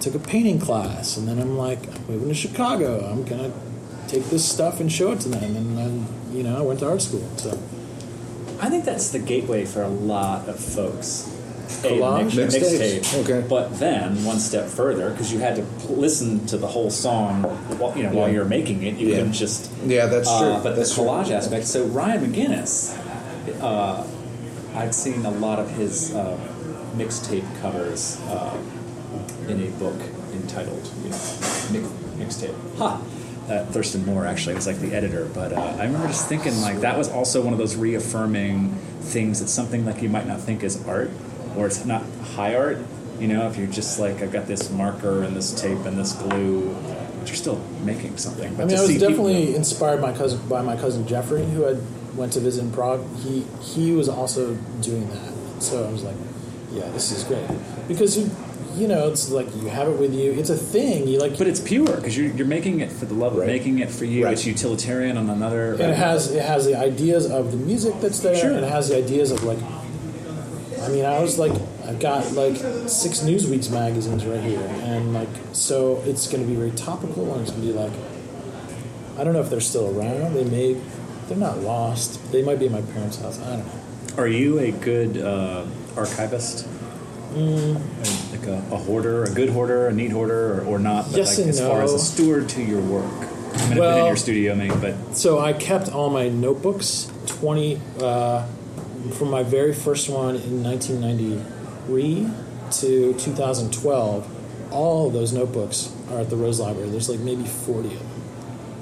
I 0.00 0.02
took 0.02 0.14
a 0.14 0.18
painting 0.18 0.58
class, 0.58 1.18
and 1.18 1.28
then 1.28 1.38
I'm 1.38 1.58
like, 1.58 1.78
I'm 1.94 2.06
moving 2.06 2.28
to 2.28 2.34
Chicago. 2.34 3.04
I'm 3.04 3.22
gonna 3.22 3.52
take 4.08 4.24
this 4.30 4.48
stuff 4.50 4.80
and 4.80 4.90
show 4.90 5.12
it 5.12 5.20
to 5.20 5.28
them, 5.28 5.54
and 5.54 5.76
then 5.76 6.06
you 6.32 6.42
know 6.42 6.56
I 6.56 6.62
went 6.62 6.80
to 6.80 6.88
art 6.88 7.02
school. 7.02 7.28
So 7.36 7.50
I 8.62 8.70
think 8.70 8.86
that's 8.86 9.10
the 9.10 9.18
gateway 9.18 9.66
for 9.66 9.82
a 9.82 9.88
lot 9.88 10.48
of 10.48 10.58
folks. 10.58 11.28
A 11.84 11.88
Collage? 11.88 12.34
mix- 12.34 12.56
mixtape. 12.56 13.20
Okay. 13.24 13.46
But 13.46 13.78
then 13.78 14.24
one 14.24 14.38
step 14.38 14.68
further, 14.68 15.10
because 15.10 15.34
you 15.34 15.38
had 15.40 15.56
to 15.56 15.62
pl- 15.86 15.96
listen 15.96 16.46
to 16.46 16.56
the 16.56 16.66
whole 16.68 16.90
song, 16.90 17.42
while, 17.78 17.94
you 17.94 18.04
know, 18.04 18.08
while 18.14 18.26
Yeah. 18.28 18.36
you're 18.36 18.44
making 18.46 18.82
it. 18.82 18.96
You 18.96 19.08
Yeah. 19.08 19.16
couldn't 19.16 19.34
just. 19.34 19.70
Yeah, 19.86 20.06
that's 20.06 20.30
uh, 20.30 20.38
true. 20.40 20.62
But 20.62 20.76
That's 20.76 20.88
the 20.96 21.02
true. 21.02 21.04
collage 21.10 21.30
aspect. 21.30 21.66
So 21.66 21.84
Ryan 21.84 22.32
McGinness, 22.32 22.96
uh, 23.60 24.02
I'd 24.74 24.94
seen 24.94 25.26
a 25.26 25.30
lot 25.30 25.58
of 25.58 25.70
his 25.72 26.14
uh, 26.14 26.38
mixtape 26.96 27.44
covers 27.60 28.16
uh, 28.30 28.56
in 29.48 29.62
a 29.62 29.70
book 29.78 30.00
entitled, 30.32 30.88
you 31.04 31.10
know, 31.10 31.18
mix, 31.72 31.88
mixtape. 32.18 32.76
Ha. 32.78 33.00
Uh, 33.48 33.64
Thurston 33.66 34.06
Moore 34.06 34.26
actually 34.26 34.54
was 34.54 34.66
like 34.66 34.78
the 34.78 34.94
editor, 34.94 35.28
but 35.34 35.52
uh, 35.52 35.60
I 35.60 35.84
remember 35.84 36.06
just 36.06 36.28
thinking 36.28 36.60
like 36.60 36.80
that 36.80 36.96
was 36.96 37.08
also 37.08 37.42
one 37.42 37.52
of 37.52 37.58
those 37.58 37.74
reaffirming 37.74 38.72
things. 39.00 39.40
It's 39.42 39.50
something 39.52 39.84
like 39.84 40.02
you 40.02 40.08
might 40.08 40.26
not 40.26 40.40
think 40.40 40.62
is 40.62 40.86
art, 40.86 41.10
or 41.56 41.66
it's 41.66 41.84
not 41.84 42.04
high 42.36 42.54
art. 42.54 42.78
You 43.18 43.26
know, 43.26 43.48
if 43.48 43.56
you're 43.56 43.66
just 43.66 43.98
like 43.98 44.22
I've 44.22 44.30
got 44.30 44.46
this 44.46 44.70
marker 44.70 45.24
and 45.24 45.36
this 45.36 45.52
tape 45.60 45.84
and 45.84 45.98
this 45.98 46.12
glue, 46.12 46.72
but 47.18 47.26
you're 47.26 47.34
still 47.36 47.60
making 47.84 48.18
something. 48.18 48.54
But 48.54 48.62
I 48.62 48.66
mean, 48.66 48.76
I 48.76 48.80
was 48.82 48.86
see 48.88 48.94
people- 48.98 49.08
definitely 49.08 49.56
inspired 49.56 50.00
by 50.00 50.12
cousin 50.12 50.40
by 50.48 50.62
my 50.62 50.76
cousin 50.76 51.06
Jeffrey, 51.08 51.44
who 51.44 51.66
I 51.66 51.76
went 52.14 52.32
to 52.34 52.40
visit 52.40 52.62
in 52.62 52.70
Prague. 52.70 53.04
He 53.16 53.44
he 53.60 53.90
was 53.92 54.08
also 54.08 54.54
doing 54.80 55.08
that, 55.10 55.32
so 55.60 55.88
I 55.88 55.90
was 55.90 56.04
like, 56.04 56.16
yeah, 56.70 56.88
this 56.90 57.10
is 57.10 57.24
great 57.24 57.48
because 57.88 58.16
you 58.16 58.30
you 58.76 58.86
know 58.88 59.08
it's 59.08 59.30
like 59.30 59.46
you 59.56 59.68
have 59.68 59.88
it 59.88 59.98
with 59.98 60.14
you. 60.14 60.32
It's 60.32 60.50
a 60.50 60.56
thing. 60.56 61.06
You 61.08 61.18
like, 61.18 61.36
But 61.38 61.46
it's 61.46 61.60
pure 61.60 61.86
because 61.96 62.16
you're, 62.16 62.28
you're 62.32 62.46
making 62.46 62.80
it 62.80 62.90
for 62.92 63.04
the 63.06 63.14
love 63.14 63.32
of 63.32 63.38
Right. 63.40 63.46
making 63.48 63.78
it 63.80 63.90
for 63.90 64.04
you. 64.04 64.24
Right. 64.24 64.32
It's 64.32 64.46
utilitarian 64.46 65.16
on 65.16 65.28
another. 65.30 65.72
and 65.72 65.82
it 65.82 65.96
has 65.96 66.30
it 66.32 66.42
has 66.44 66.66
the 66.66 66.76
ideas 66.76 67.30
of 67.30 67.50
the 67.52 67.56
music 67.58 67.94
that's 68.00 68.20
there, 68.20 68.36
Sure. 68.36 68.50
and 68.52 68.64
it 68.64 68.68
has 68.70 68.88
the 68.88 68.96
ideas 68.96 69.30
of 69.30 69.42
like. 69.44 69.58
I 70.82 70.88
mean, 70.88 71.04
I 71.04 71.20
was 71.20 71.38
like, 71.38 71.52
I've 71.86 72.00
got 72.00 72.32
like 72.32 72.56
six 72.88 73.20
Newsweek's 73.20 73.68
magazines 73.68 74.24
right 74.24 74.40
here, 74.42 74.60
and 74.82 75.12
like, 75.12 75.28
so 75.52 76.02
it's 76.06 76.26
going 76.26 76.42
to 76.42 76.48
be 76.48 76.56
very 76.56 76.70
topical, 76.70 77.32
and 77.34 77.42
it's 77.42 77.50
going 77.50 77.66
to 77.66 77.72
be 77.72 77.78
like, 77.78 77.92
I 79.18 79.24
don't 79.24 79.34
know 79.34 79.40
if 79.42 79.50
they're 79.50 79.60
still 79.60 79.88
around. 79.98 80.32
They 80.34 80.44
may, 80.44 80.80
they're 81.28 81.36
not 81.36 81.58
lost. 81.58 82.32
They 82.32 82.42
might 82.42 82.58
be 82.58 82.64
in 82.66 82.72
my 82.72 82.80
parents' 82.80 83.18
house. 83.20 83.38
I 83.42 83.56
don't 83.56 83.66
know. 83.66 83.72
Are 84.16 84.26
you 84.26 84.58
a 84.58 84.70
good 84.72 85.18
uh, 85.18 85.66
archivist? 85.96 86.66
Mm. 87.30 88.32
Like 88.32 88.46
a, 88.48 88.74
a 88.74 88.78
hoarder, 88.78 89.24
a 89.24 89.30
good 89.30 89.50
hoarder, 89.50 89.88
a 89.88 89.92
neat 89.92 90.10
hoarder, 90.10 90.60
or, 90.60 90.64
or 90.64 90.78
not? 90.78 91.06
But 91.06 91.18
Yes 91.18 91.38
like 91.38 91.46
and 91.46 91.50
as 91.50 91.60
far 91.60 91.82
as 91.82 91.92
a 91.92 91.98
steward 91.98 92.48
to 92.50 92.62
your 92.62 92.80
work. 92.80 93.04
I 93.04 93.68
mean, 93.68 93.72
I've 93.72 93.76
been 93.78 93.98
in 93.98 94.06
your 94.06 94.16
studio, 94.16 94.54
mate, 94.54 94.72
but 94.80 95.16
So 95.16 95.38
I 95.38 95.52
kept 95.52 95.88
all 95.92 96.10
my 96.10 96.28
notebooks, 96.28 97.10
20, 97.26 97.80
uh, 98.00 98.46
from 99.12 99.30
my 99.30 99.42
very 99.42 99.74
first 99.74 100.08
one 100.08 100.36
in 100.36 100.62
1993 100.62 102.28
to 102.80 103.14
2012. 103.14 104.36
All 104.72 105.08
of 105.08 105.12
those 105.12 105.32
notebooks 105.32 105.92
are 106.10 106.20
at 106.20 106.30
the 106.30 106.36
Rose 106.36 106.60
Library. 106.60 106.90
There's 106.90 107.08
like 107.08 107.20
maybe 107.20 107.44
40 107.44 107.88
of 107.88 107.98
them. 107.98 108.09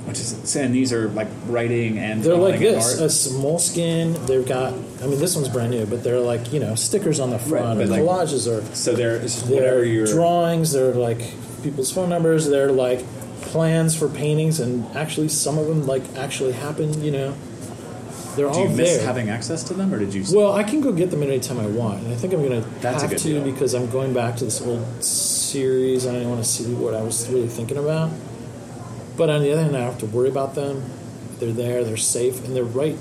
Which 0.09 0.19
is 0.21 0.57
and 0.57 0.75
these 0.75 0.93
are 0.93 1.09
like 1.11 1.29
writing 1.47 1.99
and 1.99 2.23
They're 2.23 2.35
like 2.37 2.59
this, 2.59 3.01
art. 3.01 3.35
a 3.37 3.39
moleskin. 3.43 4.15
They've 4.27 4.47
got, 4.47 4.73
I 5.03 5.07
mean, 5.07 5.19
this 5.21 5.37
one's 5.37 5.49
brand 5.49 5.71
new, 5.71 5.87
but 5.87 6.03
they're 6.03 6.21
like, 6.21 6.53
you 6.53 6.61
know, 6.61 6.75
stickers 6.75 7.21
on 7.21 7.31
the 7.31 7.39
front. 7.39 7.81
and 7.81 7.91
like- 7.91 8.01
collages 8.03 8.47
are 8.51 8.65
so 8.75 8.95
there 8.95 9.17
is 9.17 9.43
they're 9.49 9.85
your 9.85 10.07
drawings. 10.07 10.73
They're 10.73 10.95
like 10.95 11.21
people's 11.63 11.93
phone 11.93 12.09
numbers. 12.09 12.47
They're 12.49 12.73
like 12.73 13.05
plans 13.43 13.97
for 13.97 14.09
paintings, 14.09 14.61
and 14.61 14.85
actually, 14.97 15.29
some 15.29 15.59
of 15.59 15.67
them 15.69 15.87
like 15.87 16.03
actually 16.17 16.53
happen. 16.53 17.03
You 17.03 17.11
know, 17.13 17.35
they're 18.37 18.47
Do 18.47 18.53
all 18.53 18.63
you 18.69 18.77
miss 18.77 18.97
there. 18.99 19.07
having 19.07 19.29
access 19.31 19.63
to 19.65 19.75
them, 19.75 19.93
or 19.95 19.99
did 19.99 20.13
you? 20.15 20.25
well, 20.37 20.53
I 20.53 20.63
can 20.65 20.81
go 20.81 20.93
get 20.93 21.11
them 21.11 21.23
anytime 21.23 21.59
I 21.59 21.67
want, 21.67 22.03
and 22.03 22.13
I 22.13 22.17
think 22.17 22.33
I'm 22.35 22.43
going 22.47 22.63
to 22.63 22.89
have 22.89 23.09
to 23.11 23.17
deal. 23.17 23.43
because 23.43 23.75
I'm 23.75 23.89
going 23.91 24.13
back 24.13 24.37
to 24.37 24.45
this 24.45 24.61
old 24.61 25.03
series, 25.03 26.05
and 26.05 26.17
I 26.17 26.27
want 26.27 26.43
to 26.43 26.49
see 26.49 26.73
what 26.75 26.95
I 26.95 27.03
was 27.03 27.29
really 27.31 27.49
thinking 27.49 27.79
about. 27.79 28.11
But 29.19 29.29
on 29.29 29.43
the 29.43 29.53
other 29.53 29.63
hand, 29.63 29.77
I 29.77 29.81
don't 29.81 29.91
have 29.91 29.99
to 30.01 30.07
worry 30.07 30.29
about 30.29 30.55
them. 30.55 30.83
They're 31.39 31.53
there. 31.53 31.85
They're 31.85 31.97
safe, 31.97 32.45
and 32.45 32.57
they're 32.57 32.65
right. 32.65 32.97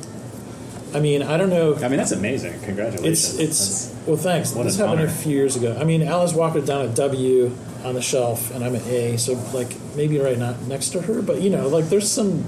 I 0.94 1.00
mean, 1.00 1.22
I 1.22 1.38
don't 1.38 1.50
know. 1.50 1.76
I 1.76 1.88
mean, 1.88 1.98
that's 1.98 2.12
amazing. 2.12 2.60
Congratulations. 2.62 3.40
It's 3.40 3.40
it's 3.40 3.96
well, 4.08 4.18
thanks. 4.18 4.54
what 4.54 4.64
this 4.64 4.78
happened 4.78 5.02
honor. 5.02 5.10
a 5.10 5.12
few 5.12 5.36
years 5.36 5.56
ago. 5.56 5.78
I 5.80 5.84
mean, 5.84 6.02
Alice 6.02 6.34
Walker 6.34 6.60
down 6.62 6.86
at 6.88 6.96
W 6.96 7.56
on 7.84 7.94
the 7.94 8.02
shelf, 8.02 8.54
and 8.54 8.64
I'm 8.64 8.76
at 8.76 8.86
A, 8.88 9.18
so 9.18 9.34
like 9.54 9.76
maybe 9.96 10.18
right 10.20 10.38
not 10.38 10.62
next 10.64 10.90
to 10.90 11.02
her, 11.02 11.22
but 11.22 11.42
you 11.42 11.50
know, 11.50 11.68
like 11.68 11.90
there's 11.90 12.10
some 12.10 12.46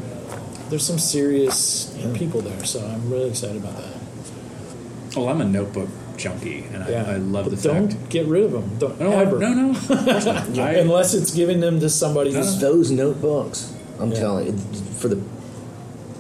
there's 0.70 0.86
some 0.86 1.00
serious 1.00 1.96
people 2.16 2.42
there, 2.42 2.66
so 2.66 2.84
I'm 2.86 3.10
really 3.10 3.30
excited 3.30 3.58
about 3.58 3.78
that. 3.78 5.16
well, 5.16 5.30
I'm 5.30 5.42
a 5.42 5.46
notebook 5.46 5.90
junkie, 6.20 6.66
and 6.74 6.84
I, 6.84 7.14
I 7.14 7.18
love 7.18 7.46
but 7.50 7.56
the 7.60 7.68
don't 7.68 7.92
fact. 7.92 8.10
get 8.10 8.28
rid 8.28 8.44
of 8.44 8.52
them. 8.52 8.78
Don't 8.78 9.00
No, 9.00 9.12
ever. 9.18 9.40
no, 9.40 9.54
no, 9.54 9.70
of 9.72 9.88
course 9.88 10.26
not. 10.26 10.50
I- 10.60 10.74
Unless 10.76 11.14
it's 11.14 11.34
giving 11.34 11.60
them 11.62 11.80
to 11.80 11.90
somebody 11.90 12.34
who's 12.34 12.60
Those 12.60 12.92
notebooks, 12.92 13.74
I'm 14.00 14.12
Yeah. 14.12 14.20
telling 14.20 14.48
you, 14.48 14.54
for 15.00 15.08
the 15.08 15.22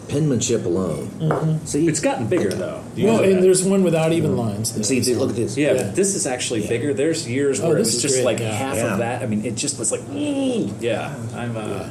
penmanship 0.07 0.65
alone. 0.65 1.59
See, 1.65 1.87
It's 1.87 1.99
gotten 1.99 2.25
bigger 2.27 2.49
though. 2.49 2.81
Well, 2.97 3.23
and 3.23 3.35
that. 3.37 3.41
there's 3.41 3.63
one 3.63 3.83
without 3.83 4.11
even 4.11 4.35
lines. 4.35 4.73
there. 4.73 4.83
see, 4.83 5.13
look 5.15 5.29
at 5.29 5.35
this. 5.35 5.55
Yeah, 5.55 5.73
Yeah. 5.73 5.83
this 5.91 6.15
is 6.15 6.25
actually 6.25 6.65
bigger. 6.67 6.93
There's 6.95 7.27
years 7.29 7.59
Oh, 7.59 7.67
where 7.67 7.75
it 7.77 7.79
this 7.83 7.87
was 7.89 7.95
is 7.97 8.01
just 8.01 8.15
great, 8.15 8.25
like 8.25 8.39
yeah. 8.39 8.51
half 8.51 8.75
Yeah. 8.77 8.93
of 8.93 8.97
that. 8.99 9.21
I 9.21 9.27
mean, 9.27 9.45
it 9.45 9.55
just 9.55 9.77
was 9.77 9.91
like, 9.91 10.01
"Ooh." 10.11 10.69
yeah, 10.79 11.13
I'm. 11.35 11.55
Uh, 11.55 11.89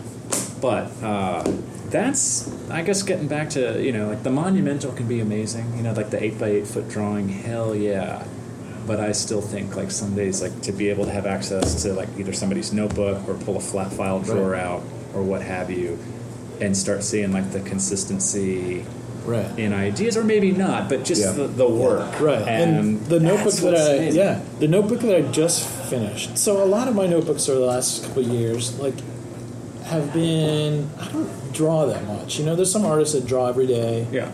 But 0.61 0.91
uh, 1.05 1.45
that's, 1.91 2.51
I 2.71 2.83
guess, 2.83 3.03
getting 3.03 3.29
back 3.29 3.51
to 3.51 3.83
you 3.83 3.93
know, 3.93 4.09
like 4.09 4.23
the 4.23 4.31
monumental 4.31 4.93
can 4.93 5.09
be 5.09 5.21
amazing. 5.21 5.77
You 5.77 5.83
know, 5.83 5.93
like 5.93 6.11
the 6.11 6.23
eight 6.23 6.39
by 6.39 6.49
eight 6.49 6.67
foot 6.67 6.89
drawing. 6.89 7.29
Hell 7.29 7.75
yeah. 7.75 8.25
But 8.87 9.01
I 9.01 9.13
still 9.13 9.43
think 9.43 9.77
like 9.77 9.91
some 9.91 10.15
days, 10.15 10.41
like 10.41 10.63
to 10.63 10.73
be 10.73 10.89
able 10.89 11.05
to 11.05 11.11
have 11.11 11.27
access 11.27 11.83
to 11.83 11.93
like 11.93 12.09
either 12.19 12.33
somebody's 12.33 12.73
notebook 12.73 13.29
or 13.29 13.35
pull 13.35 13.57
a 13.57 13.61
flat 13.61 13.93
file 13.93 14.21
drawer 14.21 14.55
out 14.55 14.83
or 15.15 15.23
what 15.23 15.43
have 15.43 15.71
you, 15.71 15.99
and 16.61 16.77
start 16.77 17.03
seeing 17.03 17.33
like 17.33 17.53
the 17.53 17.61
consistency 17.61 18.85
right. 19.29 19.59
in 19.59 19.73
ideas, 19.73 20.17
or 20.17 20.25
maybe 20.25 20.51
not, 20.53 20.89
but 20.89 21.05
just 21.05 21.23
Yeah. 21.23 21.33
the, 21.33 21.47
the 21.49 21.69
work. 21.69 22.21
Right, 22.21 22.41
and, 22.47 23.01
the 23.07 23.21
notebook 23.21 23.55
that 23.55 23.75
I 23.75 23.95
amazing. 23.95 24.19
yeah, 24.19 24.41
the 24.59 24.69
notebook 24.69 25.01
that 25.01 25.17
I 25.17 25.23
just 25.23 25.67
finished. 25.91 26.39
So 26.39 26.63
a 26.63 26.67
lot 26.67 26.89
of 26.89 26.95
my 26.95 27.07
notebooks 27.07 27.49
over 27.49 27.61
the 27.61 27.67
last 27.67 28.05
couple 28.05 28.23
of 28.25 28.29
years, 28.29 28.79
like, 28.79 28.95
have 29.89 30.13
been 30.13 30.89
I 30.99 31.09
don't 31.11 31.53
draw 31.53 31.87
that 31.87 32.05
much. 32.07 32.39
You 32.39 32.47
know, 32.47 32.55
there's 32.57 32.71
some 32.73 32.85
artists 32.85 33.15
that 33.15 33.27
draw 33.27 33.47
every 33.49 33.67
day. 33.67 34.07
Yeah. 34.13 34.31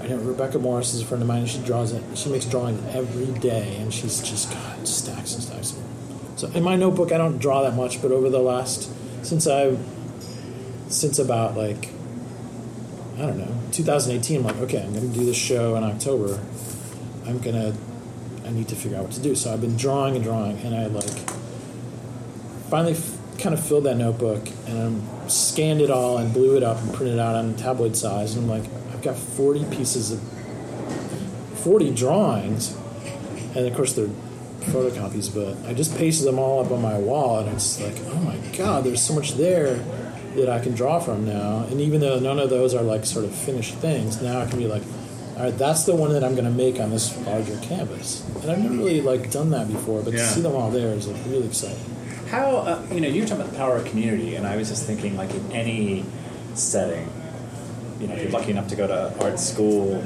I 0.00 0.06
know 0.08 0.16
Rebecca 0.16 0.58
Morris 0.58 0.94
is 0.94 1.02
a 1.02 1.04
friend 1.04 1.22
of 1.22 1.28
mine, 1.28 1.40
and 1.40 1.48
she 1.48 1.58
draws 1.60 1.92
it. 1.92 2.02
She 2.16 2.30
makes 2.30 2.46
drawings 2.46 2.82
every 2.94 3.26
day, 3.38 3.76
and 3.76 3.92
she's 3.92 4.20
just 4.22 4.50
got 4.50 4.86
stacks 4.88 5.34
and 5.34 5.42
stacks. 5.42 5.72
of 5.72 5.76
them. 5.76 6.36
So 6.36 6.46
in 6.48 6.62
my 6.62 6.76
notebook, 6.76 7.12
I 7.12 7.18
don't 7.18 7.38
draw 7.38 7.62
that 7.62 7.74
much, 7.74 8.00
but 8.00 8.10
over 8.10 8.30
the 8.30 8.38
last 8.38 8.90
since 9.24 9.46
I've, 9.46 9.78
since 10.88 11.18
about 11.18 11.56
like 11.56 11.90
I 13.18 13.26
don't 13.26 13.36
know 13.38 13.54
2018, 13.72 14.38
I'm 14.38 14.44
like, 14.44 14.56
okay, 14.56 14.82
I'm 14.82 14.94
going 14.94 15.12
to 15.12 15.18
do 15.18 15.26
this 15.26 15.36
show 15.36 15.76
in 15.76 15.84
October. 15.84 16.40
I'm 17.26 17.38
gonna 17.38 17.74
I 18.46 18.50
need 18.50 18.68
to 18.68 18.74
figure 18.76 18.96
out 18.96 19.04
what 19.04 19.12
to 19.12 19.20
do. 19.20 19.34
So 19.34 19.52
I've 19.52 19.60
been 19.60 19.76
drawing 19.76 20.16
and 20.16 20.24
drawing, 20.24 20.58
and 20.60 20.74
I 20.74 20.86
like 20.86 21.04
finally 22.70 22.92
f- 22.94 23.16
kind 23.40 23.54
of 23.54 23.64
filled 23.64 23.84
that 23.84 23.96
notebook 23.96 24.46
and 24.66 25.02
I 25.24 25.28
scanned 25.28 25.80
it 25.80 25.90
all 25.90 26.18
and 26.18 26.32
blew 26.32 26.56
it 26.56 26.62
up 26.62 26.78
and 26.82 26.92
printed 26.94 27.14
it 27.16 27.20
out 27.20 27.34
on 27.34 27.54
tabloid 27.56 27.96
size. 27.96 28.34
And 28.36 28.50
I'm 28.50 28.60
like, 28.60 28.70
I've 28.92 29.02
got 29.02 29.16
40 29.16 29.64
pieces 29.76 30.12
of 30.12 30.20
40 31.60 31.90
drawings, 31.94 32.74
and 33.54 33.66
of 33.66 33.74
course 33.74 33.92
they're 33.94 34.08
photocopies, 34.60 35.32
but 35.34 35.68
I 35.68 35.74
just 35.74 35.96
pasted 35.96 36.26
them 36.26 36.38
all 36.38 36.64
up 36.64 36.70
on 36.70 36.80
my 36.82 36.98
wall, 36.98 37.40
and 37.40 37.48
it's 37.50 37.80
like, 37.80 37.96
oh 38.08 38.14
my 38.20 38.36
god, 38.56 38.84
there's 38.84 39.02
so 39.02 39.14
much 39.14 39.34
there 39.34 39.74
that 40.36 40.48
I 40.48 40.58
can 40.60 40.74
draw 40.74 41.00
from 41.00 41.26
now. 41.26 41.64
And 41.70 41.80
even 41.80 42.00
though 42.00 42.18
none 42.18 42.38
of 42.38 42.50
those 42.50 42.74
are 42.74 42.82
like 42.82 43.04
sort 43.04 43.24
of 43.24 43.34
finished 43.34 43.74
things, 43.76 44.22
now 44.22 44.40
I 44.40 44.46
can 44.46 44.58
be 44.58 44.66
like, 44.66 44.82
all 45.36 45.44
right, 45.44 45.58
that's 45.58 45.84
the 45.84 45.94
one 45.94 46.12
that 46.12 46.22
I'm 46.22 46.32
going 46.34 46.44
to 46.44 46.50
make 46.50 46.78
on 46.80 46.90
this 46.90 47.16
larger 47.26 47.58
canvas. 47.60 48.22
And 48.42 48.50
I've 48.50 48.58
never 48.58 48.74
really 48.74 49.00
like 49.00 49.30
done 49.30 49.50
that 49.50 49.68
before, 49.68 50.02
but 50.02 50.12
Yeah. 50.12 50.20
to 50.20 50.26
see 50.26 50.40
them 50.42 50.54
all 50.54 50.70
there 50.70 50.88
is 50.94 51.08
like 51.08 51.20
really 51.26 51.46
exciting. 51.46 51.78
How 52.30 52.56
uh, 52.58 52.86
you 52.92 53.00
know 53.00 53.08
you 53.08 53.22
were 53.22 53.26
talking 53.28 53.42
about 53.42 53.52
the 53.52 53.58
power 53.58 53.76
of 53.76 53.84
community, 53.86 54.36
and 54.36 54.46
I 54.46 54.56
was 54.56 54.68
just 54.68 54.84
thinking 54.86 55.16
like 55.16 55.34
in 55.34 55.50
any 55.52 56.04
setting, 56.54 57.08
you 58.00 58.06
know, 58.06 58.14
if 58.14 58.22
you're 58.22 58.30
lucky 58.30 58.50
enough 58.52 58.68
to 58.68 58.76
go 58.76 58.86
to 58.86 59.12
art 59.24 59.38
school, 59.40 60.00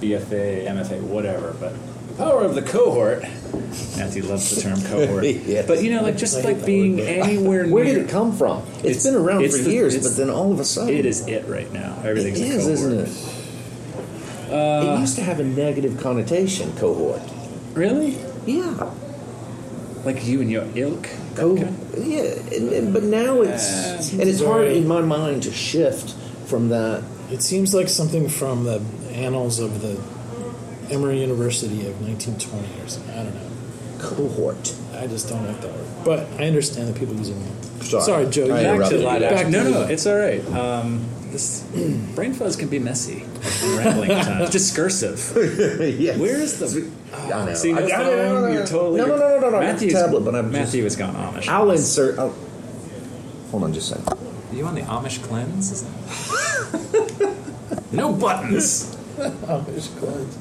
BFA, 0.00 0.66
MFA, 0.66 1.00
whatever, 1.02 1.54
but 1.60 1.72
the 2.08 2.14
power 2.14 2.42
of 2.42 2.54
the 2.54 2.62
cohort. 2.62 3.22
Matthew 3.96 4.22
loves 4.22 4.54
the 4.54 4.60
term 4.62 4.80
cohort, 4.82 5.24
Yes. 5.24 5.66
but 5.68 5.82
you 5.82 5.90
know, 5.94 6.02
like 6.02 6.16
just 6.16 6.42
like 6.42 6.64
being 6.64 6.96
word, 6.96 7.04
but- 7.06 7.28
anywhere 7.28 7.62
near. 7.64 7.74
Where 7.74 7.84
did 7.84 7.98
it 7.98 8.08
come 8.08 8.36
from? 8.36 8.58
It's- 8.78 8.96
it's 8.96 9.04
been 9.04 9.14
around 9.14 9.44
it's 9.44 9.56
for 9.56 9.62
the- 9.62 9.70
years, 9.70 9.96
but 10.02 10.16
then 10.16 10.30
all 10.30 10.52
of 10.52 10.58
a 10.58 10.64
sudden, 10.64 10.94
It 10.94 11.04
is 11.06 11.26
it 11.28 11.46
right 11.46 11.70
now. 11.72 11.96
It 12.02 12.06
Everything's 12.06 12.40
a 12.40 12.44
is, 12.44 12.64
cohort. 12.64 12.72
isn't 12.72 13.00
it? 14.50 14.52
it 14.52 15.00
used 15.00 15.16
to 15.16 15.22
have 15.22 15.38
a 15.38 15.44
negative 15.44 15.98
connotation. 16.00 16.72
Cohort. 16.76 17.20
Really? 17.74 18.16
Yeah. 18.46 18.90
Like 20.08 20.26
you 20.26 20.40
and 20.40 20.50
your 20.50 20.64
ilk? 20.74 21.02
That 21.34 21.36
Co- 21.42 21.56
kind- 21.56 21.76
yeah, 21.98 22.22
and, 22.56 22.72
and- 22.72 22.92
but 22.94 23.02
now 23.02 23.42
it's 23.42 23.68
Uh, 23.68 24.20
and 24.20 24.28
it's 24.30 24.42
hard 24.42 24.68
in 24.68 24.86
my 24.88 25.02
mind 25.02 25.42
to 25.42 25.52
shift 25.52 26.14
from 26.46 26.70
that. 26.70 27.02
It 27.30 27.42
seems 27.42 27.74
like 27.74 27.88
something 27.90 28.28
from 28.28 28.64
the 28.64 28.80
annals 29.12 29.58
of 29.60 29.82
the 29.82 29.96
Emory 30.90 31.20
University 31.20 31.86
of 31.86 32.00
1920 32.00 32.82
or 32.82 32.88
something. 32.88 33.12
I 33.14 33.22
don't 33.24 33.34
know. 33.34 33.50
Cohort. 33.98 34.74
I 34.94 35.06
just 35.06 35.28
don't 35.28 35.44
like 35.46 35.60
that 35.60 35.70
word. 35.72 35.86
But 36.04 36.20
I 36.40 36.46
understand 36.46 36.88
that 36.88 36.98
people 36.98 37.14
using 37.16 37.36
it. 37.36 37.84
Sorry. 37.84 38.26
Joe. 38.30 38.44
I 38.44 38.46
you- 38.46 38.52
Back 38.54 38.64
interrupted 38.74 38.90
to 38.90 38.98
you. 39.02 39.06
live 39.06 39.20
Back 39.20 39.32
action. 39.32 39.52
No, 39.52 39.70
no, 39.70 39.82
it's 39.82 40.06
all 40.06 40.16
right. 40.16 40.42
Um, 40.52 41.04
this 41.32 41.60
brain 42.14 42.32
fuzz 42.32 42.56
can 42.56 42.68
be 42.68 42.78
messy 42.78 43.24
and 43.62 43.72
rambling 43.78 44.10
at 44.12 44.24
times. 44.30 44.50
Discursive. 44.50 45.20
yes. 46.00 46.18
Where 46.18 46.40
is 46.40 46.58
the? 46.58 46.90
I 47.12 47.44
know. 47.46 47.54
See, 47.54 47.72
no 47.72 47.80
I- 47.80 47.84
I- 47.84 47.88
phone. 47.88 48.06
no, 48.06 48.40
no, 48.40 48.48
You're 48.52 48.66
totally. 48.66 49.00
no, 49.00 49.06
no, 49.06 49.16
no, 49.16 49.28
no, 49.28 49.38
no, 49.40 49.40
no. 49.40 49.46
I 49.48 49.50
got 49.50 49.60
the 49.60 49.66
Matthew's, 49.72 49.92
tablet, 49.92 50.20
but 50.24 50.34
I'm 50.34 50.50
Matthew 50.52 50.84
has 50.84 50.96
gone 50.96 51.14
Amish. 51.14 51.48
I'll 51.48 51.70
insert. 51.70 52.18
I'll, 52.18 52.34
hold 53.50 53.64
on, 53.64 53.72
just 53.72 53.92
a 53.92 53.94
second. 54.00 54.18
Are 54.52 54.54
you 54.56 54.64
on 54.66 54.74
the 54.74 54.82
Amish 54.82 55.22
cleanse? 55.22 55.70
Is 55.72 55.82
that- 55.84 57.36
no 57.92 58.12
buttons. 58.12 58.94
Amish 59.18 59.98
cleanse. 59.98 60.38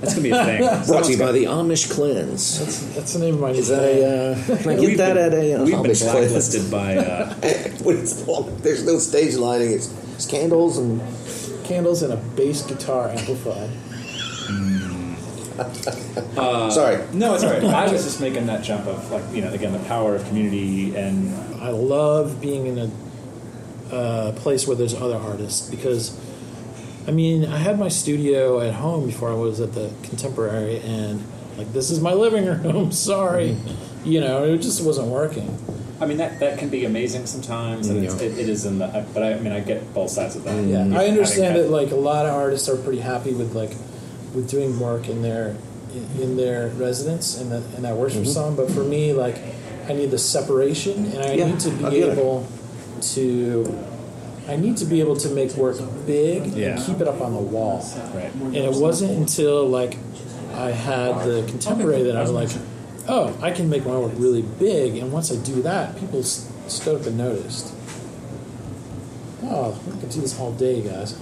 That's 0.00 0.12
gonna 0.14 0.22
be 0.24 0.30
a 0.30 0.44
thing. 0.44 0.60
Brought 0.86 1.04
to 1.04 1.12
you 1.12 1.18
by 1.18 1.32
the 1.32 1.44
Amish 1.44 1.90
Cleanse. 1.90 2.58
That's, 2.58 2.80
that's 2.94 3.12
the 3.14 3.18
name 3.20 3.34
of 3.36 3.40
my 3.40 3.50
Is 3.50 3.68
that 3.68 3.82
a? 3.82 4.32
Uh, 4.32 4.34
can 4.58 4.68
I 4.68 4.74
get 4.74 4.80
We've 4.80 4.98
that 4.98 5.14
been- 5.14 5.24
at 5.24 5.32
a 5.32 5.54
uh, 5.54 5.64
We've 5.64 5.72
been 5.82 5.84
Amish 5.84 6.00
Cleanse? 6.02 6.12
blacklisted 6.12 6.70
by. 6.70 6.96
Uh, 6.98 7.34
What 7.82 7.96
it's 7.96 8.22
called? 8.24 8.58
There's 8.58 8.84
no 8.84 8.98
stage 8.98 9.36
lighting. 9.36 9.72
It's, 9.72 9.88
it's 10.14 10.26
candles 10.26 10.76
and 10.78 11.00
candles 11.64 12.02
and 12.02 12.12
a 12.12 12.16
bass 12.16 12.62
guitar 12.62 13.08
amplified. 13.08 13.70
Uh, 16.36 16.70
sorry. 16.70 17.02
no, 17.14 17.34
it's 17.34 17.44
all 17.44 17.52
right. 17.52 17.64
I 17.64 17.90
was 17.90 18.04
just 18.04 18.20
making 18.20 18.46
that 18.46 18.62
jump 18.62 18.86
of 18.86 19.10
like 19.10 19.24
you 19.32 19.40
know 19.40 19.52
again 19.52 19.72
the 19.72 19.78
power 19.80 20.14
of 20.14 20.26
community 20.28 20.94
and 20.94 21.34
I 21.60 21.70
love 21.70 22.40
being 22.40 22.66
in 22.66 22.78
a 22.78 22.90
uh, 23.94 24.32
place 24.32 24.66
where 24.66 24.76
there's 24.76 24.94
other 24.94 25.16
artists 25.16 25.68
because, 25.68 26.18
I 27.06 27.10
mean, 27.10 27.44
I 27.44 27.56
had 27.56 27.78
my 27.78 27.88
studio 27.88 28.60
at 28.60 28.74
home 28.74 29.06
before 29.06 29.30
I 29.30 29.34
was 29.34 29.60
at 29.60 29.72
the 29.72 29.92
Contemporary, 30.02 30.80
and 30.80 31.24
like 31.56 31.72
this 31.72 31.90
is 31.90 32.00
my 32.00 32.12
living 32.12 32.46
room. 32.46 32.92
Sorry, 33.10 33.50
mm-hmm. 33.50 34.08
you 34.08 34.20
know, 34.20 34.44
it 34.44 34.58
just 34.58 34.84
wasn't 34.84 35.08
working. 35.08 35.58
I 35.98 36.04
mean 36.04 36.18
that 36.18 36.40
that 36.40 36.58
can 36.58 36.68
be 36.68 36.84
amazing 36.84 37.26
sometimes, 37.26 37.88
and 37.88 38.04
it's, 38.04 38.20
Yeah. 38.20 38.28
it, 38.28 38.38
it 38.38 38.48
is 38.48 38.66
in 38.66 38.78
the. 38.78 39.06
But 39.14 39.22
I, 39.22 39.34
I 39.34 39.40
mean, 39.40 39.52
I 39.52 39.60
get 39.60 39.94
both 39.94 40.10
sides 40.10 40.36
of 40.36 40.44
that. 40.44 40.64
Yeah, 40.64 40.80
I 40.98 41.06
understand 41.06 41.56
that 41.56 41.70
like 41.70 41.90
a 41.90 41.96
lot 41.96 42.26
of 42.26 42.34
artists 42.34 42.68
are 42.68 42.76
pretty 42.76 43.00
happy 43.00 43.32
with 43.32 43.54
like 43.54 43.72
with 44.36 44.48
doing 44.48 44.78
work 44.78 45.08
in 45.08 45.22
their 45.22 45.56
in, 45.92 46.22
in 46.22 46.36
their 46.36 46.68
residence, 46.68 47.40
and 47.40 47.50
that 47.50 47.62
and 47.74 47.84
that 47.84 47.96
works 47.96 48.12
for 48.12 48.20
mm-hmm. 48.20 48.30
some. 48.30 48.56
But 48.56 48.70
for 48.70 48.84
me, 48.84 49.12
like 49.14 49.38
I 49.88 49.94
need 49.94 50.10
the 50.10 50.18
separation, 50.18 51.06
and 51.06 51.18
I 51.22 51.32
Yeah, 51.32 51.46
need 51.46 51.60
to 51.60 51.70
be 51.70 51.82
get 51.84 51.92
it. 51.94 52.18
able 52.18 52.46
to. 53.14 53.84
I 54.48 54.54
need 54.54 54.76
to 54.76 54.84
be 54.84 55.00
able 55.00 55.16
to 55.16 55.28
make 55.30 55.54
work 55.54 55.76
big 56.06 56.46
Yeah. 56.46 56.76
and 56.76 56.86
keep 56.86 57.00
it 57.00 57.08
up 57.08 57.20
on 57.20 57.34
the 57.34 57.40
wall. 57.40 57.84
Right. 58.14 58.32
And 58.32 58.54
it 58.54 58.74
wasn't 58.74 59.10
until 59.10 59.66
like 59.66 59.96
I 60.54 60.70
had 60.70 61.26
the 61.26 61.44
contemporary 61.48 62.04
that 62.04 62.16
I 62.16 62.22
was 62.22 62.30
like, 62.30 62.50
oh, 63.08 63.36
I 63.42 63.50
can 63.50 63.68
make 63.68 63.84
my 63.84 63.98
work 63.98 64.12
really 64.16 64.42
big. 64.42 64.96
And 64.98 65.12
once 65.12 65.32
I 65.32 65.36
do 65.36 65.62
that, 65.62 65.98
people 65.98 66.22
stood 66.22 67.00
up 67.00 67.06
and 67.06 67.18
noticed. 67.18 67.74
Oh, 69.42 69.78
I 69.86 70.00
can 70.00 70.08
do 70.08 70.20
this 70.20 70.38
all 70.38 70.52
day, 70.52 70.80
guys. 70.80 71.18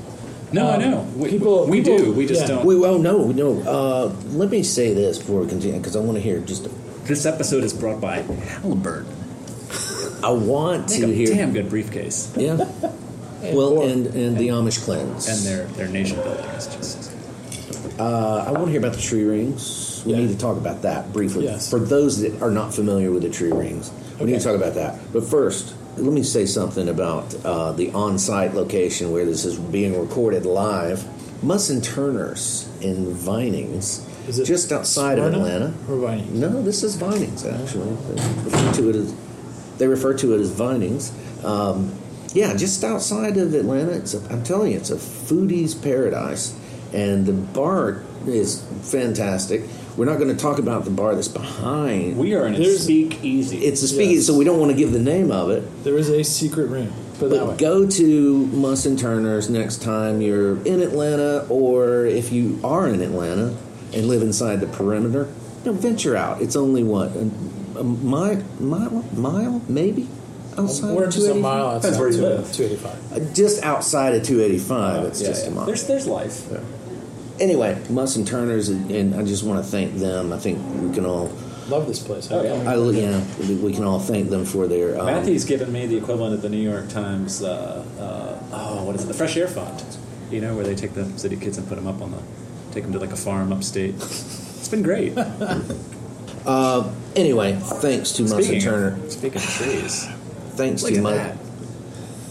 No, 0.53 0.67
I 0.69 0.75
Um, 0.75 0.81
know. 0.91 1.07
We, 1.17 1.31
people- 1.31 1.67
we 1.67 1.81
people- 1.81 1.99
do. 1.99 2.13
We 2.13 2.27
just 2.27 2.43
yeah. 2.43 2.49
don't. 2.49 2.65
We, 2.65 2.77
well, 2.79 2.99
no, 2.99 3.27
no. 3.33 3.61
Uh, 3.63 4.13
let 4.33 4.51
me 4.51 4.63
say 4.63 4.95
this 4.95 5.19
before 5.19 5.41
we 5.41 5.49
continue, 5.49 5.79
because 5.79 5.97
I 5.97 6.01
want 6.01 6.17
to 6.17 6.23
hear 6.23 6.39
just. 6.41 6.69
This 7.07 7.27
episode 7.27 7.65
is 7.65 7.73
brought 7.73 8.01
by 8.01 8.23
Halliburton. 8.23 9.07
I 10.23 10.31
want 10.31 10.89
Make 10.91 11.01
to 11.01 11.11
a 11.11 11.15
hear. 11.15 11.27
damn 11.27 11.53
good 11.53 11.69
briefcase, 11.69 12.33
Yeah. 12.37 12.57
well, 13.53 13.83
and 13.83 14.07
and 14.07 14.39
the 14.39 14.49
Amish 14.49 14.83
cleanse. 14.85 15.29
and 15.29 15.39
their 15.41 15.67
their 15.77 15.89
nation 15.89 16.17
building 16.23 16.45
is 16.57 16.67
just. 16.69 17.11
Uh, 17.99 18.45
I 18.47 18.53
want 18.53 18.65
to 18.67 18.71
hear 18.71 18.81
about 18.81 18.95
the 18.95 19.03
tree 19.03 19.25
rings. 19.25 20.03
We 20.07 20.13
Yeah. 20.13 20.19
need 20.21 20.29
to 20.31 20.39
talk 20.39 20.57
about 20.57 20.83
that 20.83 21.13
briefly. 21.13 21.45
Yes. 21.45 21.69
For 21.69 21.79
those 21.79 22.21
that 22.23 22.41
are 22.43 22.51
not 22.51 22.73
familiar 22.75 23.11
with 23.11 23.23
the 23.23 23.29
tree 23.31 23.53
rings, 23.53 23.91
we 24.19 24.27
need 24.27 24.39
to 24.39 24.45
talk 24.45 24.57
about 24.57 24.75
that. 24.75 24.99
But 25.13 25.25
first, 25.25 25.75
let 25.97 26.13
me 26.13 26.23
say 26.23 26.47
something 26.47 26.89
about 26.89 27.35
uh, 27.45 27.73
the 27.73 27.91
on-site 27.93 28.55
location 28.55 29.13
where 29.13 29.25
this 29.25 29.45
is 29.45 29.59
being 29.59 29.99
recorded 29.99 30.45
live. 30.47 31.05
Muss 31.43 31.69
& 31.81 31.83
Turner's 31.83 32.69
in 32.81 33.13
Vinings, 33.13 34.07
Is 34.29 34.39
it 34.39 34.45
just 34.47 34.73
outside 34.73 35.19
of 35.19 35.33
Atlanta. 35.35 35.75
or 35.89 35.97
Vinings? 35.99 36.31
No, 36.33 36.63
this 36.63 36.83
is 36.83 36.97
Vinings 36.97 37.45
actually. 37.45 37.95
They 37.95 38.23
refer 38.45 38.73
to 38.75 38.89
it 38.91 38.97
as 38.97 39.15
they 39.79 39.87
refer 39.89 40.15
to 40.15 40.35
it 40.35 40.41
as 40.41 40.51
Vinings. 40.51 41.13
Um, 41.45 41.93
yeah, 42.33 42.55
just 42.57 42.83
outside 42.85 43.37
of 43.37 43.53
Atlanta. 43.55 43.93
It's 43.93 44.15
a, 44.15 44.21
I'm 44.33 44.43
telling 44.43 44.73
you, 44.73 44.79
it's 44.79 44.91
a 44.91 44.97
foodie's 44.97 45.75
paradise, 45.75 46.57
and 46.93 47.27
the 47.27 47.33
bar 47.33 48.03
is 48.27 48.63
fantastic. 48.83 49.63
We're 49.97 50.07
not 50.07 50.19
going 50.19 50.29
to 50.35 50.37
talk 50.37 50.59
about 50.59 50.85
the 50.85 50.91
bar 50.91 51.15
that's 51.15 51.29
behind. 51.29 52.17
We 52.19 52.35
are 52.35 52.47
in 52.47 52.55
a 52.55 52.59
There's- 52.59 52.81
speak 52.81 53.23
easy. 53.23 53.59
it's 53.59 53.83
a 53.83 53.89
speakeasy, 53.89 54.15
Yes. 54.17 54.27
so 54.27 54.37
we 54.37 54.45
don't 54.45 54.59
want 54.59 54.73
to 54.73 54.77
give 54.77 54.93
the 54.93 54.99
name 54.99 55.31
of 55.31 55.51
it. 55.51 55.63
There 55.85 55.97
is 55.97 56.09
a 56.09 56.25
secret 56.25 56.67
room. 56.67 56.89
Put 57.19 57.31
that 57.31 57.41
way. 57.43 57.47
But 57.51 57.59
go 57.59 57.87
to 57.87 58.47
Muss 58.47 58.83
& 58.95 58.97
Turner's 58.97 59.49
next 59.49 59.83
time 59.83 60.21
you're 60.21 60.61
in 60.65 60.81
Atlanta, 60.83 61.47
or 61.49 62.07
if 62.07 62.33
you 62.33 62.59
are 62.65 62.89
in 62.89 63.01
Atlanta 63.01 63.55
and 63.93 64.09
live 64.09 64.23
inside 64.23 64.61
the 64.61 64.67
perimeter, 64.67 65.29
you 65.65 65.71
know, 65.73 65.79
venture 65.79 66.17
out. 66.17 66.43
It's 66.43 66.57
only 66.57 66.83
what 66.83 67.13
a, 67.15 67.31
a 67.79 67.85
mile, 67.85 68.43
mile, 68.59 69.05
mile, 69.15 69.63
maybe 69.69 70.09
outside. 70.59 70.97
We're 70.97 71.07
just 71.07 71.19
a 71.19 71.35
285? 71.35 71.41
mile 71.43 71.67
outside 71.69 71.91
Depends 71.93 71.99
where 72.01 72.11
you 72.11 72.37
live. 72.37 72.53
285. 72.53 73.13
Uh, 73.31 73.33
Just 73.33 73.63
outside 73.63 74.15
of 74.17 74.25
285. 74.25 75.05
it's 75.05 75.21
Yeah, 75.23 75.29
just 75.29 75.45
yeah. 75.45 75.51
a 75.51 75.55
mile. 75.55 75.67
There's 75.67 75.85
there's 75.87 76.07
life. 76.09 76.49
Anyway, 77.41 77.81
Muss 77.91 78.17
& 78.25 78.27
Turner's, 78.27 78.69
and 78.69 78.91
and 78.91 79.15
I 79.15 79.25
just 79.25 79.43
want 79.43 79.65
to 79.65 79.69
thank 79.71 79.95
them. 79.97 80.33
I 80.33 80.39
think 80.39 80.59
we 80.81 80.95
can 80.95 81.05
all, 81.05 81.31
Love 81.69 81.87
this 81.87 81.99
place. 81.99 82.29
Oh, 82.31 82.43
yeah. 82.43 82.71
I, 82.71 82.77
yeah, 82.91 83.25
we 83.63 83.73
can 83.73 83.85
all 83.85 83.99
thank 83.99 84.29
them 84.29 84.45
for 84.45 84.67
their. 84.67 85.01
Um, 85.01 85.07
Matthew's 85.07 85.45
given 85.47 85.73
me 85.73 85.87
the 85.87 85.97
equivalent 85.97 86.35
of 86.35 86.43
the 86.43 86.51
New 86.51 86.61
York 86.63 86.91
Times. 86.91 87.43
Uh, 87.43 87.85
uh, 87.99 88.39
oh, 88.53 88.85
what 88.85 88.95
is 88.97 89.05
it? 89.05 89.07
The 89.09 89.15
Fresh 89.15 89.37
Air 89.39 89.49
Fund. 89.49 89.83
You 90.31 90.43
know, 90.43 90.55
where 90.55 90.65
they 90.65 90.75
take 90.75 90.93
the 90.95 91.07
city 91.19 91.37
kids 91.37 91.57
and 91.59 91.67
put 91.67 91.77
them 91.77 91.87
up 91.87 92.03
on 92.03 92.11
the, 92.11 92.19
take 92.73 92.83
them 92.85 92.93
to 92.93 92.99
like 92.99 93.13
a 93.13 93.17
farm 93.17 93.53
upstate. 93.53 93.95
It's 93.95 94.69
been 94.69 94.83
great. 94.83 95.17
Anyway, 97.17 97.57
thanks 97.81 98.11
to 98.13 98.23
Muss 98.23 98.33
& 98.33 98.45
Speaking 98.45 98.61
Turner. 98.61 98.95
of, 99.03 99.13
speaking 99.13 99.37
of 99.39 99.49
trees, 99.49 100.07
Thanks 100.57 100.83
look 100.83 100.93
to 100.95 100.99
at 100.99 101.03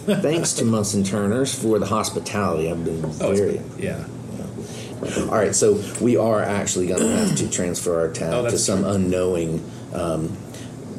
Mun- 0.06 0.22
thanks 0.22 0.54
to 0.54 0.66
Muss 0.66 0.94
& 1.04 1.10
Turner's 1.10 1.56
for 1.60 1.80
the 1.80 1.86
hospitality. 1.86 2.70
I've 2.70 2.84
been 2.84 3.04
Oh, 3.22 3.34
very. 3.34 3.54
been- 3.58 3.72
yeah. 3.80 4.04
All 5.30 5.36
right, 5.36 5.54
so 5.56 5.82
we 6.02 6.18
are 6.18 6.42
actually 6.42 6.88
going 6.88 7.02
to 7.02 7.16
have 7.18 7.36
to 7.38 7.50
transfer 7.50 8.00
our 8.00 8.10
tab 8.10 8.34
Oh, 8.34 8.50
to 8.50 8.58
some 8.58 8.82
true. 8.84 8.92
unknowing 8.92 9.64
um, 9.94 10.36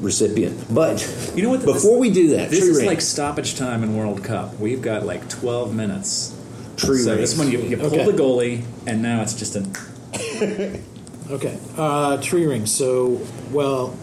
recipient. 0.00 0.72
But 0.72 1.00
You 1.34 1.42
know 1.44 1.50
what? 1.50 1.60
Before 1.64 1.74
this- 1.92 2.00
we 2.00 2.10
do 2.10 2.36
that, 2.36 2.50
this 2.50 2.60
tree 2.60 2.68
is 2.70 2.76
ring. 2.78 2.86
like 2.86 3.00
stoppage 3.00 3.56
time 3.56 3.82
in 3.82 3.96
World 3.96 4.22
Cup. 4.24 4.58
We've 4.58 4.82
got 4.82 5.04
like 5.06 5.28
12 5.28 5.74
minutes. 5.74 6.34
Tree 6.76 6.96
ring. 6.96 7.04
so 7.04 7.10
ring. 7.12 7.20
this 7.20 7.38
one 7.38 7.50
you, 7.50 7.58
you 7.60 7.76
pull 7.76 7.86
Okay. 7.86 8.04
the 8.04 8.12
goalie, 8.12 8.64
and 8.86 9.00
now 9.02 9.22
it's 9.22 9.34
just 9.34 9.56
a. 9.56 10.80
Okay. 11.30 11.58
Uh, 11.78 12.18
tree 12.20 12.44
ring. 12.46 12.66
So, 12.66 13.18
well, 13.50 13.96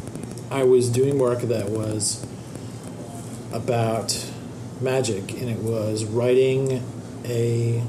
I 0.49 0.64
was 0.64 0.89
doing 0.89 1.20
work 1.20 1.41
that 1.41 1.70
was 1.70 2.26
about 3.54 4.28
magic, 4.82 5.32
and 5.39 5.47
it 5.49 5.60
was 5.60 6.04
writing 6.04 6.84
a 7.26 7.84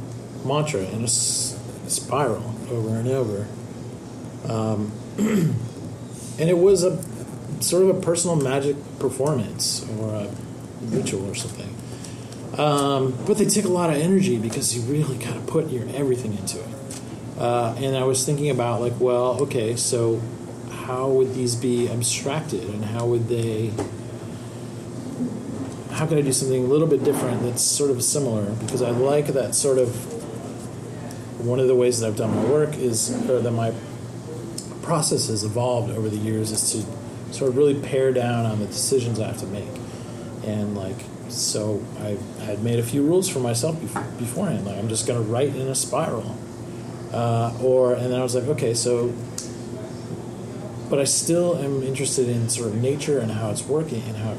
mantra 0.45 0.81
in 0.83 1.01
a 1.01 1.05
s- 1.05 1.59
spiral 1.93 2.55
over 2.71 2.89
and 2.97 3.09
over. 3.09 3.47
Um, 4.49 4.93
and 5.19 6.49
it 6.51 6.59
was 6.59 6.85
a 6.85 7.03
sort 7.63 7.83
of 7.85 7.97
a 7.97 8.01
personal 8.01 8.37
magic 8.37 8.77
performance 8.99 9.87
or 9.99 10.15
a 10.15 10.31
ritual 10.83 11.29
or 11.29 11.35
something. 11.35 11.69
Um, 12.59 13.17
but 13.27 13.39
they 13.39 13.47
take 13.47 13.65
a 13.65 13.69
lot 13.69 13.91
of 13.91 13.97
energy 13.97 14.39
because 14.39 14.77
you 14.77 14.83
really 14.83 15.17
got 15.17 15.35
to 15.35 15.41
put 15.41 15.71
your 15.71 15.89
everything 15.95 16.37
into 16.37 16.61
it. 16.61 16.69
Uh, 17.39 17.75
and 17.79 17.97
I 17.97 18.05
was 18.05 18.27
thinking 18.27 18.51
about 18.51 18.81
like, 18.81 18.93
well, 19.01 19.41
okay, 19.43 19.75
so 19.77 20.21
how 20.85 21.09
would 21.09 21.35
these 21.35 21.55
be 21.55 21.89
abstracted, 21.89 22.65
and 22.69 22.85
how 22.85 23.07
would 23.07 23.29
they? 23.29 23.73
How 25.93 26.07
can 26.07 26.19
I 26.19 26.23
do 26.23 26.33
something 26.33 26.65
a 26.65 26.67
little 26.67 26.87
bit 26.87 27.05
different 27.05 27.43
that's 27.43 27.63
sort 27.63 27.91
of 27.91 28.03
similar? 28.03 28.51
Because 28.57 28.83
I 28.83 28.91
like 28.91 29.29
that 29.29 29.55
sort 29.55 29.79
of. 29.79 30.22
One 31.43 31.61
of 31.61 31.69
the 31.69 31.75
ways 31.75 32.01
that 32.01 32.07
I've 32.07 32.17
done 32.17 32.35
my 32.35 32.45
work 32.45 32.77
is, 32.77 33.11
or 33.29 33.41
that 33.41 33.51
my 33.51 33.73
process 34.83 35.29
has 35.29 35.45
evolved 35.45 35.91
over 35.91 36.09
the 36.09 36.17
years, 36.17 36.51
is 36.51 36.73
to 36.73 37.35
sort 37.35 37.51
of 37.51 37.57
really 37.57 37.75
pare 37.81 38.13
down 38.13 38.47
on 38.47 38.61
the 38.61 38.67
decisions 38.67 39.19
I 39.19 39.27
have 39.27 39.39
to 39.39 39.47
make, 39.47 39.69
and 40.45 40.77
like 40.77 40.99
so 41.29 41.83
I 42.01 42.17
had 42.45 42.63
made 42.63 42.79
a 42.79 42.83
few 42.83 43.03
rules 43.03 43.29
for 43.29 43.41
myself 43.41 43.77
bef- 43.77 44.19
beforehand. 44.19 44.67
Like 44.67 44.77
I'm 44.77 44.89
just 44.89 45.07
going 45.07 45.23
to 45.23 45.29
write 45.31 45.55
in 45.55 45.69
a 45.69 45.75
spiral, 45.75 46.37
uh, 47.13 47.57
or 47.63 47.95
and 47.95 48.13
then 48.13 48.21
I 48.21 48.23
was 48.23 48.35
like, 48.35 48.45
okay, 48.45 48.75
so. 48.75 49.13
But 50.89 50.99
I 50.99 51.05
still 51.05 51.57
am 51.57 51.83
interested 51.83 52.29
in 52.29 52.51
sort 52.51 52.69
of 52.69 52.75
nature 52.75 53.19
and 53.19 53.33
how 53.33 53.51
it's 53.51 53.65
working 53.65 54.03
and 54.03 54.17
how 54.19 54.35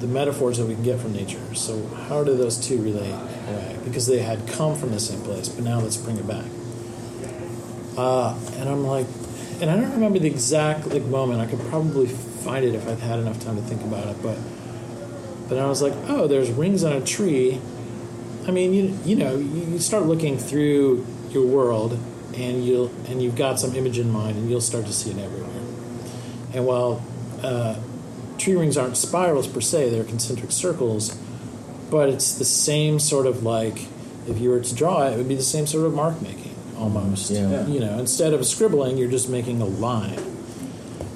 the 0.00 0.06
metaphors 0.06 0.58
that 0.58 0.66
we 0.66 0.74
can 0.74 0.82
get 0.82 1.00
from 1.00 1.12
nature. 1.12 1.54
So 1.54 1.86
how 2.08 2.24
do 2.24 2.36
those 2.36 2.56
two 2.56 2.80
relate? 2.82 3.12
Right? 3.12 3.78
Because 3.84 4.06
they 4.06 4.20
had 4.20 4.46
come 4.46 4.76
from 4.76 4.90
the 4.90 5.00
same 5.00 5.20
place, 5.22 5.48
but 5.48 5.64
now 5.64 5.80
let's 5.80 5.96
bring 5.96 6.16
it 6.16 6.26
back. 6.26 6.44
Uh, 7.96 8.38
and 8.56 8.68
I'm 8.68 8.84
like, 8.84 9.06
and 9.60 9.70
I 9.70 9.76
don't 9.76 9.90
remember 9.92 10.18
the 10.18 10.28
exact 10.28 10.86
like 10.88 11.04
moment. 11.04 11.40
I 11.40 11.46
could 11.46 11.60
probably 11.68 12.06
find 12.06 12.64
it 12.64 12.74
if 12.74 12.86
I'd 12.86 12.98
had 13.00 13.18
enough 13.18 13.40
time 13.40 13.56
to 13.56 13.62
think 13.62 13.82
about 13.82 14.06
it, 14.06 14.22
but. 14.22 14.38
But 15.48 15.56
I 15.56 15.66
was 15.66 15.80
like, 15.80 15.94
oh, 16.08 16.26
there's 16.26 16.50
rings 16.50 16.84
on 16.84 16.92
a 16.92 17.00
tree. 17.00 17.58
I 18.46 18.50
mean, 18.50 18.74
you 18.74 18.98
you 19.06 19.16
know, 19.16 19.36
you 19.38 19.78
start 19.78 20.04
looking 20.04 20.36
through 20.36 21.06
your 21.30 21.46
world, 21.46 21.98
and 22.34 22.62
you'll 22.62 22.90
and 23.08 23.22
you've 23.22 23.34
got 23.34 23.58
some 23.58 23.74
image 23.74 23.98
in 23.98 24.10
mind, 24.10 24.36
and 24.36 24.50
you'll 24.50 24.60
start 24.60 24.84
to 24.84 24.92
see 24.92 25.10
it 25.10 25.16
everywhere. 25.16 25.48
And 26.52 26.66
while 26.66 27.02
uh, 27.42 27.76
tree 28.38 28.54
rings 28.54 28.76
aren't 28.76 28.96
spirals 28.96 29.46
per 29.46 29.60
se, 29.60 29.90
they're 29.90 30.04
concentric 30.04 30.52
circles, 30.52 31.16
but 31.90 32.08
it's 32.08 32.34
the 32.34 32.44
same 32.44 32.98
sort 32.98 33.26
of 33.26 33.42
like 33.42 33.86
if 34.28 34.38
you 34.38 34.50
were 34.50 34.60
to 34.60 34.74
draw 34.74 35.06
it, 35.06 35.14
it 35.14 35.16
would 35.16 35.28
be 35.28 35.34
the 35.34 35.42
same 35.42 35.66
sort 35.66 35.86
of 35.86 35.94
mark 35.94 36.20
making 36.22 36.54
almost. 36.76 37.30
Yeah. 37.30 37.50
Yeah. 37.50 37.66
You 37.66 37.80
know, 37.80 37.98
instead 37.98 38.32
of 38.32 38.46
scribbling, 38.46 38.96
you're 38.96 39.10
just 39.10 39.28
making 39.28 39.60
a 39.60 39.66
line. 39.66 40.20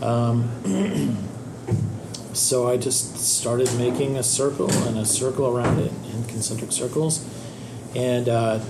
Um, 0.01 0.51
so 2.33 2.69
I 2.69 2.77
just 2.77 3.17
started 3.17 3.73
making 3.77 4.17
a 4.17 4.23
circle 4.23 4.71
and 4.71 4.99
a 4.99 5.05
circle 5.05 5.47
around 5.47 5.79
it 5.79 5.93
in 6.13 6.25
concentric 6.25 6.73
circles, 6.73 7.25
and 7.95 8.29
uh, 8.29 8.61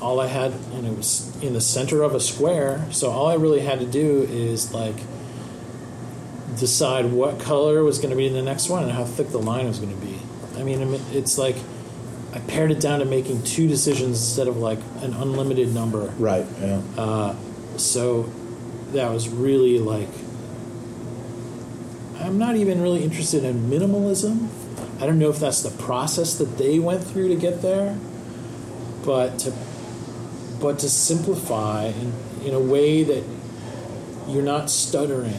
all 0.00 0.20
I 0.20 0.26
had, 0.26 0.52
and 0.74 0.86
it 0.86 0.96
was 0.96 1.32
in 1.42 1.54
the 1.54 1.60
center 1.60 2.02
of 2.02 2.14
a 2.14 2.20
square. 2.20 2.86
So 2.90 3.10
all 3.10 3.26
I 3.26 3.34
really 3.34 3.60
had 3.60 3.80
to 3.80 3.86
do 3.86 4.22
is 4.22 4.72
like 4.72 4.96
decide 6.58 7.06
what 7.06 7.38
color 7.40 7.82
was 7.82 7.98
going 7.98 8.10
to 8.10 8.16
be 8.16 8.26
in 8.26 8.32
the 8.32 8.42
next 8.42 8.68
one 8.68 8.82
and 8.82 8.92
how 8.92 9.04
thick 9.04 9.28
the 9.28 9.38
line 9.38 9.66
was 9.66 9.78
going 9.78 9.94
to 9.94 10.06
be. 10.06 10.18
I 10.56 10.62
mean, 10.62 10.94
it's 11.12 11.38
like 11.38 11.56
I 12.32 12.38
pared 12.40 12.70
it 12.70 12.80
down 12.80 13.00
to 13.00 13.04
making 13.04 13.42
two 13.44 13.68
decisions 13.68 14.18
instead 14.18 14.48
of 14.48 14.56
like 14.56 14.78
an 15.00 15.14
unlimited 15.14 15.72
number. 15.72 16.12
right. 16.18 16.46
Yeah. 16.60 16.82
Uh, 16.96 17.36
so 17.76 18.24
that 18.92 19.10
was 19.10 19.28
really 19.28 19.78
like 19.78 20.08
I'm 22.18 22.38
not 22.38 22.56
even 22.56 22.80
really 22.80 23.04
interested 23.04 23.44
in 23.44 23.70
minimalism. 23.70 24.48
I 25.00 25.06
don't 25.06 25.18
know 25.18 25.28
if 25.28 25.38
that's 25.38 25.62
the 25.62 25.70
process 25.82 26.38
that 26.38 26.56
they 26.56 26.78
went 26.78 27.04
through 27.04 27.28
to 27.28 27.36
get 27.36 27.62
there, 27.62 27.98
but 29.04 29.38
to 29.40 29.52
but 30.60 30.78
to 30.78 30.88
simplify 30.88 31.86
in, 31.86 32.12
in 32.44 32.54
a 32.54 32.60
way 32.60 33.04
that 33.04 33.22
you're 34.26 34.42
not 34.42 34.70
stuttering 34.70 35.34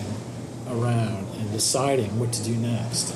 around 0.71 1.25
and 1.39 1.51
deciding 1.51 2.19
what 2.19 2.31
to 2.33 2.43
do 2.43 2.55
next. 2.55 3.11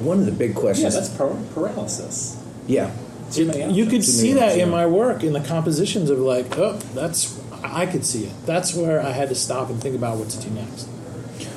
One 0.00 0.18
of 0.18 0.26
the 0.26 0.32
big 0.32 0.54
questions. 0.54 0.94
Yeah, 0.94 1.00
questions. 1.00 1.08
that's 1.08 1.16
par- 1.18 1.54
paralysis. 1.54 2.42
yeah. 2.66 2.90
Too 3.32 3.46
many 3.46 3.72
You 3.74 3.86
could 3.86 4.00
options. 4.02 4.20
see 4.20 4.28
many 4.28 4.40
that 4.40 4.46
options, 4.50 4.62
in 4.62 4.70
my 4.70 4.86
work 4.86 5.24
in 5.24 5.32
the 5.32 5.40
compositions 5.40 6.10
of 6.10 6.18
like, 6.20 6.56
oh, 6.58 6.74
that's 6.94 7.40
I 7.64 7.84
could 7.86 8.04
see 8.04 8.24
it. 8.24 8.32
That's 8.46 8.72
where 8.74 9.00
I 9.00 9.10
had 9.10 9.28
to 9.30 9.34
stop 9.34 9.68
and 9.68 9.82
think 9.82 9.96
about 9.96 10.18
what 10.18 10.28
to 10.30 10.40
do 10.40 10.50
next. 10.50 10.84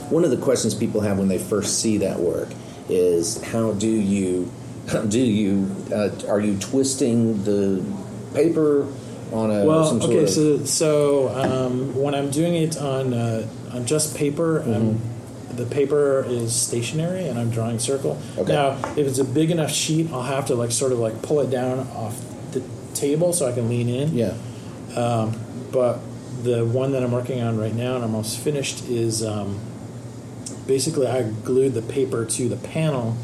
One 0.10 0.24
of 0.24 0.32
the 0.32 0.38
questions 0.38 0.74
people 0.74 1.01
have 1.01 1.20
when 1.20 1.28
they 1.28 1.38
first 1.38 1.80
see 1.80 1.99
that 1.99 2.20
work 2.20 2.49
is 2.89 3.39
how 3.43 3.74
do 3.74 3.88
you 3.88 4.51
how 4.91 5.01
do 5.01 5.20
you 5.20 5.70
uh, 5.93 6.10
are 6.28 6.39
you 6.39 6.57
twisting 6.57 7.43
the 7.43 7.84
paper 8.34 8.88
on 9.32 9.51
a 9.51 9.64
Well, 9.64 9.86
some 9.86 10.01
sort 10.01 10.14
okay, 10.14 10.24
of 10.24 10.30
so 10.32 10.64
so 10.66 11.30
um, 11.30 11.95
when 11.95 12.16
I'm 12.16 12.32
doing 12.32 12.55
it 12.55 12.78
on 12.78 13.14
uh, 13.14 13.47
on 13.72 13.86
just 13.86 14.15
paper, 14.15 14.61
um, 14.63 14.99
the 15.51 15.65
paper 15.65 16.24
is 16.28 16.55
stationary, 16.55 17.28
and 17.28 17.38
I'm 17.39 17.49
drawing 17.49 17.80
circle. 17.80 18.22
Okay. 18.38 18.51
Now, 18.53 18.78
if 18.95 19.07
it's 19.07 19.20
a 19.20 19.24
big 19.24 19.51
enough 19.51 19.72
sheet, 19.72 20.11
I'll 20.11 20.24
have 20.24 20.45
to 20.47 20.55
like 20.55 20.72
sort 20.72 20.91
of 20.91 20.99
like 20.99 21.22
pull 21.22 21.39
it 21.41 21.49
down 21.49 21.80
off 21.95 22.20
the 22.51 22.63
table 22.93 23.34
so 23.34 23.47
I 23.47 23.51
can 23.51 23.70
lean 23.70 23.89
in. 23.89 24.13
yeah 24.15 24.34
But 25.72 25.99
the 26.43 26.65
one 26.65 26.93
that 26.93 27.03
I'm 27.03 27.11
working 27.11 27.41
on 27.41 27.57
right 27.59 27.76
now 27.76 27.95
and 27.95 28.03
I'm 28.03 28.15
almost 28.15 28.39
finished 28.39 28.86
is 28.88 29.24
um, 29.24 29.59
basically 30.67 31.05
I 31.07 31.24
glued 31.24 31.74
the 31.74 31.82
paper 31.82 32.26
to 32.26 32.49
the 32.49 32.55
panel, 32.55 33.17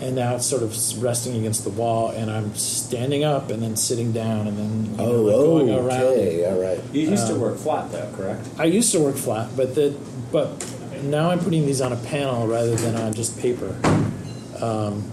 and 0.00 0.16
now 0.16 0.36
it's 0.36 0.46
sort 0.46 0.62
of 0.62 1.02
resting 1.02 1.36
against 1.36 1.64
the 1.64 1.70
wall, 1.70 2.10
and 2.10 2.30
I'm 2.30 2.54
standing 2.54 3.22
up 3.24 3.50
and 3.50 3.62
then 3.62 3.76
sitting 3.76 4.12
down 4.12 4.46
and 4.48 4.56
then 4.58 4.84
you 4.92 4.96
know, 4.96 5.04
oh 5.04 5.22
like 5.22 5.34
going 5.36 5.70
oh 5.70 5.86
around. 5.86 6.02
okay 6.02 6.44
all 6.46 6.60
right 6.60 6.80
You 6.92 7.02
used 7.10 7.24
Um, 7.30 7.34
to 7.34 7.40
work 7.40 7.56
flat 7.58 7.92
though, 7.92 8.10
correct? 8.16 8.48
I 8.58 8.64
used 8.64 8.92
to 8.92 9.00
work 9.00 9.16
flat, 9.16 9.50
but 9.56 9.74
the 9.74 9.94
but 10.32 10.48
now 11.04 11.30
I'm 11.30 11.38
putting 11.40 11.66
these 11.66 11.80
on 11.80 11.92
a 11.92 11.96
panel 11.96 12.46
rather 12.46 12.74
than 12.76 12.94
on 12.96 13.12
just 13.14 13.38
paper, 13.38 13.74
um, 14.60 15.04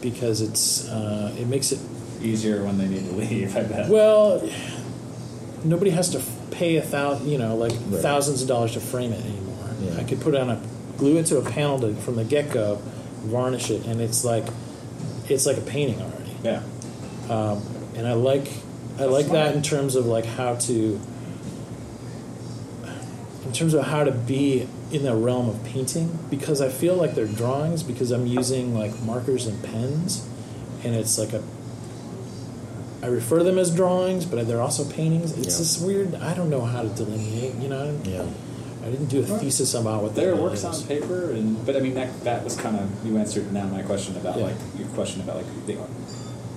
because 0.00 0.40
it's 0.40 0.88
uh, 0.88 1.34
it 1.38 1.46
makes 1.46 1.72
it 1.72 1.78
Easier 2.22 2.62
when 2.64 2.76
they 2.76 2.86
need 2.86 3.06
to 3.08 3.12
leave, 3.14 3.56
I 3.56 3.62
bet. 3.62 3.88
well. 3.88 4.46
Nobody 5.64 5.90
has 5.90 6.08
to 6.10 6.22
pay 6.50 6.76
a 6.76 6.82
thousand, 6.82 7.28
you 7.30 7.36
know, 7.38 7.54
like 7.54 7.72
Right. 7.72 8.00
thousands 8.02 8.40
of 8.42 8.48
dollars 8.48 8.72
to 8.72 8.80
frame 8.80 9.12
it 9.12 9.24
anymore. 9.24 9.56
Yeah. 9.82 9.98
I 10.00 10.04
could 10.04 10.20
put 10.20 10.34
it 10.34 10.40
on 10.40 10.48
a 10.50 10.60
glue 10.98 11.16
it 11.18 11.26
to 11.26 11.38
a 11.38 11.42
panel 11.50 11.78
to, 11.80 11.94
from 11.96 12.16
the 12.16 12.24
get 12.24 12.50
go, 12.50 12.78
varnish 13.20 13.70
it, 13.70 13.86
and 13.86 14.00
it's 14.00 14.24
like 14.24 14.44
it's 15.28 15.46
like 15.46 15.56
a 15.58 15.62
painting 15.62 16.00
already. 16.00 16.36
Yeah. 16.42 16.62
Um, 17.28 17.62
and 17.96 18.06
I 18.06 18.14
like 18.14 18.48
I 18.98 19.04
like 19.04 19.28
that 19.28 19.54
in 19.54 19.62
terms 19.62 19.94
of 19.94 20.06
like 20.06 20.24
how 20.26 20.56
to 20.56 21.00
in 23.46 23.52
terms 23.52 23.74
of 23.74 23.84
how 23.86 24.04
to 24.04 24.12
be 24.12 24.66
in 24.92 25.02
the 25.04 25.14
realm 25.14 25.48
of 25.48 25.62
painting 25.64 26.18
because 26.30 26.60
I 26.60 26.68
feel 26.68 26.94
like 26.94 27.14
they're 27.14 27.26
drawings 27.26 27.82
because 27.82 28.10
I'm 28.10 28.26
using 28.26 28.74
like 28.76 29.00
markers 29.02 29.46
and 29.46 29.62
pens 29.62 30.26
and 30.84 30.94
it's 30.94 31.18
like 31.18 31.32
a 31.32 31.42
I 33.02 33.06
refer 33.06 33.38
to 33.38 33.44
them 33.44 33.58
as 33.58 33.74
drawings 33.74 34.24
but 34.26 34.46
they're 34.46 34.60
also 34.60 34.84
paintings 34.90 35.32
it's 35.32 35.54
Yeah. 35.54 35.58
this 35.58 35.80
weird 35.80 36.14
I 36.16 36.34
don't 36.34 36.50
know 36.50 36.60
how 36.62 36.82
to 36.82 36.88
delineate 36.88 37.54
you 37.56 37.68
know 37.68 37.98
Yeah. 38.04 38.26
I 38.82 38.90
didn't 38.90 39.06
do 39.06 39.20
a 39.20 39.22
thesis 39.24 39.74
about 39.74 40.02
what 40.02 40.14
that 40.14 40.20
There 40.22 40.32
are 40.32 40.36
works 40.40 40.64
on 40.64 40.82
paper, 40.84 41.30
and 41.32 41.64
but 41.66 41.76
I 41.76 41.80
mean 41.80 41.94
that 41.94 42.24
that 42.24 42.42
was 42.42 42.56
kind 42.56 42.76
of 42.76 42.90
you 43.06 43.18
answered 43.18 43.52
now 43.52 43.66
my 43.66 43.82
question 43.82 44.16
about 44.16 44.38
Yeah. 44.38 44.44
like 44.44 44.56
your 44.78 44.88
question 44.88 45.20
about 45.20 45.36
like 45.36 45.66
the 45.66 45.76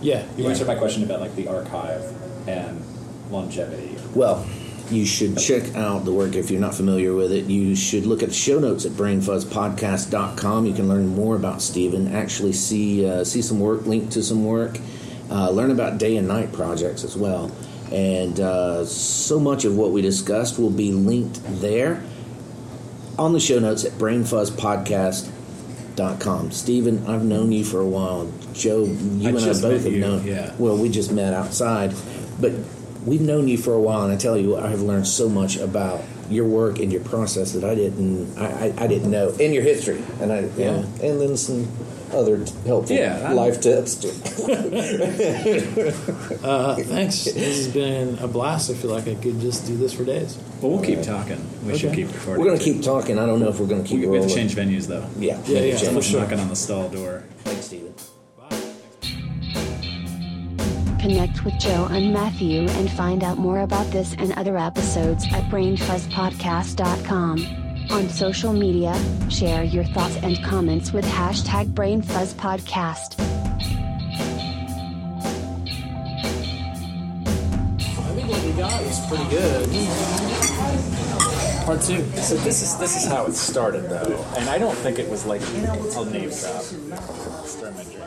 yeah 0.01 0.26
you 0.38 0.43
yeah. 0.43 0.49
answered 0.49 0.67
my 0.67 0.76
question 0.76 1.03
about 1.03 1.19
like 1.19 1.36
the 1.36 1.47
archive 1.47 2.03
and 2.47 2.82
longevity. 3.30 3.97
Well, 4.15 4.45
you 4.89 5.05
should 5.05 5.38
check 5.38 5.76
out 5.76 6.05
the 6.05 6.13
work 6.13 6.36
if 6.36 6.49
you're 6.51 6.61
not 6.61 6.76
familiar 6.76 7.13
with 7.13 7.32
it. 7.32 7.45
You 7.45 7.76
should 7.76 8.05
look 8.05 8.21
at 8.24 8.30
the 8.30 8.36
show 8.36 8.59
notes 8.59 8.86
at 8.86 8.93
brainfuzzpodcast.com. 8.93 10.65
You 10.65 10.74
can 10.74 10.88
learn 10.88 11.07
more 11.07 11.36
about 11.36 11.61
Stephen, 11.61 12.13
actually 12.13 12.53
see 12.53 13.05
uh, 13.05 13.24
see 13.26 13.41
some 13.41 13.59
work, 13.59 13.86
link 13.86 14.11
to 14.11 14.24
some 14.24 14.45
work, 14.45 14.80
uh, 15.30 15.49
learn 15.49 15.71
about 15.71 15.97
day 15.97 16.15
and 16.15 16.28
night 16.28 16.53
projects 16.53 17.03
as 17.03 17.17
well. 17.17 17.51
And 17.91 18.39
uh, 18.39 18.86
so 18.86 19.39
much 19.39 19.65
of 19.65 19.76
what 19.76 19.91
we 19.91 20.01
discussed 20.01 20.57
will 20.57 20.71
be 20.71 20.91
linked 20.93 21.41
there 21.61 22.01
on 23.18 23.34
the 23.34 23.39
show 23.39 23.59
notes 23.59 23.86
at 23.86 23.91
brainfuzzpodcast.com. 23.93 26.51
Stephen, 26.51 27.05
I've 27.07 27.24
known 27.24 27.51
you 27.51 27.64
for 27.64 27.80
a 27.80 27.88
while. 27.88 28.32
Joe, 28.53 28.84
you 28.86 29.28
I 29.28 29.32
and 29.32 29.39
I 29.39 29.61
both 29.61 29.84
have 29.84 29.91
you, 29.93 29.99
known. 29.99 30.26
yeah. 30.26 30.53
Well, 30.57 30.78
we 30.78 30.89
just 30.89 31.11
met 31.11 31.34
outside, 31.34 31.93
but 32.39 32.51
we've 33.05 33.22
known 33.22 33.47
you 33.47 33.57
for 33.57 33.74
a 33.74 33.80
while, 33.80 34.03
and 34.03 34.11
I 34.14 34.18
tell 34.18 34.38
you, 34.38 34.57
I 34.57 34.70
have 34.70 34.82
learned 34.82 35.07
so 35.07 35.30
much 35.30 35.57
about 35.57 36.01
your 36.30 36.47
work 36.47 36.80
and 36.80 36.91
your 36.91 37.03
process 37.03 37.51
that 37.51 37.64
I 37.64 37.76
didn't, 37.76 38.38
I, 38.38 38.68
I, 38.68 38.74
I 38.84 38.88
didn't 38.88 39.11
know, 39.11 39.30
and 39.39 39.53
your 39.53 39.64
history, 39.64 40.01
and 40.22 40.32
I, 40.32 40.39
Yeah. 40.57 40.84
and 41.01 41.20
then 41.22 41.36
some 41.38 41.68
other 42.14 42.38
helpful 42.66 42.95
Yeah, 42.95 43.32
life 43.34 43.59
tips 43.61 44.03
uh, 46.43 46.76
thanks 46.84 47.24
this 47.26 47.36
has 47.36 47.68
been 47.74 48.18
a 48.20 48.28
blast 48.28 48.70
I 48.70 48.74
feel 48.76 48.91
like 48.91 49.07
I 49.07 49.16
could 49.16 49.39
just 49.39 49.66
do 49.68 49.76
this 49.78 49.93
for 49.93 50.03
days 50.05 50.38
Well, 50.61 50.72
we'll 50.74 50.84
keep 50.84 51.01
talking. 51.01 51.39
We 51.66 51.78
should 51.78 51.93
keep 51.93 52.07
recording. 52.14 52.43
We're 52.45 52.51
gonna 52.51 52.64
keep 52.64 52.82
talking. 52.82 53.18
I 53.20 53.26
don't 53.26 53.39
know 53.39 53.49
if 53.49 53.59
we're 53.59 53.68
gonna 53.68 53.84
keep 53.84 53.99
We, 54.01 54.07
we 54.07 54.18
have 54.18 54.28
to 54.28 54.34
change 54.34 54.55
venues 54.55 54.88
though. 54.88 55.05
Yeah, 55.18 55.39
Yeah, 55.45 55.59
yeah, 55.59 55.78
change. 55.78 55.93
for 55.93 56.01
sure. 56.01 56.22
Knocking 56.22 56.39
on 56.39 56.47
the 56.49 56.55
stall 56.55 56.89
door. 56.89 57.24
Thanks, 57.43 57.66
Stephen. 57.68 57.93
Connect 60.99 61.43
with 61.43 61.53
Joe 61.59 61.88
and 61.91 62.14
Matthew 62.14 62.61
and 62.61 62.89
find 62.91 63.24
out 63.26 63.38
more 63.38 63.59
about 63.61 63.91
this 63.91 64.14
and 64.18 64.32
other 64.34 64.57
episodes 64.57 65.26
at 65.34 65.43
brainfuzzpodcast.com. 65.49 67.62
On 67.92 68.10
social 68.10 68.54
media, 68.54 68.94
share 69.30 69.64
your 69.64 69.84
thoughts 69.84 70.18
and 70.18 70.42
comments 70.44 70.94
with 70.94 71.06
hashtag 71.06 71.74
brainfuzzpodcast. 71.74 73.20
I 78.00 78.16
think 78.16 78.28
what 78.30 78.44
we 78.44 78.52
got 78.54 78.82
is 78.84 79.00
pretty 79.08 79.30
good 79.30 80.64
part 81.66 81.82
two 81.82 82.04
So 82.18 82.36
this 82.38 82.62
is 82.62 82.78
this 82.78 82.98
is 82.98 83.10
how 83.10 83.26
it 83.26 83.34
started 83.34 83.90
though, 83.90 84.26
and 84.38 84.50
I 84.50 84.58
don't 84.58 84.76
think 84.76 85.00
it 85.00 85.10
was 85.10 85.26
like 85.26 85.42
I'll 85.96 86.06
name 86.06 86.30
drop. 86.30 88.03